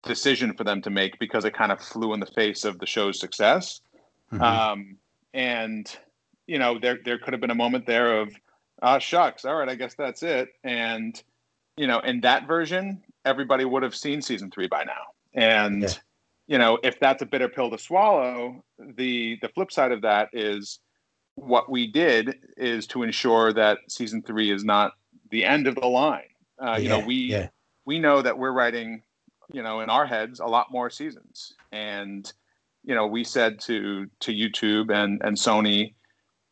decision 0.03 0.55
for 0.55 0.65
them 0.65 0.83
to 0.83 0.91
make 0.91 1.19
because 1.19 1.45
it 1.45 1.55
kind 1.55 1.73
of 1.73 1.81
flew 1.81 2.13
in 2.13 2.21
the 2.21 2.27
face 2.27 2.65
of 2.65 2.79
the 2.79 2.87
show's 2.87 3.19
success. 3.19 3.81
Mm-hmm. 4.33 4.43
um, 4.43 4.97
and 5.35 5.95
you 6.47 6.59
know 6.59 6.79
there 6.79 6.99
there 7.05 7.19
could 7.19 7.35
have 7.35 7.41
been 7.41 7.51
a 7.51 7.55
moment 7.55 7.87
there 7.87 8.21
of 8.21 8.35
ah 8.83 8.99
shucks. 8.99 9.45
All 9.45 9.55
right 9.55 9.69
i 9.69 9.75
guess 9.75 9.95
that's 9.95 10.23
it. 10.23 10.49
And 10.63 11.21
you 11.77 11.87
know 11.87 11.99
in 12.01 12.21
that 12.23 12.47
version 12.47 13.03
everybody 13.25 13.65
would 13.65 13.83
have 13.83 13.95
seen 13.95 14.23
season 14.23 14.51
three 14.51 14.69
by 14.69 14.85
now. 14.85 15.03
And 15.35 15.83
yeah. 15.83 15.89
you 16.47 16.59
know, 16.59 16.79
if 16.83 16.99
that's 17.01 17.23
a 17.23 17.27
bitter 17.27 17.49
pill 17.49 17.71
to 17.71 17.79
swallow, 17.79 18.65
the 18.79 19.39
the 19.43 19.49
flip 19.49 19.73
side 19.73 19.93
of 19.93 20.03
that 20.03 20.29
is 20.33 20.81
what 21.37 21.71
we 21.71 21.87
did 21.87 22.37
is 22.57 22.87
to 22.89 23.03
ensure 23.03 23.53
that 23.53 23.79
season 23.89 24.23
three 24.23 24.51
is 24.51 24.65
not 24.65 24.93
the 25.31 25.45
end 25.45 25.67
of 25.67 25.75
the 25.75 25.87
line. 25.87 26.23
Uh, 26.59 26.79
you 26.81 26.89
know, 26.89 27.01
we 27.01 27.15
yeah. 27.15 27.49
we 27.85 27.99
know 27.99 28.23
that 28.23 28.39
we're 28.39 28.53
writing, 28.53 29.03
you 29.53 29.63
know, 29.63 29.81
in 29.81 29.91
our 29.91 30.07
heads 30.07 30.41
a 30.41 30.47
lot 30.47 30.71
more 30.71 30.91
seasons, 30.91 31.55
and 31.73 32.33
you 32.85 32.95
know, 32.95 33.07
we 33.07 33.25
said 33.25 33.59
to 33.61 34.07
to 34.21 34.33
YouTube 34.33 34.95
and 34.95 35.21
and 35.25 35.37
Sony, 35.37 35.95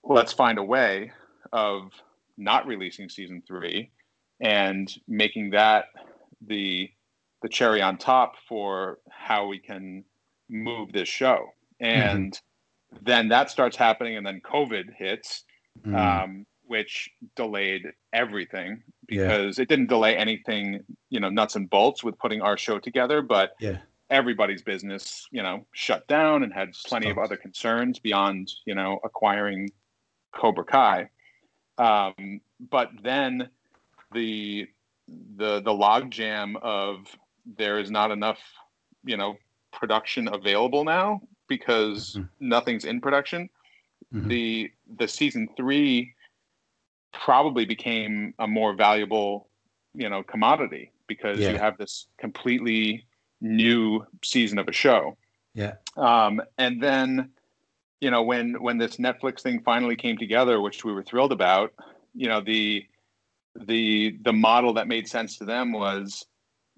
let's 0.02 0.32
find 0.32 0.58
a 0.58 0.64
way 0.64 1.12
of 1.52 1.92
not 2.36 2.66
releasing 2.66 3.08
season 3.08 3.42
three 3.46 3.90
and 4.40 4.92
making 5.06 5.50
that 5.50 5.86
the 6.46 6.90
the 7.42 7.48
cherry 7.48 7.82
on 7.82 7.98
top 7.98 8.34
for 8.48 8.98
how 9.10 9.46
we 9.46 9.58
can 9.58 10.04
move 10.48 10.92
this 10.92 11.08
show. 11.08 11.46
And 11.80 12.32
mm-hmm. 12.32 13.04
then 13.04 13.28
that 13.28 13.50
starts 13.50 13.76
happening, 13.76 14.16
and 14.16 14.24
then 14.26 14.40
COVID 14.44 14.94
hits, 14.96 15.44
mm. 15.84 15.96
um, 15.96 16.46
which 16.66 17.10
delayed 17.34 17.92
everything 18.12 18.82
because 19.06 19.58
yeah. 19.58 19.62
it 19.62 19.68
didn't 19.68 19.88
delay 19.88 20.16
anything, 20.16 20.80
you 21.10 21.20
know, 21.20 21.28
nuts 21.28 21.56
and 21.56 21.68
bolts 21.68 22.04
with 22.04 22.18
putting 22.18 22.40
our 22.40 22.56
show 22.56 22.78
together, 22.78 23.20
but 23.20 23.52
yeah. 23.58 23.78
everybody's 24.10 24.62
business, 24.62 25.26
you 25.32 25.42
know, 25.42 25.66
shut 25.72 26.06
down 26.06 26.44
and 26.44 26.52
had 26.52 26.72
plenty 26.86 27.10
of 27.10 27.18
other 27.18 27.36
concerns 27.36 27.98
beyond, 27.98 28.52
you 28.64 28.74
know, 28.74 29.00
acquiring 29.04 29.68
Cobra 30.32 30.64
Kai. 30.64 31.10
Um, 31.78 32.40
but 32.70 32.90
then 33.02 33.48
the 34.12 34.68
the 35.36 35.60
the 35.60 35.70
logjam 35.70 36.56
of 36.62 37.06
there 37.56 37.78
is 37.78 37.90
not 37.90 38.10
enough, 38.10 38.38
you 39.04 39.16
know, 39.16 39.36
production 39.72 40.28
available 40.32 40.84
now 40.84 41.20
because 41.48 42.14
mm-hmm. 42.14 42.26
nothing's 42.48 42.84
in 42.84 43.00
production. 43.00 43.48
Mm-hmm. 44.14 44.28
The 44.28 44.72
the 44.96 45.08
season 45.08 45.48
three 45.56 46.14
probably 47.12 47.64
became 47.64 48.34
a 48.38 48.46
more 48.46 48.74
valuable 48.74 49.48
you 49.94 50.08
know 50.08 50.22
commodity 50.22 50.90
because 51.06 51.38
Yeah. 51.38 51.52
you 51.52 51.58
have 51.58 51.76
this 51.76 52.06
completely 52.18 53.04
new 53.40 54.06
season 54.22 54.58
of 54.58 54.68
a 54.68 54.72
show. 54.72 55.16
Yeah. 55.54 55.74
Um, 55.96 56.40
and 56.56 56.82
then, 56.82 57.30
you 58.00 58.10
know, 58.10 58.22
when 58.22 58.62
when 58.62 58.78
this 58.78 58.96
Netflix 58.96 59.40
thing 59.40 59.60
finally 59.62 59.96
came 59.96 60.16
together, 60.16 60.60
which 60.60 60.84
we 60.84 60.92
were 60.92 61.02
thrilled 61.02 61.32
about, 61.32 61.74
you 62.14 62.28
know, 62.28 62.40
the 62.40 62.86
the 63.54 64.18
the 64.22 64.32
model 64.32 64.74
that 64.74 64.88
made 64.88 65.08
sense 65.08 65.36
to 65.38 65.44
them 65.44 65.72
was 65.72 66.24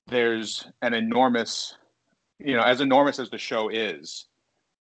there's 0.09 0.67
an 0.83 0.95
enormous, 0.95 1.77
you 2.39 2.57
know, 2.57 2.63
as 2.63 2.81
enormous 2.81 3.19
as 3.19 3.31
the 3.31 3.39
show 3.39 3.69
is, 3.69 4.27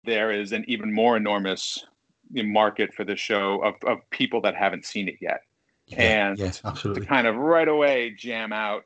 there 0.04 0.32
is 0.32 0.52
an 0.52 0.66
even 0.68 0.94
more 0.94 1.16
enormous 1.16 1.86
market 2.32 2.94
for 2.94 3.04
the 3.04 3.16
show 3.16 3.64
of, 3.64 3.76
of 3.86 4.00
people 4.10 4.42
that 4.42 4.56
haven't 4.56 4.86
seen 4.86 5.08
it 5.08 5.16
yet. 5.22 5.42
Yeah, 5.88 6.02
And 6.02 6.40
yes, 6.40 6.62
to 6.82 7.00
kind 7.02 7.28
of 7.28 7.36
right 7.36 7.68
away 7.68 8.16
jam 8.18 8.52
out 8.52 8.84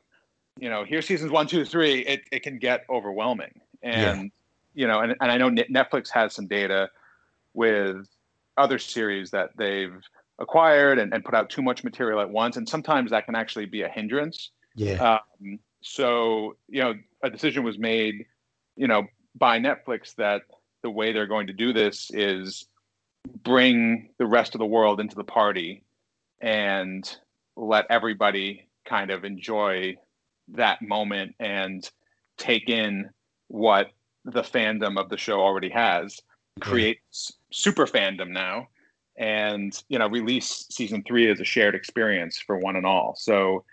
you 0.58 0.68
know 0.68 0.84
here's 0.84 1.06
seasons 1.06 1.32
one 1.32 1.46
two 1.46 1.64
three 1.64 2.00
it, 2.00 2.22
it 2.30 2.42
can 2.42 2.58
get 2.58 2.84
overwhelming. 2.90 3.60
And 3.82 4.30
you 4.74 4.86
know 4.86 5.00
and, 5.00 5.16
and 5.20 5.30
i 5.30 5.36
know 5.36 5.50
netflix 5.50 6.10
has 6.10 6.34
some 6.34 6.46
data 6.46 6.90
with 7.54 8.06
other 8.56 8.78
series 8.78 9.30
that 9.30 9.50
they've 9.56 9.96
acquired 10.40 10.98
and, 10.98 11.12
and 11.12 11.24
put 11.24 11.34
out 11.34 11.50
too 11.50 11.62
much 11.62 11.84
material 11.84 12.20
at 12.20 12.30
once. 12.30 12.56
And 12.56 12.68
sometimes 12.68 13.10
that 13.10 13.26
can 13.26 13.34
actually 13.34 13.66
be 13.66 13.82
a 13.82 13.88
hindrance. 13.88 14.50
Yeah, 14.74 15.18
um, 15.42 15.58
so 15.82 16.56
you 16.68 16.82
know 16.82 16.94
a 17.22 17.30
decision 17.30 17.64
was 17.64 17.78
made 17.78 18.26
you 18.76 18.86
know 18.86 19.04
by 19.34 19.58
netflix 19.58 20.14
that 20.16 20.42
the 20.82 20.90
way 20.90 21.12
they're 21.12 21.26
going 21.26 21.46
to 21.46 21.52
do 21.52 21.72
this 21.72 22.10
is 22.12 22.66
bring 23.42 24.10
the 24.18 24.26
rest 24.26 24.54
of 24.54 24.58
the 24.58 24.66
world 24.66 25.00
into 25.00 25.16
the 25.16 25.24
party 25.24 25.84
and 26.40 27.18
let 27.56 27.84
everybody 27.90 28.68
kind 28.86 29.10
of 29.10 29.24
enjoy 29.24 29.94
that 30.48 30.80
moment 30.80 31.34
and 31.38 31.90
take 32.38 32.68
in 32.68 33.10
what 33.48 33.90
the 34.24 34.42
fandom 34.42 34.98
of 34.98 35.10
the 35.10 35.18
show 35.18 35.40
already 35.40 35.68
has. 35.68 36.18
Create 36.60 36.98
s- 37.12 37.32
super 37.52 37.86
fandom 37.86 38.30
now 38.30 38.68
and 39.20 39.84
you 39.90 39.98
know 39.98 40.08
release 40.08 40.66
season 40.70 41.04
three 41.06 41.30
as 41.30 41.40
a 41.40 41.44
shared 41.44 41.74
experience 41.74 42.40
for 42.40 42.58
one 42.58 42.74
and 42.74 42.86
all. 42.86 43.14
So 43.16 43.64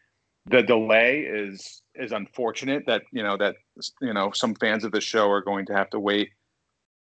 the 0.45 0.62
delay 0.62 1.22
is 1.22 1.82
is 1.95 2.12
unfortunate 2.12 2.84
that 2.86 3.04
you 3.12 3.24
know 3.24 3.38
that 3.38 3.56
you 4.02 4.14
know 4.14 4.32
some 4.32 4.54
fans 4.56 4.84
of 4.84 4.91
the 4.91 5.02
show 5.02 5.32
are 5.32 5.41
going 5.41 5.66
to 5.66 5.74
have 5.74 5.89
to 5.91 6.00
wait 6.00 6.30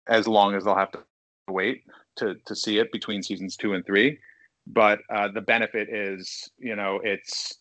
as 0.08 0.28
long 0.28 0.54
as 0.54 0.66
they'll 0.66 0.76
have 0.76 0.92
to 0.92 1.00
wait 1.50 1.84
to 2.18 2.36
to 2.46 2.56
see 2.56 2.78
it 2.78 2.92
between 2.92 3.24
seasons 3.24 3.56
two 3.56 3.74
and 3.74 3.86
three. 3.86 4.20
But 4.68 5.00
uh, 5.10 5.30
the 5.30 5.42
benefit 5.42 5.88
is 5.90 6.52
you 6.60 6.76
know 6.76 7.00
it's 7.02 7.58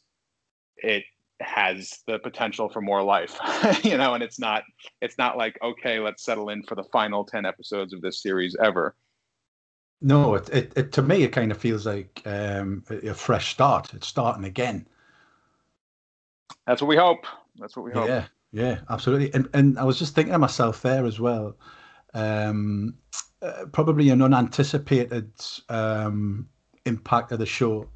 it 0.76 1.05
has 1.41 1.99
the 2.07 2.18
potential 2.20 2.68
for 2.68 2.80
more 2.80 3.03
life 3.03 3.37
you 3.83 3.97
know 3.97 4.14
and 4.14 4.22
it's 4.22 4.39
not 4.39 4.62
it's 5.01 5.18
not 5.18 5.37
like 5.37 5.59
okay 5.61 5.99
let's 5.99 6.22
settle 6.22 6.51
in 6.51 6.62
for 6.62 6.76
the 6.76 6.85
final 6.85 7.24
10 7.24 7.45
episodes 7.45 7.93
of 7.93 8.01
this 8.01 8.22
series 8.22 8.55
ever 8.62 8.95
no, 10.03 10.34
it, 10.34 10.48
it, 10.50 10.72
it 10.76 10.92
to 10.92 11.03
me 11.03 11.22
it 11.22 11.32
kind 11.32 11.50
of 11.50 11.59
feels 11.59 11.86
like 11.86 12.22
um, 12.26 12.84
a 12.90 13.14
fresh 13.14 13.53
start. 13.53 13.94
It's 13.94 14.07
starting 14.07 14.44
again. 14.44 14.86
that's 16.66 16.82
what 16.82 16.88
we 16.88 16.96
hope 16.96 17.26
that's 17.57 17.76
what 17.76 17.84
we 17.84 17.92
hope 17.92 18.09
Yeah, 18.09 18.26
yeah, 18.53 18.80
absolutely. 18.90 19.32
And 19.34 19.48
and 19.55 19.78
I 19.78 19.84
was 19.84 19.98
just 19.98 20.14
thinking 20.14 20.34
of 20.34 20.40
myself 20.40 20.82
there 20.82 21.07
as 21.07 21.20
well. 21.20 21.57
Um, 22.14 22.94
uh, 23.40 23.66
probably 23.72 24.11
an 24.11 24.22
unanticipated 24.22 25.32
um, 25.68 26.48
impact 26.84 27.32
of 27.32 27.38
the 27.38 27.46
show 27.46 27.88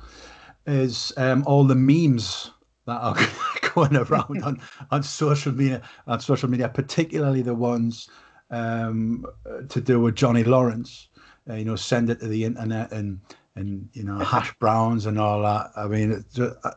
is 0.66 1.12
um, 1.16 1.44
all 1.46 1.64
the 1.64 1.74
memes 1.74 2.50
that 2.86 3.00
are 3.00 3.16
going 3.74 3.96
around 3.96 4.42
on, 4.42 4.60
on 4.90 5.02
social 5.02 5.52
media. 5.52 5.82
On 6.06 6.20
social 6.20 6.48
media, 6.48 6.68
particularly 6.68 7.42
the 7.42 7.54
ones 7.54 8.08
um, 8.50 9.24
to 9.68 9.80
do 9.80 10.00
with 10.00 10.14
Johnny 10.14 10.44
Lawrence. 10.44 11.08
Uh, 11.48 11.54
you 11.54 11.64
know, 11.64 11.76
send 11.76 12.10
it 12.10 12.20
to 12.20 12.28
the 12.28 12.44
internet 12.44 12.92
and 12.92 13.20
and 13.54 13.88
you 13.92 14.02
know 14.02 14.18
hash 14.18 14.52
browns 14.60 15.06
and 15.06 15.18
all 15.18 15.42
that. 15.42 15.70
I 15.76 15.86
mean, 15.86 16.12
it's 16.12 16.34
just, 16.34 16.56
uh, 16.64 16.72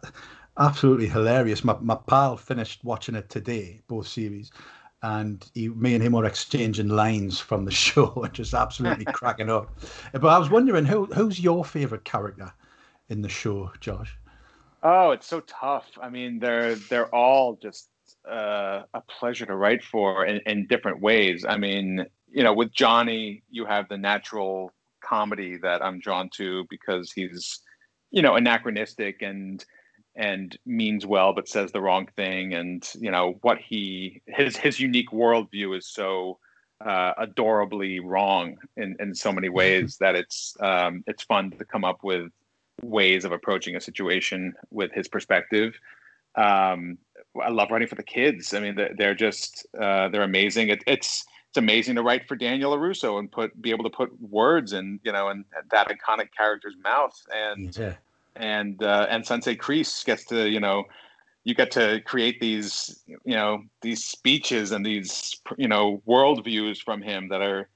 absolutely 0.57 1.07
hilarious. 1.07 1.63
My 1.63 1.75
my 1.81 1.95
pal 1.95 2.37
finished 2.37 2.83
watching 2.83 3.15
it 3.15 3.29
today, 3.29 3.81
both 3.87 4.07
series, 4.07 4.51
and 5.01 5.49
he, 5.53 5.69
me 5.69 5.95
and 5.95 6.03
him 6.03 6.13
were 6.13 6.25
exchanging 6.25 6.89
lines 6.89 7.39
from 7.39 7.65
the 7.65 7.71
show, 7.85 8.25
just 8.31 8.53
absolutely 8.53 9.05
cracking 9.13 9.49
up. 9.49 9.79
But 10.13 10.27
I 10.27 10.37
was 10.37 10.49
wondering, 10.49 10.85
who 10.85 11.05
who's 11.05 11.39
your 11.39 11.65
favorite 11.65 12.05
character 12.05 12.51
in 13.09 13.21
the 13.21 13.29
show, 13.29 13.71
Josh? 13.79 14.17
Oh, 14.83 15.11
it's 15.11 15.27
so 15.27 15.41
tough. 15.41 15.87
I 16.01 16.09
mean, 16.09 16.39
they're 16.39 16.75
they're 16.75 17.13
all 17.13 17.57
just 17.61 17.89
uh, 18.29 18.83
a 18.93 19.01
pleasure 19.19 19.45
to 19.45 19.55
write 19.55 19.83
for 19.83 20.25
in, 20.25 20.39
in 20.45 20.67
different 20.67 21.01
ways. 21.01 21.45
I 21.47 21.57
mean, 21.57 22.05
you 22.31 22.43
know, 22.43 22.53
with 22.53 22.71
Johnny, 22.71 23.43
you 23.49 23.65
have 23.65 23.89
the 23.89 23.97
natural 23.97 24.71
comedy 25.01 25.57
that 25.57 25.83
I'm 25.83 25.99
drawn 25.99 26.29
to 26.35 26.65
because 26.69 27.11
he's, 27.11 27.59
you 28.11 28.21
know, 28.21 28.35
anachronistic 28.35 29.21
and 29.21 29.63
and 30.15 30.57
means 30.65 31.05
well 31.05 31.33
but 31.33 31.47
says 31.47 31.71
the 31.71 31.81
wrong 31.81 32.07
thing, 32.15 32.53
and 32.53 32.87
you 32.99 33.11
know 33.11 33.37
what 33.41 33.57
he 33.57 34.21
his 34.27 34.57
his 34.57 34.79
unique 34.79 35.11
worldview 35.11 35.77
is 35.77 35.87
so 35.87 36.39
uh, 36.85 37.13
adorably 37.17 37.99
wrong 37.99 38.57
in 38.77 38.95
in 38.99 39.15
so 39.15 39.31
many 39.31 39.49
ways 39.61 39.97
that 39.97 40.15
it's 40.15 40.55
um, 40.59 41.03
it's 41.07 41.23
fun 41.23 41.51
to 41.51 41.65
come 41.65 41.85
up 41.85 42.03
with 42.03 42.31
ways 42.81 43.25
of 43.25 43.31
approaching 43.31 43.75
a 43.75 43.81
situation 43.81 44.53
with 44.71 44.91
his 44.91 45.07
perspective. 45.07 45.73
Um, 46.35 46.97
I 47.41 47.49
love 47.49 47.71
writing 47.71 47.87
for 47.87 47.95
the 47.95 48.03
kids. 48.03 48.53
I 48.53 48.59
mean, 48.59 48.75
they're, 48.75 48.93
they're 48.97 49.15
just 49.15 49.65
uh, 49.79 50.09
they're 50.09 50.23
amazing. 50.23 50.69
It, 50.69 50.83
it's 50.87 51.25
it's 51.49 51.57
amazing 51.57 51.95
to 51.95 52.03
write 52.03 52.27
for 52.27 52.35
Daniel 52.35 52.77
Russo 52.77 53.17
and 53.17 53.31
put 53.31 53.59
be 53.59 53.71
able 53.71 53.83
to 53.83 53.89
put 53.89 54.09
words 54.21 54.73
in 54.73 54.99
you 55.03 55.11
know 55.11 55.29
in 55.29 55.43
that 55.71 55.87
iconic 55.89 56.29
character's 56.35 56.75
mouth 56.83 57.19
and 57.33 57.75
Yeah, 57.77 57.95
and 58.35 58.81
uh, 58.83 59.07
and 59.09 59.25
Sensei 59.25 59.55
Kreese 59.55 60.05
gets 60.05 60.25
to 60.25 60.47
you 60.47 60.59
know 60.59 60.83
you 61.43 61.55
get 61.55 61.71
to 61.71 62.01
create 62.01 62.39
these 62.39 63.01
you 63.07 63.35
know 63.35 63.63
these 63.81 64.03
speeches 64.03 64.71
and 64.71 64.85
these 64.85 65.41
you 65.57 65.67
know 65.67 66.03
worldviews 66.07 66.83
from 66.83 67.01
him 67.01 67.29
that 67.29 67.41
are 67.41 67.67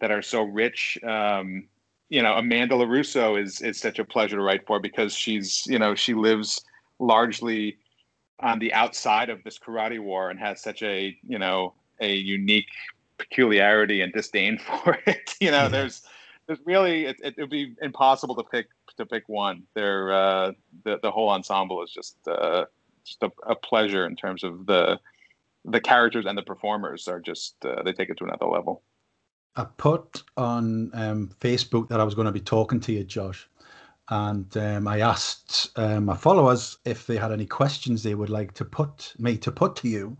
that 0.00 0.10
are 0.10 0.22
so 0.22 0.42
rich. 0.42 0.98
Um, 1.06 1.68
you 2.08 2.22
know, 2.22 2.34
Amanda 2.34 2.74
Larusso 2.76 3.40
is 3.40 3.60
is 3.60 3.78
such 3.78 3.98
a 3.98 4.04
pleasure 4.04 4.36
to 4.36 4.42
write 4.42 4.66
for 4.66 4.80
because 4.80 5.14
she's 5.14 5.66
you 5.66 5.78
know 5.78 5.94
she 5.94 6.14
lives 6.14 6.64
largely 6.98 7.76
on 8.40 8.58
the 8.58 8.72
outside 8.72 9.28
of 9.28 9.44
this 9.44 9.58
karate 9.58 10.00
war 10.00 10.30
and 10.30 10.40
has 10.40 10.62
such 10.62 10.82
a 10.82 11.14
you 11.28 11.38
know 11.38 11.74
a 12.00 12.14
unique 12.14 12.70
peculiarity 13.18 14.00
and 14.00 14.12
disdain 14.12 14.58
for 14.84 14.98
it. 15.06 15.34
you 15.40 15.50
know, 15.50 15.64
Yeah. 15.64 15.68
there's 15.68 16.02
there's 16.46 16.60
really 16.64 17.04
it, 17.06 17.16
it 17.22 17.36
would 17.38 17.50
be 17.50 17.74
impossible 17.82 18.34
to 18.36 18.42
pick 18.44 18.68
to 18.96 19.06
pick 19.06 19.28
one. 19.28 19.64
They're 19.74 20.12
uh, 20.12 20.52
the 20.84 20.98
the 21.02 21.10
whole 21.10 21.28
ensemble 21.30 21.82
is 21.82 21.90
just 21.92 22.16
uh, 22.26 22.64
just 23.04 23.22
a, 23.22 23.30
a 23.46 23.54
pleasure 23.54 24.06
in 24.06 24.16
terms 24.16 24.44
of 24.44 24.66
the 24.66 24.98
the 25.64 25.80
characters 25.80 26.26
and 26.26 26.36
the 26.36 26.42
performers 26.42 27.08
are 27.08 27.20
just 27.20 27.56
uh, 27.64 27.82
they 27.82 27.92
take 27.92 28.10
it 28.10 28.18
to 28.18 28.24
another 28.24 28.46
level. 28.46 28.82
I 29.56 29.64
put 29.64 30.22
on 30.36 30.90
um, 30.94 31.30
Facebook 31.40 31.88
that 31.88 32.00
I 32.00 32.04
was 32.04 32.14
going 32.14 32.26
to 32.26 32.32
be 32.32 32.40
talking 32.40 32.78
to 32.80 32.92
you, 32.92 33.02
Josh, 33.02 33.48
and 34.08 34.56
um, 34.56 34.86
I 34.86 35.00
asked 35.00 35.70
um, 35.76 36.04
my 36.04 36.16
followers 36.16 36.78
if 36.84 37.06
they 37.06 37.16
had 37.16 37.32
any 37.32 37.46
questions 37.46 38.02
they 38.02 38.14
would 38.14 38.30
like 38.30 38.54
to 38.54 38.64
put 38.64 39.14
me 39.18 39.36
to 39.38 39.50
put 39.50 39.74
to 39.76 39.88
you, 39.88 40.16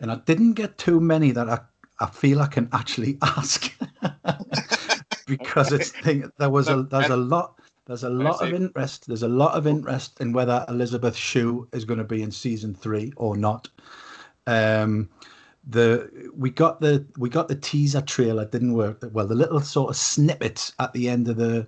and 0.00 0.10
I 0.10 0.16
didn't 0.16 0.54
get 0.54 0.78
too 0.78 1.00
many 1.00 1.30
that 1.30 1.48
I, 1.48 1.60
I 2.02 2.06
feel 2.06 2.40
I 2.42 2.46
can 2.46 2.68
actually 2.72 3.18
ask. 3.22 3.72
Because 5.26 5.72
it's 5.72 5.92
there 6.38 6.50
was 6.50 6.68
a 6.68 6.82
there's 6.82 7.08
a 7.08 7.16
lot 7.16 7.58
there's 7.86 8.02
a 8.02 8.10
lot 8.10 8.42
of 8.42 8.52
interest 8.52 9.06
there's 9.06 9.22
a 9.22 9.28
lot 9.28 9.54
of 9.54 9.66
interest 9.66 10.20
in 10.20 10.32
whether 10.32 10.64
Elizabeth 10.68 11.16
Shue 11.16 11.66
is 11.72 11.86
going 11.86 11.98
to 11.98 12.04
be 12.04 12.22
in 12.22 12.30
season 12.30 12.74
three 12.74 13.12
or 13.16 13.36
not. 13.36 13.68
Um, 14.46 15.08
the 15.68 16.30
we 16.36 16.50
got 16.50 16.80
the 16.80 17.06
we 17.16 17.28
got 17.28 17.48
the 17.48 17.54
teaser 17.54 18.00
trailer 18.00 18.44
didn't 18.44 18.72
work 18.72 18.98
well 19.12 19.26
the 19.26 19.34
little 19.34 19.60
sort 19.60 19.90
of 19.90 19.96
snippets 19.96 20.72
at 20.80 20.92
the 20.92 21.08
end 21.08 21.28
of 21.28 21.36
the 21.36 21.66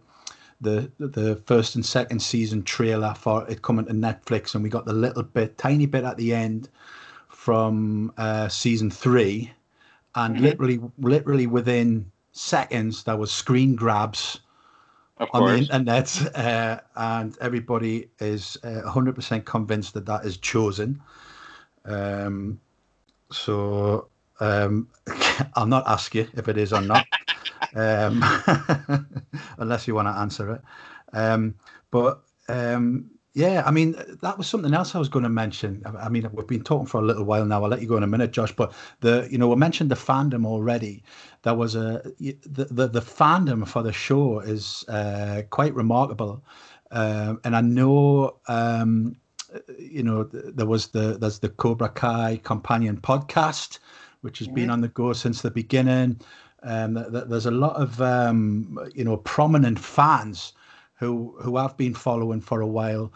the 0.61 0.91
the 0.99 1.37
first 1.47 1.77
and 1.77 1.87
second 1.87 2.21
season 2.21 2.63
trailer 2.65 3.15
for 3.15 3.49
it 3.49 3.63
coming 3.63 3.85
to 3.85 3.93
netflix 3.93 4.55
and 4.55 4.65
we 4.65 4.69
got 4.69 4.85
the 4.85 4.93
little 4.93 5.23
bit 5.23 5.57
tiny 5.59 5.87
bit 5.87 6.03
at 6.05 6.17
the 6.17 6.35
end 6.35 6.69
from 7.29 8.13
uh 8.17 8.49
season 8.49 8.91
three 8.91 9.53
and 10.15 10.39
Mhm. 10.39 10.41
literally 10.41 10.81
literally 10.99 11.47
within 11.47 12.11
seconds 12.33 13.05
there 13.05 13.17
was 13.17 13.31
screen 13.33 13.75
grabs 13.77 14.41
Of 15.19 15.31
on 15.33 15.45
the 15.45 15.57
internet 15.57 16.37
uh, 16.37 16.79
and 16.97 17.37
everybody 17.41 18.11
is 18.21 18.57
uh, 18.65 18.83
100% 18.85 19.45
convinced 19.45 19.95
that 19.95 20.07
that 20.07 20.25
is 20.25 20.37
chosen. 20.39 21.01
Um, 21.85 22.61
so 23.31 24.09
um, 24.41 24.89
i'll 25.55 25.67
not 25.67 25.87
ask 25.87 26.15
you 26.15 26.29
if 26.35 26.49
it 26.49 26.57
is 26.59 26.73
or 26.73 26.81
not 26.81 27.09
um, 27.75 28.23
unless 29.59 29.87
you 29.87 29.95
want 29.95 30.09
to 30.09 30.13
answer 30.13 30.53
it. 30.55 30.63
Um, 31.17 31.57
but 31.91 32.23
um, 32.49 33.11
Yeah, 33.35 33.65
I 33.67 33.73
mean 33.73 33.97
that 34.23 34.39
was 34.39 34.47
something 34.47 34.73
else 34.73 34.95
I 34.95 35.01
was 35.01 35.09
going 35.09 35.25
to 35.25 35.29
mention. 35.29 35.83
I 35.99 36.09
mean 36.09 36.29
we've 36.33 36.47
been 36.47 36.63
talking 36.63 36.87
for 36.87 37.01
a 37.01 37.05
little 37.05 37.25
while 37.25 37.45
now. 37.45 37.65
I'll 37.65 37.69
let 37.69 37.83
you 37.83 37.89
go 37.89 37.97
in 37.97 38.05
a 38.05 38.07
minute, 38.07 38.31
Josh. 38.31 38.53
But 38.53 38.73
the 39.01 39.27
you 39.29 39.39
know 39.39 39.49
we 39.49 39.57
mentioned 39.57 39.91
the 39.91 39.97
fandom 39.97 40.47
already. 40.47 41.03
There 41.43 41.55
was 41.55 41.75
a 41.75 42.01
the 42.21 42.69
the, 42.71 42.87
the 42.87 43.01
fandom 43.01 43.67
for 43.67 43.83
the 43.83 43.93
show 43.93 44.39
is 44.39 44.85
uh, 44.89 45.43
quite 45.51 45.75
remarkable, 45.75 46.45
um, 46.93 47.41
and 47.43 47.57
I 47.57 47.61
know 47.61 48.37
um, 48.47 49.17
you 49.81 50.05
know 50.05 50.23
there 50.23 50.67
was 50.67 50.89
the 50.89 51.19
there's 51.19 51.41
the 51.41 51.49
Cobra 51.49 51.89
Kai 51.89 52.41
companion 52.45 53.01
podcast, 53.01 53.81
which 54.21 54.39
has 54.39 54.47
mm-hmm. 54.47 54.55
been 54.55 54.71
on 54.71 54.81
the 54.81 54.89
go 54.89 55.13
since 55.13 55.43
the 55.43 55.51
beginning. 55.51 56.21
Um, 56.63 56.95
there's 57.11 57.47
a 57.47 57.51
lot 57.51 57.75
of 57.75 58.01
um, 58.01 58.79
you 58.95 59.03
know 59.03 59.17
prominent 59.17 59.81
fans 59.81 60.53
who 61.05 61.35
who 61.41 61.57
I've 61.57 61.77
been 61.77 61.95
following 61.95 62.41
for 62.41 62.61
a 62.61 62.67
while 62.67 63.13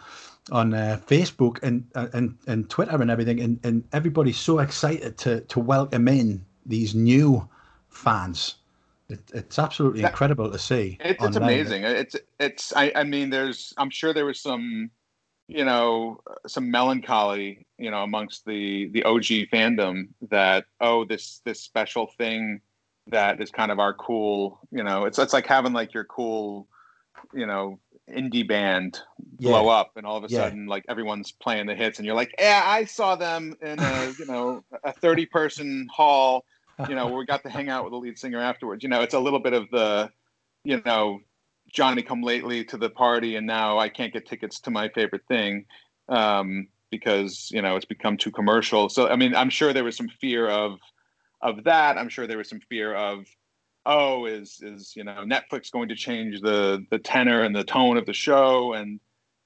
on 0.51 0.74
uh, 0.74 1.01
Facebook 1.07 1.62
and, 1.62 1.86
uh, 1.95 2.09
and 2.12 2.36
and 2.47 2.68
Twitter 2.70 3.01
and 3.01 3.11
everything, 3.11 3.41
and, 3.41 3.61
and 3.64 3.84
everybody's 3.93 4.39
so 4.39 4.59
excited 4.59 5.18
to 5.18 5.41
to 5.43 5.61
welcome 5.61 6.09
in 6.09 6.45
these 6.66 6.95
new 6.95 7.49
fans. 7.89 8.57
It, 9.09 9.20
it's 9.32 9.59
absolutely 9.59 10.03
that, 10.03 10.11
incredible 10.11 10.51
to 10.51 10.59
see. 10.59 10.99
It, 11.01 11.16
it's 11.20 11.36
amazing. 11.36 11.84
It's 11.84 12.16
it's. 12.39 12.72
I, 12.76 12.93
I 12.95 13.05
mean, 13.05 13.30
there's. 13.30 13.72
I'm 13.76 13.91
sure 13.91 14.12
there 14.12 14.26
was 14.26 14.41
some, 14.41 14.91
you 15.49 15.64
know, 15.64 16.20
some 16.47 16.70
melancholy, 16.70 17.66
you 17.78 17.91
know, 17.91 18.03
amongst 18.03 18.45
the 18.45 18.89
the 18.93 19.05
OG 19.05 19.51
fandom 19.53 20.09
that 20.30 20.66
oh, 20.80 21.05
this 21.05 21.41
this 21.45 21.61
special 21.61 22.07
thing 22.18 22.61
that 23.07 23.41
is 23.41 23.51
kind 23.51 23.72
of 23.72 23.78
our 23.78 23.95
cool. 23.95 24.61
You 24.70 24.84
know, 24.84 25.05
it's 25.05 25.18
it's 25.18 25.32
like 25.32 25.47
having 25.47 25.72
like 25.72 25.95
your 25.95 26.05
cool 26.05 26.68
you 27.35 27.47
know 27.47 27.79
indie 28.11 28.47
band 28.47 29.01
blow 29.19 29.66
yeah. 29.66 29.71
up 29.73 29.93
and 29.97 30.07
all 30.07 30.16
of 30.16 30.25
a 30.25 30.29
yeah. 30.29 30.41
sudden 30.41 30.66
like 30.66 30.85
everyone's 30.89 31.33
playing 31.33 31.66
the 31.66 31.75
hits 31.75 31.99
and 31.99 32.07
you're 32.07 32.14
like 32.14 32.35
yeah 32.39 32.62
i 32.64 32.85
saw 32.85 33.14
them 33.16 33.55
in 33.61 33.79
a 33.79 34.12
you 34.19 34.27
know 34.27 34.64
a 34.85 34.93
30 34.93 35.27
person 35.27 35.87
hall 35.95 36.45
you 36.89 36.95
know 36.95 37.07
where 37.07 37.16
we 37.16 37.27
got 37.27 37.43
to 37.43 37.51
hang 37.51 37.69
out 37.69 37.85
with 37.85 37.93
the 37.93 37.99
lead 37.99 38.19
singer 38.19 38.41
afterwards 38.41 38.83
you 38.83 38.89
know 38.89 39.03
it's 39.03 39.14
a 39.14 39.21
little 39.21 39.41
bit 39.41 39.53
of 39.53 39.69
the 39.71 40.11
you 40.64 40.81
know 40.87 41.21
johnny 41.71 42.03
come 42.03 42.23
lately 42.23 42.64
to 42.64 42.77
the 42.77 42.89
party 42.89 43.37
and 43.37 43.47
now 43.47 43.79
i 43.79 43.89
can't 43.89 44.12
get 44.12 44.27
tickets 44.27 44.61
to 44.61 44.71
my 44.71 44.89
favorite 44.89 45.23
thing 45.29 45.64
um, 46.09 46.66
because 46.91 47.51
you 47.53 47.61
know 47.61 47.77
it's 47.77 47.85
become 47.85 48.16
too 48.16 48.31
commercial 48.31 48.89
so 48.89 49.09
i 49.09 49.16
mean 49.16 49.35
i'm 49.35 49.51
sure 49.51 49.73
there 49.73 49.85
was 49.85 49.97
some 49.97 50.09
fear 50.21 50.49
of 50.49 50.79
of 51.43 51.64
that 51.64 51.99
i'm 51.99 52.09
sure 52.09 52.27
there 52.27 52.39
was 52.39 52.49
some 52.49 52.61
fear 52.71 52.95
of 52.95 53.27
oh, 53.89 54.26
is 54.26 54.61
is 54.62 54.95
you 54.95 55.03
know 55.03 55.24
Netflix 55.24 55.72
going 55.72 55.89
to 55.89 55.97
change 55.97 56.41
the 56.41 56.84
the 56.91 56.99
tenor 56.99 57.43
and 57.43 57.57
the 57.57 57.64
tone 57.64 57.97
of 57.97 58.07
the 58.07 58.12
show? 58.12 58.74
And 58.74 59.01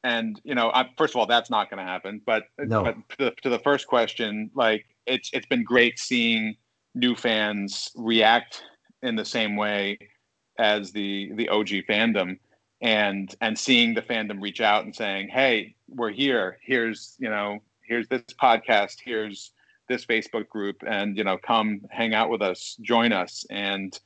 and 0.04 0.38
you 0.44 0.54
know 0.54 0.70
I, 0.74 0.90
first 0.98 1.14
of 1.14 1.20
all 1.20 1.26
that's 1.26 1.48
not 1.48 1.70
going 1.70 1.78
to 1.78 1.90
happen. 1.90 2.20
But, 2.26 2.44
no. 2.58 2.82
but 2.82 2.96
to, 3.18 3.30
to 3.42 3.48
the 3.48 3.60
first 3.60 3.86
question 3.86 4.50
like 4.54 4.84
it's 5.06 5.30
it's 5.32 5.46
been 5.46 5.64
great 5.64 5.98
seeing 5.98 6.56
new 6.94 7.14
fans 7.14 7.90
react 7.96 8.62
in 9.02 9.16
the 9.16 9.24
same 9.24 9.56
way 9.56 9.98
as 10.58 10.92
the 10.92 11.32
the 11.34 11.48
OG 11.48 11.68
fandom 11.88 12.38
and 12.82 13.34
and 13.40 13.58
seeing 13.58 13.94
the 13.94 14.02
fandom 14.02 14.42
reach 14.42 14.60
out 14.60 14.84
and 14.84 14.94
saying 14.94 15.28
hey 15.28 15.74
we're 15.88 16.10
here. 16.10 16.58
Here's 16.62 17.14
you 17.18 17.30
know 17.30 17.60
here's 17.82 18.08
this 18.08 18.22
podcast. 18.40 18.96
Here's 19.04 19.52
this 19.88 20.04
Facebook 20.06 20.48
group. 20.48 20.82
And 20.86 21.16
you 21.16 21.24
know 21.24 21.38
come 21.38 21.82
hang 21.90 22.14
out 22.14 22.30
with 22.30 22.42
us. 22.42 22.76
Join 22.82 23.12
us. 23.12 23.46
And 23.50 23.98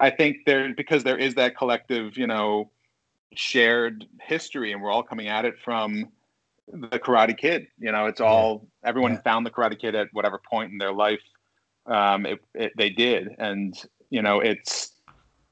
I 0.00 0.10
think 0.10 0.38
there 0.46 0.74
because 0.74 1.04
there 1.04 1.18
is 1.18 1.34
that 1.34 1.56
collective, 1.56 2.16
you 2.16 2.26
know, 2.26 2.70
shared 3.34 4.06
history, 4.20 4.72
and 4.72 4.82
we're 4.82 4.90
all 4.90 5.02
coming 5.02 5.28
at 5.28 5.44
it 5.44 5.54
from 5.64 6.06
the 6.72 6.98
Karate 6.98 7.36
Kid. 7.36 7.66
You 7.78 7.92
know, 7.92 8.06
it's 8.06 8.20
all 8.20 8.66
everyone 8.84 9.12
yeah. 9.12 9.22
found 9.22 9.46
the 9.46 9.50
Karate 9.50 9.78
Kid 9.78 9.94
at 9.94 10.08
whatever 10.12 10.40
point 10.50 10.72
in 10.72 10.78
their 10.78 10.92
life 10.92 11.20
um, 11.86 12.26
it, 12.26 12.40
it, 12.54 12.72
they 12.76 12.90
did, 12.90 13.34
and 13.38 13.74
you 14.10 14.22
know, 14.22 14.40
it's 14.40 14.92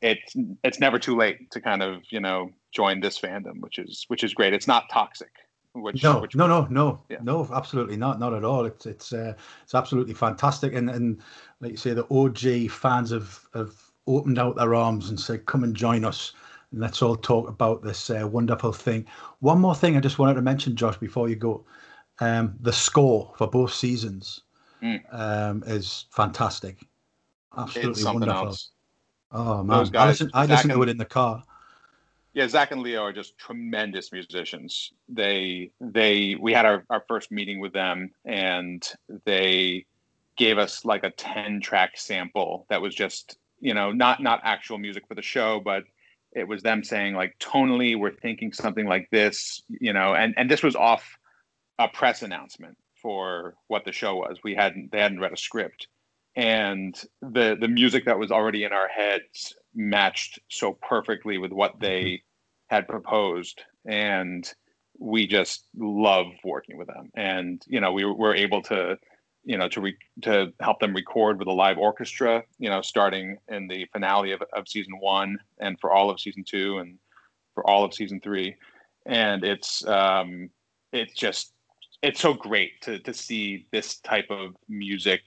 it's 0.01 0.35
it's 0.63 0.79
never 0.79 0.99
too 0.99 1.17
late 1.17 1.51
to 1.51 1.61
kind 1.61 1.83
of 1.83 2.03
you 2.11 2.21
know 2.21 2.51
join 2.73 3.01
this 3.01 3.19
fandom, 3.19 3.61
which 3.61 3.79
is 3.79 4.05
which 4.09 4.23
is 4.23 4.35
great. 4.35 4.53
It's 4.53 4.69
not 4.69 4.85
toxic. 4.91 5.31
Which, 5.75 6.03
no, 6.03 6.21
which, 6.21 6.35
no, 6.35 6.47
no, 6.49 6.67
no, 6.71 7.03
yeah. 7.09 7.19
no, 7.23 7.49
absolutely 7.53 7.97
not, 7.97 8.19
not 8.19 8.35
at 8.35 8.43
all. 8.43 8.65
It's 8.65 8.87
it's 8.87 9.13
uh, 9.13 9.35
it's 9.63 9.75
absolutely 9.75 10.15
fantastic, 10.15 10.75
and 10.75 10.91
and 10.91 11.21
like 11.61 11.73
you 11.73 11.77
say, 11.77 11.93
the 11.93 12.07
OG 12.11 12.71
fans 12.71 13.13
of 13.13 13.47
of 13.55 13.88
opened 14.17 14.39
out 14.39 14.57
their 14.57 14.75
arms 14.75 15.11
and 15.11 15.19
said, 15.19 15.47
"Come 15.47 15.65
and 15.65 15.75
join 15.75 16.05
us." 16.05 16.33
And 16.71 16.81
let's 16.81 17.03
all 17.03 17.17
talk 17.17 17.49
about 17.49 17.83
this 17.83 18.11
uh, 18.11 18.27
wonderful 18.31 18.73
thing. 18.73 19.07
One 19.41 19.61
more 19.61 19.75
thing 19.75 19.97
I 19.97 20.01
just 20.01 20.19
wanted 20.19 20.35
to 20.35 20.43
mention, 20.43 20.77
Josh, 20.77 20.97
before 20.97 21.29
you 21.29 21.37
go. 21.37 21.65
Um, 22.21 22.57
the 22.61 22.73
score 22.73 23.33
for 23.39 23.47
both 23.47 23.73
seasons 23.73 24.41
mm. 24.83 25.01
um, 25.13 25.63
is 25.67 26.07
fantastic. 26.11 26.79
Absolutely 27.57 28.05
wonderful. 28.05 28.47
Else. 28.49 28.71
Oh 29.31 29.63
man, 29.63 29.85
guys, 29.85 29.95
I 29.95 30.07
listened, 30.09 30.31
I 30.35 30.47
listened 30.47 30.73
to 30.73 30.83
it 30.83 30.89
in 30.89 30.97
the 30.97 31.05
car. 31.05 31.43
Yeah, 32.35 32.47
Zach 32.49 32.71
and 32.71 32.83
Leo 32.83 33.03
are 33.03 33.13
just 33.13 33.37
tremendous 33.39 34.13
musicians. 34.13 34.93
They 35.09 35.71
they 35.81 36.37
we 36.41 36.53
had 36.53 36.67
our, 36.67 36.85
our 36.91 37.05
first 37.09 37.31
meeting 37.31 37.61
with 37.61 37.73
them 37.73 38.11
and 38.25 38.87
they 39.25 39.87
gave 40.37 40.57
us 40.57 40.85
like 40.85 41.03
a 41.03 41.11
10 41.11 41.61
track 41.61 41.99
sample 41.99 42.65
that 42.71 42.81
was 42.81 42.95
just 42.95 43.39
you 43.61 43.75
know, 43.75 43.93
not 43.93 44.23
not 44.23 44.41
actual 44.45 44.79
music 44.79 45.07
for 45.07 45.15
the 45.15 45.23
show, 45.23 45.61
but 45.61 45.85
it 46.33 46.47
was 46.47 46.63
them 46.63 46.85
saying 46.85 47.15
like 47.15 47.39
tonally 47.39 47.99
we're 47.99 48.13
thinking 48.13 48.53
something 48.53 48.87
like 48.87 49.09
this, 49.11 49.63
you 49.69 49.93
know, 49.93 50.15
and 50.15 50.35
and 50.37 50.51
this 50.51 50.63
was 50.63 50.77
off 50.77 51.19
a 51.79 51.89
press 51.89 52.23
announcement 52.23 52.77
for 53.01 53.55
what 53.69 53.85
the 53.85 53.93
show 53.93 54.17
was. 54.17 54.39
We 54.43 54.55
hadn't 54.55 54.93
they 54.93 55.01
hadn't 55.01 55.21
read 55.21 55.33
a 55.33 55.37
script, 55.37 55.89
and 56.37 57.01
the 57.23 57.57
the 57.61 57.69
music 57.69 58.05
that 58.07 58.19
was 58.19 58.31
already 58.31 58.65
in 58.65 58.73
our 58.73 58.89
heads 58.89 59.55
matched 59.75 60.39
so 60.49 60.79
perfectly 60.89 61.39
with 61.39 61.53
what 61.53 61.81
they 61.81 62.23
had 62.69 62.89
proposed, 62.89 63.63
and 63.87 64.51
we 64.99 65.27
just 65.27 65.65
love 65.77 66.27
working 66.45 66.77
with 66.77 66.89
them. 66.89 67.11
And 67.15 67.63
you 67.67 67.81
know, 67.81 67.93
we 67.93 68.05
were 68.05 68.35
able 68.35 68.63
to 68.63 68.99
you 69.49 69.57
know 69.57 69.67
to 69.67 69.81
re- 69.81 69.97
to 70.21 70.53
help 70.61 70.79
them 70.79 70.95
record 70.95 71.39
with 71.39 71.49
a 71.49 71.53
live 71.53 71.79
orchestra 71.79 72.45
you 72.59 72.69
know 72.69 72.83
starting 72.83 73.39
in 73.49 73.67
the 73.67 73.87
finale 73.93 74.33
of, 74.33 74.43
of 74.53 74.69
season 74.69 74.93
one 75.01 75.39
and 75.59 75.81
for 75.81 75.91
all 75.91 76.11
of 76.11 76.21
season 76.21 76.45
two 76.45 76.79
and 76.79 76.99
for 77.59 77.69
all 77.69 77.83
of 77.85 77.93
season 77.93 78.21
three. 78.21 78.55
And 79.07 79.43
it's 79.43 79.85
um 79.89 80.51
it's 80.93 81.15
just 81.15 81.55
it's 82.03 82.21
so 82.21 82.35
great 82.35 82.81
to 82.83 83.01
to 83.01 83.13
see 83.13 83.67
this 83.73 83.97
type 84.01 84.31
of 84.31 84.55
music 84.69 85.23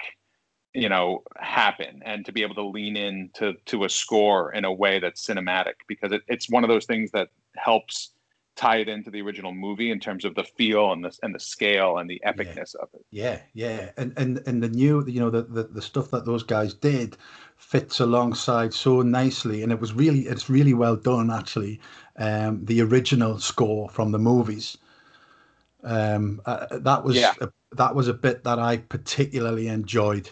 you 0.74 0.88
know 0.88 1.24
happen 1.38 2.02
and 2.06 2.26
to 2.26 2.32
be 2.32 2.44
able 2.44 2.56
to 2.56 2.64
lean 2.64 2.96
in 2.96 3.30
to 3.34 3.54
to 3.66 3.84
a 3.84 3.90
score 3.90 4.54
in 4.54 4.64
a 4.64 4.72
way 4.72 5.00
that's 5.00 5.26
cinematic 5.26 5.74
because 5.90 6.14
it, 6.14 6.22
it's 6.30 6.50
one 6.50 6.64
of 6.64 6.70
those 6.70 6.86
things 6.86 7.12
that 7.12 7.28
helps 7.58 8.14
tie 8.56 8.78
it 8.78 8.90
into 8.90 9.10
the 9.10 9.22
original 9.22 9.54
movie 9.54 9.92
in 9.92 10.00
terms 10.00 10.26
of 10.26 10.36
the 10.36 10.44
feel 10.44 10.92
and 10.92 11.04
the 11.04 11.18
and 11.24 11.34
the 11.34 11.40
scale 11.40 11.98
and 11.98 12.10
the 12.10 12.22
epicness 12.26 12.76
yeah. 12.76 12.82
of 12.82 12.90
it. 12.94 13.06
Yeah, 13.12 13.40
yeah, 13.54 13.92
and 13.98 14.14
and 14.18 14.42
and 14.46 14.62
the 14.62 14.70
new, 14.70 15.06
you 15.08 15.20
know, 15.20 15.30
the, 15.30 15.44
the 15.44 15.64
the 15.64 15.82
stuff 15.82 16.12
that 16.12 16.26
those 16.26 16.44
guys 16.44 16.74
did 16.74 17.18
fits 17.58 18.00
alongside 18.00 18.74
so 18.74 19.02
nicely, 19.02 19.64
and 19.64 19.72
it 19.72 19.80
was 19.80 19.94
really 19.94 20.22
it's 20.22 20.50
really 20.50 20.74
well 20.74 20.96
done 20.96 21.32
actually. 21.32 21.80
Um, 22.18 22.66
the 22.66 22.82
original 22.82 23.40
score 23.40 23.90
from 23.90 24.12
the 24.12 24.20
movies. 24.20 24.78
Um, 25.84 26.42
uh, 26.46 26.68
that 26.72 27.04
was 27.04 27.16
yeah. 27.16 27.34
a, 27.42 27.50
that 27.72 27.96
was 27.96 28.08
a 28.08 28.14
bit 28.14 28.44
that 28.44 28.60
I 28.60 28.78
particularly 28.78 29.68
enjoyed. 29.68 30.30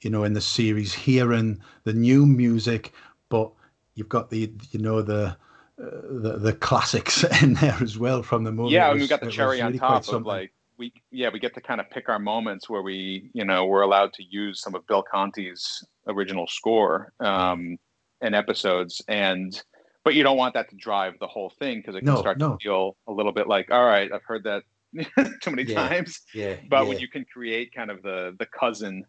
You 0.00 0.10
know, 0.10 0.24
in 0.24 0.34
the 0.34 0.40
series, 0.40 0.92
hearing 0.92 1.62
the 1.84 1.94
new 1.94 2.26
music, 2.26 2.92
but 3.30 3.50
you've 3.94 4.08
got 4.08 4.28
the 4.28 4.52
you 4.70 4.80
know 4.80 5.00
the 5.00 5.36
the 5.76 6.38
the 6.38 6.52
classics 6.52 7.24
in 7.42 7.54
there 7.54 7.76
as 7.80 7.98
well 7.98 8.22
from 8.22 8.44
the 8.44 8.52
movie. 8.52 8.74
Yeah, 8.74 8.92
was, 8.92 9.02
we 9.02 9.08
got 9.08 9.20
the 9.20 9.30
cherry 9.30 9.60
on 9.60 9.76
top 9.78 10.08
of 10.08 10.24
like 10.24 10.52
we 10.78 10.92
yeah 11.10 11.30
we 11.32 11.38
get 11.38 11.54
to 11.54 11.60
kind 11.60 11.80
of 11.80 11.90
pick 11.90 12.08
our 12.08 12.18
moments 12.18 12.68
where 12.68 12.82
we 12.82 13.30
you 13.32 13.44
know 13.44 13.66
we're 13.66 13.82
allowed 13.82 14.12
to 14.14 14.24
use 14.24 14.60
some 14.60 14.74
of 14.74 14.86
Bill 14.86 15.02
Conti's 15.02 15.84
original 16.06 16.46
score 16.46 17.12
um, 17.20 17.76
in 18.20 18.34
episodes 18.34 19.02
and 19.08 19.62
but 20.04 20.14
you 20.14 20.22
don't 20.22 20.36
want 20.36 20.54
that 20.54 20.68
to 20.68 20.76
drive 20.76 21.14
the 21.18 21.26
whole 21.26 21.50
thing 21.58 21.78
because 21.78 21.94
it 21.94 22.00
can 22.00 22.14
no, 22.14 22.20
start 22.20 22.38
no. 22.38 22.52
to 22.52 22.58
feel 22.62 22.96
a 23.08 23.12
little 23.12 23.32
bit 23.32 23.48
like 23.48 23.70
all 23.70 23.84
right 23.84 24.10
I've 24.12 24.24
heard 24.24 24.44
that 24.44 24.62
too 25.40 25.50
many 25.50 25.64
yeah, 25.64 25.88
times. 25.88 26.20
Yeah. 26.32 26.54
But 26.68 26.82
yeah. 26.82 26.88
when 26.88 26.98
you 27.00 27.08
can 27.08 27.24
create 27.24 27.74
kind 27.74 27.90
of 27.90 28.02
the 28.02 28.34
the 28.38 28.46
cousin 28.46 29.04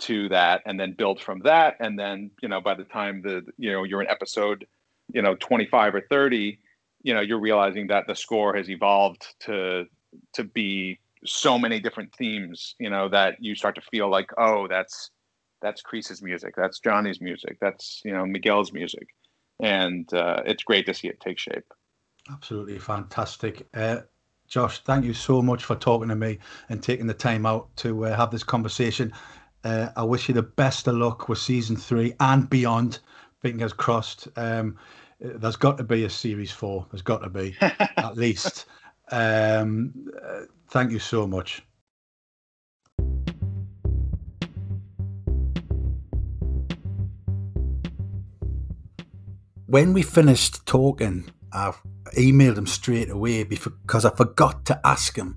to 0.00 0.28
that 0.28 0.62
and 0.66 0.78
then 0.78 0.94
build 0.96 1.20
from 1.20 1.40
that 1.40 1.74
and 1.80 1.98
then 1.98 2.30
you 2.40 2.48
know 2.48 2.60
by 2.60 2.74
the 2.74 2.84
time 2.84 3.20
the 3.22 3.44
you 3.56 3.72
know 3.72 3.82
you're 3.82 4.00
in 4.00 4.08
episode 4.08 4.64
you 5.12 5.22
know 5.22 5.34
25 5.36 5.94
or 5.94 6.00
30 6.00 6.58
you 7.02 7.14
know 7.14 7.20
you're 7.20 7.40
realizing 7.40 7.86
that 7.88 8.06
the 8.06 8.14
score 8.14 8.54
has 8.54 8.68
evolved 8.70 9.26
to 9.40 9.86
to 10.34 10.44
be 10.44 10.98
so 11.24 11.58
many 11.58 11.80
different 11.80 12.14
themes 12.14 12.74
you 12.78 12.90
know 12.90 13.08
that 13.08 13.36
you 13.40 13.54
start 13.54 13.74
to 13.74 13.80
feel 13.80 14.08
like 14.08 14.30
oh 14.38 14.66
that's 14.68 15.10
that's 15.60 15.82
Kreese's 15.82 16.22
music 16.22 16.54
that's 16.56 16.78
Johnny's 16.78 17.20
music 17.20 17.58
that's 17.60 18.00
you 18.04 18.12
know 18.12 18.24
Miguel's 18.26 18.72
music 18.72 19.08
and 19.60 20.12
uh, 20.14 20.42
it's 20.46 20.62
great 20.62 20.86
to 20.86 20.94
see 20.94 21.08
it 21.08 21.20
take 21.20 21.38
shape 21.38 21.64
absolutely 22.30 22.78
fantastic 22.78 23.66
uh, 23.74 24.00
Josh, 24.48 24.78
thank 24.78 25.04
you 25.04 25.12
so 25.12 25.42
much 25.42 25.64
for 25.64 25.76
talking 25.76 26.08
to 26.08 26.16
me 26.16 26.38
and 26.70 26.82
taking 26.82 27.06
the 27.06 27.12
time 27.12 27.44
out 27.44 27.68
to 27.76 28.06
uh, 28.06 28.16
have 28.16 28.30
this 28.30 28.42
conversation. 28.42 29.12
Uh, 29.62 29.90
I 29.94 30.04
wish 30.04 30.28
you 30.28 30.34
the 30.34 30.42
best 30.42 30.88
of 30.88 30.94
luck 30.94 31.28
with 31.28 31.38
season 31.38 31.76
three 31.76 32.14
and 32.18 32.48
beyond. 32.48 33.00
Fingers 33.40 33.72
crossed. 33.72 34.28
Um, 34.36 34.76
there's 35.20 35.56
got 35.56 35.78
to 35.78 35.84
be 35.84 36.04
a 36.04 36.10
series 36.10 36.50
four. 36.50 36.86
There's 36.90 37.02
got 37.02 37.22
to 37.22 37.30
be, 37.30 37.56
at 37.60 38.16
least. 38.16 38.66
Um, 39.10 39.92
uh, 40.22 40.42
thank 40.68 40.92
you 40.92 40.98
so 40.98 41.26
much. 41.26 41.62
When 49.66 49.92
we 49.92 50.02
finished 50.02 50.64
talking, 50.64 51.30
I 51.52 51.72
emailed 52.16 52.56
him 52.56 52.66
straight 52.66 53.10
away 53.10 53.44
because 53.44 54.04
I 54.04 54.10
forgot 54.10 54.64
to 54.66 54.80
ask 54.82 55.16
him 55.16 55.36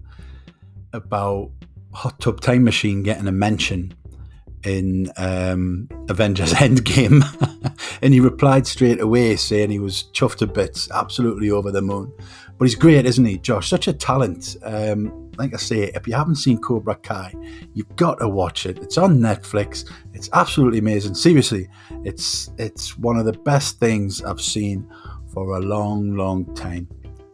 about 0.93 1.52
Hot 1.93 2.20
Tub 2.20 2.39
Time 2.39 2.64
Machine 2.64 3.04
getting 3.04 3.28
a 3.28 3.32
mention 3.32 3.93
in 4.64 5.12
um, 5.18 5.89
Avengers 6.09 6.53
Endgame. 6.55 7.24
and 8.01 8.14
he 8.14 8.20
replied 8.20 8.68
straight 8.68 8.99
away 8.99 9.36
saying 9.36 9.70
he 9.70 9.80
was 9.80 10.03
chuffed 10.14 10.38
to 10.38 10.47
bits, 10.47 10.89
absolutely 10.91 11.51
over 11.51 11.72
the 11.72 11.82
moon. 11.82 12.12
But 12.57 12.66
he's 12.66 12.76
great, 12.76 13.05
isn't 13.05 13.26
he, 13.26 13.39
Josh? 13.39 13.70
Such 13.70 13.88
a 13.88 13.93
talent. 13.93 14.55
Um, 14.64 15.32
like 15.38 15.53
I 15.53 15.57
say, 15.57 15.91
if 15.95 16.07
you 16.07 16.14
haven't 16.14 16.36
seen 16.36 16.59
Cobra 16.59 16.95
Kai, 16.95 17.34
you've 17.74 17.95
got 17.95 18.20
to 18.20 18.28
watch 18.28 18.66
it. 18.66 18.78
It's 18.80 18.97
on 18.97 19.18
Netflix. 19.18 19.89
It's 20.14 20.30
absolutely 20.34 20.80
amazing. 20.80 21.16
Seriously, 21.16 21.68
it's 22.03 22.51
it's 22.59 22.97
one 22.97 23.18
of 23.18 23.26
the 23.26 23.34
best 23.34 23.80
things 23.80 24.22
I've 24.24 24.41
seen 24.41 24.88
for 25.34 25.57
a 25.57 25.59
long, 25.59 26.16
long 26.16 26.53
time. 26.53 26.88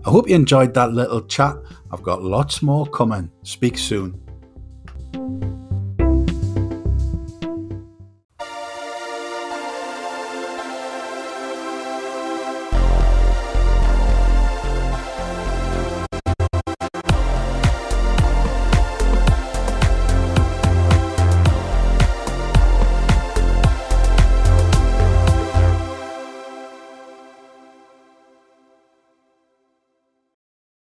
I 0.06 0.10
hope 0.10 0.30
you 0.30 0.36
enjoyed 0.36 0.74
that 0.76 0.94
little 0.94 1.22
chat. 1.24 1.58
I've 1.92 2.04
got 2.04 2.24
lots 2.24 2.62
more 2.62 2.86
coming. 2.86 3.30
Speak 3.44 3.78
soon. 3.78 4.18